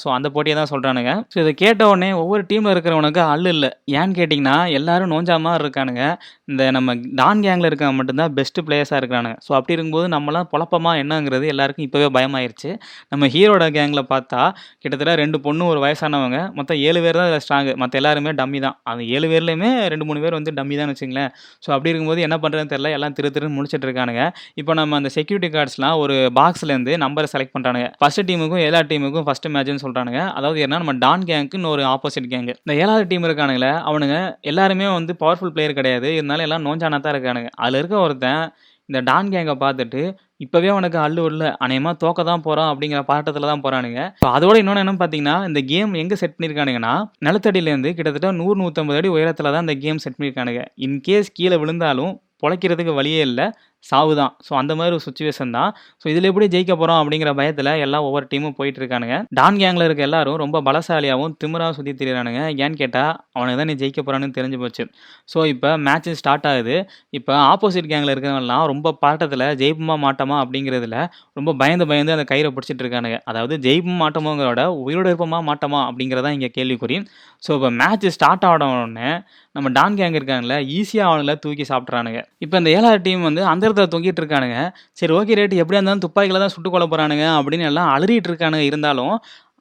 ஸோ 0.04 0.08
அந்த 0.17 0.28
போட்டியை 0.36 0.56
தான் 0.60 0.69
சொல்கிறானுங்க 0.73 1.12
ஸோ 1.34 1.38
இதை 1.43 1.51
கேட்ட 1.62 1.82
உடனே 1.91 2.10
ஒவ்வொரு 2.21 2.43
டீமில் 2.49 2.73
இருக்கிறவனுக்கு 2.73 3.21
அல்லு 3.34 3.49
இல்லை. 3.56 3.69
ஏன்னு 3.99 4.13
கேட்டிங்கன்னா 4.19 4.56
எல்லாரும் 4.78 5.12
நோஞ்சாம 5.13 5.54
இருக்கானுங்க. 5.62 6.04
இந்த 6.51 6.63
நம்ம 6.75 6.95
டான் 7.19 7.41
கேங்கில் 7.45 7.67
இருக்கவங்க 7.69 7.97
மட்டும்தான் 7.99 8.34
பெஸ்ட் 8.38 8.60
பிளேயர்ஸாக 8.67 8.99
இருக்கிறானுங்க. 9.01 9.38
ஸோ 9.45 9.51
அப்படி 9.58 9.75
இருக்கும்போது 9.75 10.08
நம்மளாம் 10.15 10.47
குழப்பமா 10.54 10.91
என்னங்கிறது 11.01 11.45
எல்லாருக்கும் 11.54 11.86
இப்போவே 11.88 12.08
பயமாயிருச்சு. 12.17 12.71
நம்ம 13.13 13.30
ஹீரோட 13.36 13.65
கேங்கில் 13.78 14.04
பார்த்தா 14.13 14.41
கிட்டத்தட்ட 14.82 15.15
ரெண்டு 15.23 15.39
பொண்ணு 15.45 15.65
ஒரு 15.73 15.82
வயசானவங்க 15.86 16.39
மொத்தம் 16.60 16.80
ஏழு 16.88 17.01
பேர் 17.06 17.19
தான் 17.21 17.43
ஸ்ட்ராங்கு 17.45 17.73
மற்ற 17.84 18.01
எல்லாருமே 18.01 18.34
டம்மி 18.41 18.62
தான். 18.67 18.78
அந்த 18.91 19.04
ஏழு 19.17 19.30
பேர்லேயுமே 19.34 19.71
ரெண்டு 19.93 20.08
மூணு 20.10 20.21
பேர் 20.25 20.38
வந்து 20.39 20.54
டம்மி 20.60 20.78
தான் 20.82 20.91
வச்சுங்களேன். 20.93 21.32
ஸோ 21.65 21.69
அப்படி 21.75 21.91
இருக்கும்போது 21.93 22.21
என்ன 22.28 22.38
பண்ணுறதுன்னு 22.45 22.73
தெரியல. 22.75 22.91
எல்லாம் 22.99 23.15
திரு 23.19 23.34
திருன்னு 23.38 23.58
முடிச்சிட்டு 23.60 23.88
இருக்கானுங்க. 23.89 24.23
இப்போ 24.62 24.73
நம்ம 24.82 24.95
அந்த 25.01 25.12
செக்யூரிட்டி 25.17 25.51
கார்ட்ஸ்லாம் 25.58 25.97
ஒரு 26.06 26.17
பாக்ஸ்லேருந்து 26.39 26.93
நம்பரை 27.06 27.30
செலக்ட் 27.36 27.56
பண்ணுறானுங்க 27.56 27.89
ஃபர்ஸ்ட் 28.06 28.28
டீமுக்கும் 28.30 28.63
எல்லா 28.65 28.80
டீமுக்கும் 28.89 29.24
ஃபர்ஸ்ட் 29.28 29.48
மேட்ச்னு 29.54 29.82
சொல்கிறானுங்க 29.84 30.20
அதாவது 30.38 30.60
என்ன 30.65 30.78
நம்ம 30.82 30.94
டான் 31.04 31.24
கேங்க்குன்னு 31.30 31.70
ஒரு 31.76 31.84
ஆப்போசிட் 31.91 32.28
கேங்கு 32.34 32.54
இந்த 32.63 32.74
ஏழாவது 32.82 33.06
டீம் 33.12 33.24
இருக்கானுங்களே 33.28 33.72
அவனுங்க 33.89 34.18
எல்லாருமே 34.52 34.88
வந்து 34.96 35.13
பவர்ஃபுல் 35.22 35.54
பிளேயர் 35.56 35.74
கிடையாது. 35.80 36.10
இருந்தாலும் 36.18 36.46
எல்லாம் 36.48 36.63
நோஞ்சானா 36.68 36.98
தான் 37.06 37.13
இருக்கானுங்க. 37.15 37.50
அதில் 37.63 37.78
இருக்க 37.80 37.96
ஒருத்தன் 38.06 38.44
இந்த 38.89 39.00
டான் 39.08 39.32
கேங்கை 39.36 39.56
பார்த்துட்டு 39.63 40.02
இப்போவே 40.46 40.70
அவனுக்கு 40.74 41.00
அல்லு 41.06 41.24
இல்லை 41.32 41.50
அநேகமாக 41.68 42.00
தோக்க 42.04 42.26
தான் 42.30 42.44
போகிறான் 42.48 42.70
அப்படிங்கிற 42.74 43.02
பாட்டத்தில் 43.12 43.50
தான் 43.52 43.63
போகிறானுங்க 43.65 44.02
இப்போ 44.18 44.32
அதோட 44.38 44.56
இன்னொன்று 44.62 44.84
என்னன்னு 44.84 45.02
பார்த்தீங்கன்னா 45.04 45.38
இந்த 45.50 45.63
கேம் 45.72 45.96
எங்கே 46.04 46.20
செட் 46.22 46.36
பண்ணியிருக்கானுங்கன்னா 46.36 46.94
நிலத்தடியிலேருந்து 47.28 47.96
கிட்டத்தட்ட 47.98 48.32
நூறு 48.41 48.58
நூற்றம்பது 48.62 49.02
அடி 49.02 49.12
உயரத்தில் 49.15 49.54
தான் 49.56 49.65
இந்த 49.68 49.78
கேம் 49.86 50.04
செட் 50.06 50.18
பண்ணியிருக்கானுங்க 50.20 50.63
இன்கேஸ் 50.88 51.36
கீழே 51.39 51.60
விழுந்தாலும் 51.63 52.13
பொழைக்கிறதுக்கு 52.44 52.94
வழியே 52.98 53.20
இல்லை. 53.28 53.46
சாவு 53.89 54.13
தான் 54.19 54.32
ஸோ 54.48 54.52
அந்த 54.62 54.74
மாதிரி 54.80 54.93
ஒரு 54.98 55.04
சுச்சுவேஷன் 55.08 55.52
தான். 55.58 55.69
ஸோ 56.02 56.06
இதில் 56.12 56.28
எப்படி 56.30 56.48
ஜெயிக்க 56.54 56.74
போகிறோம் 56.82 57.00
அப்படிங்கிற 57.02 57.32
பயத்தில் 57.39 57.71
எல்லாம் 57.86 58.06
ஒவ்வொரு 58.08 58.26
டீமும் 58.32 58.56
போயிட்டு 58.60 58.80
இருக்கானுங்க. 58.82 59.17
டான் 59.39 59.60
கேங்கில் 59.62 59.86
இருக்க 59.88 60.04
எல்லாரும் 60.08 60.38
ரொம்ப 60.43 60.62
பலசாலியாகவும் 60.67 61.34
திமிராகவும் 61.41 61.78
சுற்றி 61.80 61.93
திரியிறானுங்க. 62.00 62.41
ஏன்னு 62.63 62.80
கேட்டால் 62.84 63.12
அவனுக்கு 63.38 63.60
தான் 63.62 63.69
நீ 63.71 63.76
ஜெயிக்க 63.84 64.00
போகிறான்னு 64.02 64.30
தெரிஞ்சு 64.38 64.60
போச்சு. 64.63 64.86
ஸோ 65.34 65.45
இப்போ 65.54 65.71
மேட்ச் 65.88 66.10
ஸ்டார்ட் 66.21 66.48
ஆகுது. 66.52 66.78
இப்போ 67.19 67.34
ஆப்போசிட் 67.52 67.89
கேங்கில் 67.93 68.13
இருக்கிறவங்கலாம் 68.15 68.65
ரொம்ப 68.74 68.93
பாட்டத்தில் 69.04 69.45
ஜெயிப்புமா 69.63 69.98
மாட்டோமா 70.06 70.38
அப்படிங்கிறதுல 70.43 70.98
ரொம்ப 71.39 71.54
பயந்து 71.63 71.88
பயந்து 71.91 72.15
அந்த 72.17 72.28
கயிறை 72.34 72.52
பிடிச்சிட்டு 72.56 72.84
இருக்கானுங்க. 72.86 73.19
அதாவது 73.32 73.56
ஜெயிப்பும் 73.67 74.02
மாட்டோமோங்கிறோட 74.06 74.63
உயிரோடு 74.86 75.10
இருப்போமா 75.12 75.41
மாட்டோமா 75.52 75.82
அப்படிங்கிறதா 75.89 76.32
இங்கே 76.38 76.52
கேள்விக்குறி 76.58 76.98
ஸோ 77.43 77.52
இப்போ 77.58 77.69
மேட்ச் 77.82 78.06
ஸ்டார்ட் 78.15 78.45
ஆன 78.50 78.67
உடனே 78.74 79.10
நம்ம 79.56 79.67
டான் 79.78 79.98
கேங் 80.00 80.17
இருக்காங்களே 80.19 80.58
ஈஸியாக 80.78 81.10
அவனுங்களை 81.10 81.36
தூக்கி 81.43 81.65
சாப்பிட்றானுங்க 81.69 82.21
இப்போ 82.43 82.56
இந்த 82.62 82.69
ஏழாவது 82.78 83.00
டீம் 83.06 83.21
வந்து 83.28 83.41
அந்த 83.52 83.63
இடத்துல 83.76 83.94
தொங்கிட்டு 83.96 84.22
இருக்கானுங்க. 84.24 84.58
சரி 84.94 85.14
ஓகே 85.14 85.38
ரேட்டு 85.40 85.62
எப்படியா 85.64 85.82
இருந்தாலும் 85.82 86.06
துப்பாக்கியில் 86.06 86.44
தான் 86.44 86.54
சுட்டு 86.56 86.70
கொல்ல 86.70 86.88
போகிறானுங்க 86.88 87.26
அப்படின்னு 87.40 87.68
எல்லாம் 87.72 87.92
அலறிட்டு 87.96 88.30
இருக்கானுங்க 88.32 88.66
இருந்தாலும் 88.72 89.16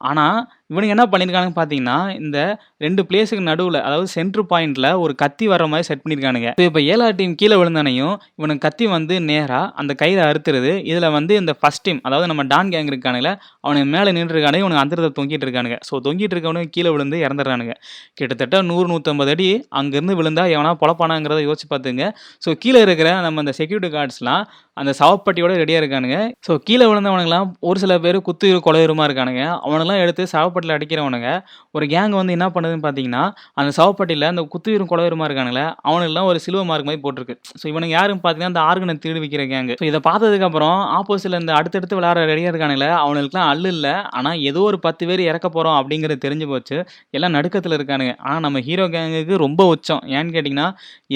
ஆனால் 0.09 0.39
இவனுங்க 0.71 0.93
என்ன 0.95 1.05
பண்ணியிருக்கானுங்கன்னு 1.13 1.59
பார்த்தீங்கன்னா, 1.59 1.97
இந்த 2.21 2.39
ரெண்டு 2.85 3.03
பிளேஸுக்கு 3.09 3.43
நடுவில் 3.49 3.79
அதாவது 3.87 4.07
சென்டர் 4.15 4.47
பாயிண்டில் 4.51 4.89
ஒரு 5.03 5.13
கத்தி 5.23 5.47
வர 5.53 5.63
மாதிரி 5.73 5.87
செட் 5.89 6.03
பண்ணியிருக்கானுங்க. 6.03 6.51
இப்போ 6.69 6.81
ஏழா 6.93 7.07
டீம் 7.19 7.35
கீழே 7.41 7.57
விழுந்தானையும் 7.61 8.15
இவனுங்க 8.39 8.63
கத்தி 8.67 8.87
வந்து 8.95 9.15
நேராக 9.31 9.67
அந்த 9.81 9.93
கையில் 10.03 10.23
அறுத்துறது 10.29 10.73
இதில் 10.91 11.09
வந்து 11.19 11.35
இந்த 11.43 11.55
ஃபர்ஸ்ட் 11.61 11.85
டீம் 11.89 12.01
அதாவது 12.09 12.29
நம்ம 12.33 12.45
டான் 12.53 12.71
கேங் 12.75 12.91
இருக்கானுங்கல்ல, 12.93 13.33
மேலே 13.67 13.85
மேல 13.95 14.07
நின்னுட்டுருக்கானுங்க. 14.15 14.63
இவனுக்கு 14.65 14.83
அந்தரத்தை 14.85 15.11
தொங்கிட்டு 15.19 15.47
இருக்கானுங்க. 15.49 15.79
ஸோ 15.89 16.01
தொங்கிட்டு 16.07 16.35
இருக்கவனுக்கு 16.37 16.73
கீழே 16.77 16.93
விழுந்து 16.95 17.19
இறந்துடுறானுங்க. 17.27 17.75
கிட்டத்தட்ட 18.21 18.63
100, 18.71 18.89
150 18.95 19.35
அடி 19.37 19.49
அங்கேருந்து 19.81 20.17
விழுந்தா 20.21 20.47
எவனா 20.57 20.73
பொழப்பானாங்கிறத 20.83 21.43
யோசிச்சு 21.49 21.69
பார்த்துங்க 21.75 22.07
ஸோ 22.47 22.57
கீழே 22.65 22.83
இருக்கிற 22.87 23.09
நம்ம 23.27 23.45
இந்த 23.47 23.55
செக்யூரிட்டி 23.61 23.91
கார்ட்ஸ்லாம் 23.97 24.43
அந்த 24.81 24.91
சவப்பட்டியோட 25.01 25.53
ரெடியாக 25.63 25.81
இருக்கானுங்க. 25.83 26.17
ஸோ 26.47 26.53
கீழே 26.69 26.85
விழுந்தவனுங்களாம் 26.91 27.49
ஒரு 27.69 27.79
சில 27.85 27.93
பேர் 28.05 28.19
குத்து 28.29 28.49
கொலையுருமா 28.67 29.05
இருக்கானுங்க. 29.09 29.43
அவனுங்கலாம் 29.67 30.03
எடுத்து 30.05 30.23
சவப்பெட்டில 30.55 30.77
அடிக்கிறவனுங்க. 30.79 31.31
ஒரு 31.77 31.85
கேங் 31.93 32.15
வந்து 32.21 32.33
என்ன 32.37 32.47
பண்ணுதுன்னு 32.55 32.85
பார்த்தீங்கன்னா, 32.87 33.23
அந்த 33.61 33.71
சவப்பட்டியில் 33.79 34.27
அந்த 34.33 34.43
குத்துவீரும் 34.53 34.91
குலவீரமாக 34.93 35.27
இருக்கானுங்கல்ல, 35.29 35.63
அவனுக்குலாம் 35.89 36.29
ஒரு 36.31 36.39
சிலுவை 36.45 36.65
மார்க் 36.71 36.89
மாதிரி 36.89 37.03
போட்டிருக்கு. 37.05 37.35
ஸோ 37.61 37.65
இவனுக்கு 37.73 37.95
யாருன்னு 37.97 38.23
பார்த்தீங்கன்னா, 38.25 38.53
அந்த 38.55 38.63
ஆர்கனை 38.71 38.95
திருடி 39.05 39.21
வைக்கிற 39.25 39.45
கேங். 39.53 39.71
ஸோ 39.81 39.87
இதை 39.91 40.01
பார்த்ததுக்கப்புறம் 40.09 40.79
ஆப்போசிட்டில் 40.99 41.41
இந்த 41.43 41.53
அடுத்தடுத்து 41.59 41.99
விளையாட 41.99 42.21
ரெடியாக 42.31 42.53
இருக்கானுங்களே 42.53 42.91
அவனுக்குலாம் 43.05 43.49
அல்லு 43.53 43.71
இல்லை 43.77 43.95
ஆனால் 44.19 44.39
ஏதோ 44.51 44.63
ஒரு 44.71 44.79
10 44.87 45.09
பேர் 45.11 45.23
இறக்க 45.31 45.47
போகிறோம் 45.57 45.77
அப்படிங்கிறது 45.81 46.25
தெரிஞ்சு 46.27 46.49
போச்சு. 46.53 46.77
எல்லாம் 47.17 47.35
நடுக்கத்தில் 47.39 47.77
இருக்கானுங்க. 47.79 48.15
ஆனால் 48.27 48.45
நம்ம 48.47 48.63
ஹீரோ 48.69 48.87
கேங்குக்கு 48.97 49.37
ரொம்ப 49.45 49.61
உச்சம். 49.75 50.03
ஏன்னு 50.17 50.35
கேட்டிங்கன்னா 50.37 50.69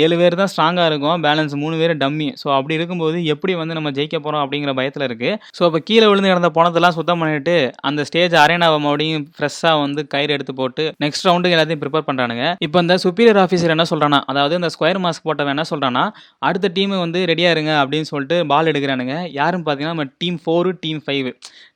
ஏழு 0.04 0.16
பேர் 0.22 0.40
தான் 0.42 0.52
ஸ்ட்ராங்காக 0.54 0.88
இருக்கும் 0.92 1.22
பேலன்ஸ் 1.26 1.54
மூணு 1.62 1.76
பேர் 1.82 1.94
டம்மி. 2.02 2.28
ஸோ 2.42 2.46
அப்படி 2.58 2.74
இருக்கும்போது 2.80 3.16
எப்படி 3.34 3.52
வந்து 3.62 3.76
நம்ம 3.78 3.92
ஜெயிக்க 3.98 4.16
போகிறோம் 4.18 4.42
அப்படிங்கிற 4.44 4.72
பயத்தில் 4.80 5.06
இருக்குது 5.08 5.36
ஸோ 5.58 5.62
இப்போ 5.68 5.80
கீழே 5.88 6.06
விழுந்து 6.10 6.30
கிடந்த 6.30 6.50
பொணத்தெல்லாம் 6.58 6.96
சுத்தம் 6.98 7.20
பண்ணிட்டு, 7.22 7.56
அந்த 7.88 8.00
ஸ்டேஜ் 8.08 8.34
அரேனாவ 8.42 8.74
மறுபடியும் 8.84 9.24
ஃப்ரெஷ்ஷாக 9.36 9.80
வந்து 9.80 10.00
கயிறு 10.06 10.34
எடுத்து 10.36 10.54
போட்டு, 10.54 10.84
நெக்ஸ்ட் 11.04 11.26
ரவுண்டுக்கு 11.28 11.56
எல்லாத்தையும் 11.56 11.82
ப்ரிப்பேர் 11.82 12.06
பண்ணுறானுங்க 12.08 12.44
இப்போ 12.66 12.78
இந்த 12.80 12.94
சுப்பீரியர் 13.04 13.40
ஆஃபீஸர் 13.44 13.74
என்ன 13.76 13.86
சொல்கிறானா 13.92 14.20
அதாவது 14.32 14.54
இந்த 14.54 14.70
ஸ்கொயர் 14.74 15.00
மாஸ்க் 15.04 15.26
போட்டவன் 15.28 15.54
என்ன 15.56 15.66
சொல்கிறானா 15.70 16.04
அடுத்த 16.48 16.72
டீம் 16.76 16.94
வந்து 16.98 17.22
ரெடியாக 17.32 17.54
இருங்க 17.56 17.72
அப்படின்னு 17.82 18.10
சொல்லிட்டு 18.12 18.38
பால் 18.46 18.70
எடுக்கிறானுங்க. 18.72 19.16
யாருன்னு 19.38 19.66
பார்த்தீங்கன்னா, 19.66 19.96
நம்ம 19.96 20.10
team 20.18 20.38
four 20.44 20.72
team 20.84 21.02
five 21.06 21.28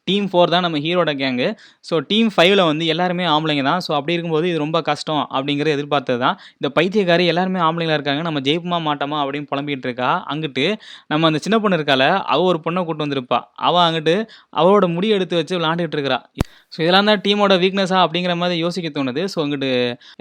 team 0.09 0.27
four 0.31 0.53
தான் 0.53 0.65
நம்ம 0.67 0.79
ஹீரோட 0.85 1.11
கேங்கு. 1.21 1.49
ஸோ 1.89 1.95
டீம் 2.11 2.31
ஃபைவ்ல 2.35 2.63
வந்து 2.71 2.85
எல்லாருமே 2.93 3.25
ஆம்பளைங்க 3.35 3.65
தான். 3.69 3.83
ஸோ 3.87 3.91
அப்படி 3.99 4.15
இருக்கும்போது 4.17 4.47
இது 4.53 4.59
ரொம்ப 4.65 4.79
கஷ்டம் 4.89 5.23
அப்படிங்கிறத 5.37 5.75
எதிர்பார்த்தது 5.77 6.21
தான். 6.25 6.37
இந்த 6.59 6.69
பைத்தியக்காரி 6.79 7.27
எல்லாருமே 7.33 7.61
ஆம்பளைங்களா 7.67 7.99
இருக்காங்க. 7.99 8.23
நம்ம 8.29 8.41
ஜெயிப்போமா 8.49 8.81
மாட்டோமா 8.89 9.19
அப்படின்னு 9.25 9.51
புலம்பிகிட்டு 9.53 9.89
இருக்கா. 9.89 10.11
அங்கிட்டு 10.33 10.67
நம்ம 11.13 11.31
அந்த 11.31 11.41
சின்ன 11.47 11.59
பொண்ணு 11.65 11.79
இருக்கால 11.81 12.05
அவ 12.35 12.41
ஒரு 12.53 12.61
பொண்ணை 12.67 12.83
கூட்டு 12.89 13.07
வந்திருப்பா. 13.07 13.41
அவ 13.69 13.75
அங்கிட்டு 13.89 14.17
அவளோட 14.63 14.89
முடி 14.97 15.11
எடுத்து 15.19 15.39
வச்சு 15.41 15.57
விளையாண்டுட்டு 15.59 15.99
இருக்கிறா. 15.99 16.21
ஸோ 16.75 16.79
இதெல்லாம் 16.83 17.09
தான் 17.11 17.23
டீமோட 17.25 17.55
வீக்னஸா 17.63 17.97
அப்படிங்கிற 18.03 18.35
மாதிரி 18.43 18.57
யோசிக்க 18.65 18.89
தோணுது. 18.93 19.23
ஸோ 19.33 19.39
இங்கிட்டு 19.45 19.71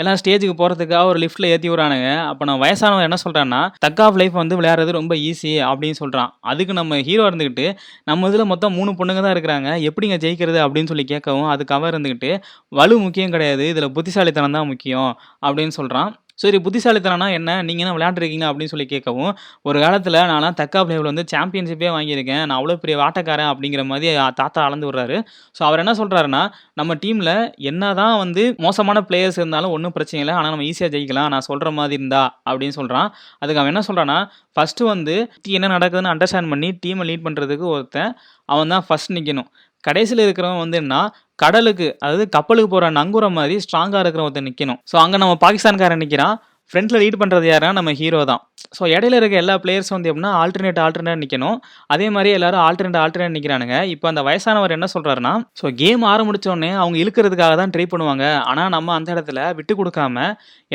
எல்லாம் 0.02 0.17
ஸ்டேஜுக்கு 0.22 0.56
போகிறதுக்காக 0.62 1.04
ஒரு 1.12 1.20
லிஃப்ட்ல 1.24 1.52
ஏற்றி 1.54 1.67
விடுறானுங்க. 1.72 2.10
அப்போ 2.32 2.44
நான் 2.50 2.62
வயசானவன் 2.63 3.06
என்ன 3.08 3.17
சொல்கிறான்னா 3.24 3.62
தக் 3.86 4.02
ஆஃப் 4.06 4.17
லைஃப் 4.22 4.36
வந்து 4.41 4.58
விளையாடுறது 4.60 4.98
ரொம்ப 5.00 5.15
ஈஸி 5.30 5.54
அப்படின்னு 5.70 6.00
சொல்கிறான் 6.02 6.32
அதுக்கு 6.52 6.74
நம்ம 6.80 7.00
ஹீரோ 7.10 7.26
இருந்துக்கிட்டு 7.30 7.67
நம்ம 8.10 8.30
இதில் 8.32 8.50
மொத்தம் 8.54 8.76
மூணு 8.80 8.94
பொண்ணுங்க 9.00 9.22
தான் 9.26 9.36
இருக்கிறாங்க. 9.36 9.70
எப்படிங்க 9.89 10.17
ஜெயிக்கிறது 10.26 10.60
அப்படின்னு 10.65 10.91
சொல்லி 10.94 11.06
கேட்கவும், 11.13 11.50
அதுக்கு 11.54 11.76
அவன் 11.78 11.91
இருந்துக்கிட்டு 11.94 12.32
வலு 12.80 12.98
முக்கியம் 13.06 13.36
கிடையாது. 13.38 13.65
இதில் 13.74 13.94
புத்திசாலித்தனம் 14.00 14.58
தான் 14.60 14.70
முக்கியம் 14.74 15.13
அப்படின்னு 15.46 15.76
சொல்கிறான் 15.80 16.12
சரி 16.41 16.58
புத்திசாலித்தனம்னா 16.65 17.26
என்ன? 17.38 17.52
நீங்கள் 17.65 17.84
என்ன 17.84 17.91
விளையாண்டுருக்கீங்க 17.96 18.46
அப்படின்னு 18.50 18.72
சொல்லி 18.72 18.86
கேட்கவும், 18.91 19.34
ஒரு 19.67 19.78
காலத்தில் 19.84 20.17
நான்லாம் 20.32 20.56
தக் 20.60 20.78
ஆஃப் 20.80 20.91
வந்து 21.08 21.24
சாம்பியன்ஷிப்பே 21.34 21.89
வாங்கியிருக்கேன். 21.96 22.41
நான் 22.48 22.56
அவ்வளோ 22.60 22.76
பெரிய 22.84 22.96
வாட்டக்காரன் 23.02 23.50
அப்படிங்கிற 23.52 23.84
மாதிரி 23.89 24.13
தாத்தா 24.39 24.60
அளந்து 24.67 24.88
விடுறாரு. 24.88 25.17
ஸோ 25.58 25.62
அவர் 25.67 25.82
என்ன 25.84 25.94
சொல்கிறாருன்னா 26.00 26.41
நம்ம 26.82 26.96
டீமில் 27.04 27.34
என்ன 27.72 27.94
தான் 28.02 28.15
வந்து 28.24 28.46
மோசமான 28.65 29.04
பிளேயர்ஸ் 29.10 29.39
இருந்தாலும் 29.41 29.74
ஒன்றும் 29.76 29.96
பிரச்சனை 29.98 30.22
இல்லை 30.24 30.36
ஆனால் 30.39 30.54
நம்ம 30.56 30.67
ஈஸியாக 30.72 30.91
ஜெயிக்கலாம். 30.96 31.32
நான் 31.34 31.48
சொல்கிற 31.50 31.72
மாதிரி 31.80 31.98
இருந்தா 32.00 32.24
அப்படின்னு 32.50 32.78
சொல்கிறான் 32.80 33.10
அதுக்கு 33.41 33.62
அவன் 33.62 33.74
என்ன 33.74 33.84
சொல்கிறான்னா 33.89 34.20
ஃபஸ்ட்டு 34.56 34.89
வந்து 34.94 35.17
என்ன 35.58 35.70
நடக்குதுன்னு 35.78 36.13
அண்டர்ஸ்டாண்ட் 36.15 36.54
பண்ணி 36.54 36.72
டீமை 36.86 37.06
லீட் 37.10 37.26
பண்ணுறதுக்கு 37.28 37.67
ஒருத்தன், 37.76 38.13
அவன் 38.54 38.74
தான் 38.76 38.86
ஃபர்ஸ்ட் 38.88 39.13
நிற்கணும் 39.17 39.52
கடைசியில் 39.84 40.24
இருக்கிறவன் 40.24 40.60
வந்து 40.60 40.78
என்ன 40.78 40.96
கடலுக்கு 41.39 41.88
அதாவது 42.04 42.26
கப்பலுக்கு 42.30 42.70
போகிற 42.70 42.89
நங்கூரம் 42.91 43.34
மாதிரி 43.34 43.56
ஸ்ட்ராங்காக 43.60 44.02
இருக்கிறவன் 44.04 44.48
நிற்கணும் 44.48 44.80
ஸோ 44.91 44.98
அங்கே 44.98 45.17
நம்ம 45.17 45.36
பாகிஸ்தான்காரன் 45.41 46.02
நிற்கிறான் 46.02 46.36
ஃப்ரண்ட்ல 46.71 46.99
லீட் 47.03 47.19
பண்ணுறது 47.21 47.45
யாருன்னா 47.51 47.77
நம்ம 47.79 47.93
ஹீரோ 48.01 48.19
தான். 48.31 48.41
ஸோ 48.77 48.84
இடையில 48.95 49.17
இருக்க 49.19 49.36
எல்லா 49.43 49.55
பிளேயர்ஸும் 49.63 49.95
வந்து 49.95 50.10
எப்படின்னா, 50.12 50.31
ஆல்டர்னேட் 50.41 50.79
ஆல்டர்னேட் 50.84 51.21
நிற்கணும் 51.23 51.57
அதே 51.93 52.07
மாதிரி 52.15 52.29
எல்லாரும் 52.38 52.62
ஆல்டர்னேட் 52.65 52.99
ஆல்டர்னேட் 53.03 53.36
நிற்கிறானுங்க 53.38 53.77
இப்போ 53.93 54.05
அந்த 54.12 54.21
வயசானவர் 54.27 54.75
என்ன 54.77 54.88
சொல்கிறாருன்னா 54.93 55.34
ஸோ 55.62 55.67
கேம் 55.81 56.03
ஆரம்பிச்ச 56.12 56.47
அவங்க 56.81 56.97
இழுக்கிறதுக்காக 57.03 57.55
தான் 57.62 57.73
ட்ரை 57.73 57.86
பண்ணுவாங்க. 57.93 58.25
ஆனால் 58.49 58.71
நம்ம 58.75 58.93
அந்த 58.97 59.10
இடத்துல 59.15 59.39
விட்டு 59.57 59.73
கொடுக்காம 59.79 60.25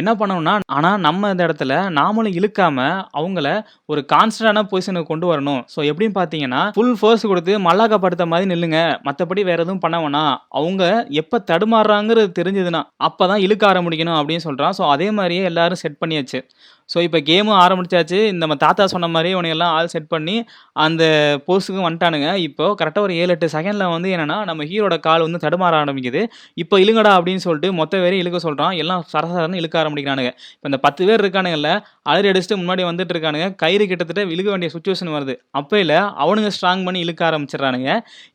என்ன 0.00 0.10
பண்ணணும்னா, 0.20 0.54
ஆனால் 0.76 0.98
நம்ம 1.06 1.28
அந்த 1.32 1.42
இடத்துல 1.48 1.72
நாமளும் 1.98 2.36
இழுக்காம 2.38 2.78
அவங்கள 3.18 3.48
ஒரு 3.92 4.00
கான்ஸ்டன்டான 4.12 4.64
பொசிஷனுக்கு 4.72 5.10
கொண்டு 5.12 5.26
வரணும். 5.32 5.62
ஸோ 5.74 5.78
எப்படின்னு 5.90 6.16
பார்த்தீங்கன்னா, 6.18 6.62
ஃபுல் 6.76 6.94
ஃபோர்ஸ் 7.00 7.24
கொடுத்து 7.30 7.54
மல்லாக்கா 7.68 7.98
படுத்த 8.04 8.26
மாரி 8.32 8.46
நில்லுங்க. 8.52 8.80
மற்றபடி 9.08 9.44
வேற 9.50 9.58
எதுவும் 9.66 9.82
பண்ண 9.84 9.96
வேணாம். 10.04 10.34
அவங்க 10.60 10.82
எப்போ 11.22 11.36
தடுமாறுறாங்கிறது 11.52 12.30
தெரிஞ்சதுன்னா, 12.40 12.82
அப்பதான் 13.08 13.42
இழுக்க 13.46 13.64
ஆரம்பிக்கணும் 13.72 14.18
அப்படின்னு 14.20 14.46
சொல்கிறான் 14.48 14.76
ஸோ 14.80 14.84
அதே 14.94 15.08
மாதிரியே 15.18 15.44
எல்லாரும் 15.52 15.82
செட் 15.86 16.00
பண்ணியாச்சு. 16.00 16.40
ஸோ 16.92 16.98
இப்போ 17.06 17.18
கேமும் 17.28 17.58
ஆரம்பிச்சாச்சு. 17.62 18.18
நம்ம 18.42 18.54
தாத்தா 18.64 18.84
சொன்ன 18.92 19.06
மாதிரி 19.14 19.28
இவனுங்கெல்லாம் 19.34 19.72
ஆள் 19.76 19.90
செட் 19.94 20.08
பண்ணி, 20.14 20.36
அந்த 20.84 21.02
போஸ்ட்டுக்கும் 21.46 21.86
வந்துட்டானுங்க. 21.86 22.28
இப்போ 22.48 22.64
கரெக்டாக 22.80 23.06
ஒரு 23.06 23.14
ஏழு 23.22 23.32
எட்டு 23.34 23.46
செகண்டில் 23.54 23.92
வந்து 23.94 24.08
என்னென்னா 24.16 24.36
நம்ம 24.50 24.64
ஹீரோட 24.70 24.96
கால் 25.06 25.24
வந்து 25.26 25.40
தடுமாற 25.44 25.74
ஆரம்பிக்குது. 25.84 26.22
இப்போ 26.64 26.78
இழுங்கடா 26.84 27.12
அப்படின்னு 27.18 27.44
சொல்லிட்டு 27.46 27.70
மொத்த 27.80 27.94
பேரையும் 28.04 28.22
இழுக்க 28.24 28.40
சொல்கிறான் 28.46 28.76
எல்லாம் 28.84 29.02
சரசரன்னு 29.12 29.60
இழுக்க 29.62 29.76
ஆரம்பிக்கிறானுங்க. 29.82 30.32
இப்போ 30.56 30.68
இந்த 30.70 30.80
10 30.86 31.08
பேர் 31.08 31.22
இருக்கானுங்கல்ல, 31.24 31.72
அலறி 32.10 32.30
அடிச்சுட்டு 32.32 32.60
முன்னாடி 32.62 32.84
வந்துட்டு 32.90 33.14
இருக்கானுங்க. 33.16 33.48
கயிறு 33.64 33.84
கிட்டத்தட்ட 33.92 34.24
இழுக்க 34.36 34.48
வேண்டிய 34.54 34.70
சுச்சுவேஷன் 34.76 35.12
வருது. 35.16 35.36
அப்போ 35.60 35.76
இல்லை 35.84 35.98
அவனுங்க 36.24 36.52
ஸ்ட்ராங் 36.58 36.86
பண்ணி 36.88 37.02
இழுக்க 37.06 37.22
ஆரம்பிச்சிடறானுங்க 37.30 37.90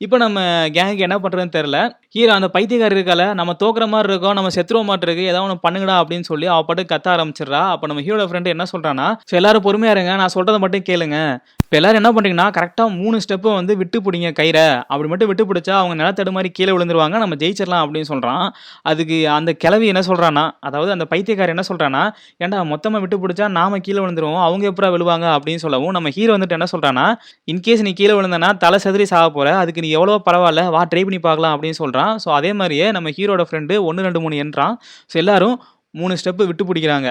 இப்போ 0.06 0.16
நம்ம 0.26 0.40
கேங்க்கு 0.78 1.08
என்ன 1.10 1.18
பண்ணுறதுன்னு 1.24 1.56
தெரில 1.58 1.78
ஹீரோ 2.16 2.32
அந்த 2.38 2.48
பைத்தியக்காரர் 2.56 2.98
இருக்கால 2.98 3.24
நம்ம 3.40 3.52
தோக்குற 3.64 3.84
மாதிரி 3.92 4.10
இருக்கோம். 4.12 4.36
நம்ம 4.38 4.50
செத்துருவ 4.56 4.84
மாட்டிருக்கு 4.92 5.26
ஏதாவது 5.32 5.46
ஒன்று 5.48 5.64
பண்ணுங்கடா 5.66 5.96
அப்படின்னு 6.02 6.26
சொல்லி 6.32 6.48
அவ 6.54 6.64
பாட்டு 6.70 6.84
கத்த 6.94 7.08
ஆரம்பிச்சிடறா 7.16 7.62
அப்போ 7.74 7.86
நம்ம 7.90 8.02
ஹீரோட 8.06 8.24
ஃப்ரெண்ட் 8.30 8.41
என்ன 8.54 8.66
சொல்கிறான்னா 8.72 9.08
ஸோ 9.30 9.34
எல்லாரும் 9.40 9.64
பொறுமையா 9.68 9.92
இருங்க. 9.96 10.14
நான் 10.22 10.34
சொல்கிறத 10.36 10.58
மட்டும் 10.64 10.86
கேளுங்க. 10.90 11.18
இப்போ 11.64 11.76
எல்லாரும் 11.80 12.00
என்ன 12.02 12.10
பண்ணுறீங்கன்னா 12.16 12.48
கரெக்டாக 12.58 12.90
மூணு 13.02 13.18
ஸ்டெப்பை 13.24 13.52
வந்து 13.60 13.74
விட்டு 13.82 13.98
பிடிங்க 14.06 14.30
கயிறை 14.40 14.64
அப்படி 14.92 15.10
மட்டும் 15.12 15.30
விட்டு 15.32 15.44
பிடிச்சா 15.50 15.74
அவங்க 15.82 15.96
நிலத்தடு 16.02 16.32
மாதிரி 16.38 16.50
கீழே 16.58 16.72
விழுந்துருவாங்க. 16.76 17.18
நம்ம 17.24 17.36
ஜெயிச்சிடலாம் 17.44 17.84
அப்படின்னு 17.86 18.10
சொல்கிறான் 18.12 18.46
அதுக்கு 18.92 19.18
அந்த 19.38 19.52
கிளவி 19.64 19.88
என்ன 19.94 20.04
சொல்கிறான்னா 20.10 20.46
அதாவது 20.70 20.92
அந்த 20.96 21.08
பைத்தியக்காரர் 21.14 21.56
என்ன 21.56 21.66
சொல்கிறான்னா 21.72 22.04
ஏன்டா 22.44 22.64
மொத்தமாக 22.74 23.02
விட்டு 23.06 23.20
பிடிச்சா 23.24 23.48
நாம 23.60 23.80
கீழே 23.88 24.00
விழுந்துருவோம். 24.04 24.42
அவங்க 24.48 24.70
எப்புட்றா 24.72 24.92
விழுவாங்க 24.96 25.28
அப்படின்னு 25.38 25.64
சொல்லவும், 25.66 25.96
நம்ம 25.98 26.12
ஹீரோ 26.18 26.34
வந்துட்டு 26.36 26.58
என்ன 26.60 26.70
சொல்கிறான்னா 26.74 27.06
இன்கேஸ் 27.54 27.86
நீ 27.88 27.94
கீழே 28.02 28.14
விழுந்தனா 28.18 28.52
தலை 28.66 28.80
சதுரி 28.86 29.08
சாக 29.14 29.28
போகிற 29.38 29.56
அதுக்கு 29.62 29.84
நீ 29.86 29.92
எவ்வளோ 30.00 30.20
பரவாயில்ல 30.28 30.64
வா 30.76 30.84
ட்ரை 30.92 31.04
பண்ணி 31.08 31.20
பார்க்கலாம் 31.28 31.54
அப்படின்னு 31.56 31.80
சொல்கிறான் 31.82 32.14
ஸோ 32.24 32.30
அதே 32.40 32.54
மாதிரியே 32.60 32.88
நம்ம 32.98 33.12
ஹீரோட 33.18 33.44
ஃப்ரெண்டு 33.50 33.76
ஒன்று 33.90 34.08
ரெண்டு 34.08 34.22
மூணு 34.26 34.38
என்றான் 34.46 34.76
ஸோ 35.12 35.18
எல்லாரும் 35.24 35.56
மூணு 35.96 36.14
ஸ்டெப்பு 36.22 36.44
விட்டு 36.50 36.66
பிடிக்கிறாங்க 36.70 37.10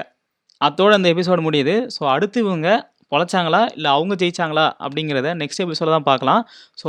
அத்தோட 0.61 0.91
அந்த 0.99 1.09
எபிசோடு 1.13 1.41
முடியுது. 1.47 1.75
ஸோ 1.95 2.01
அடுத்து 2.15 2.39
இவங்க 2.45 2.69
பொழைச்சாங்களா 3.13 3.61
இல்லை 3.77 3.89
அவங்க 3.91 4.13
ஜெயிச்சாங்களா? 4.21 4.65
அப்படிங்கிறத 4.85 5.29
நெக்ஸ்ட் 5.41 5.61
எபிசோட 5.63 5.89
தான் 5.95 6.05
பார்க்கலாம். 6.09 6.41
ஸோ 6.77 6.79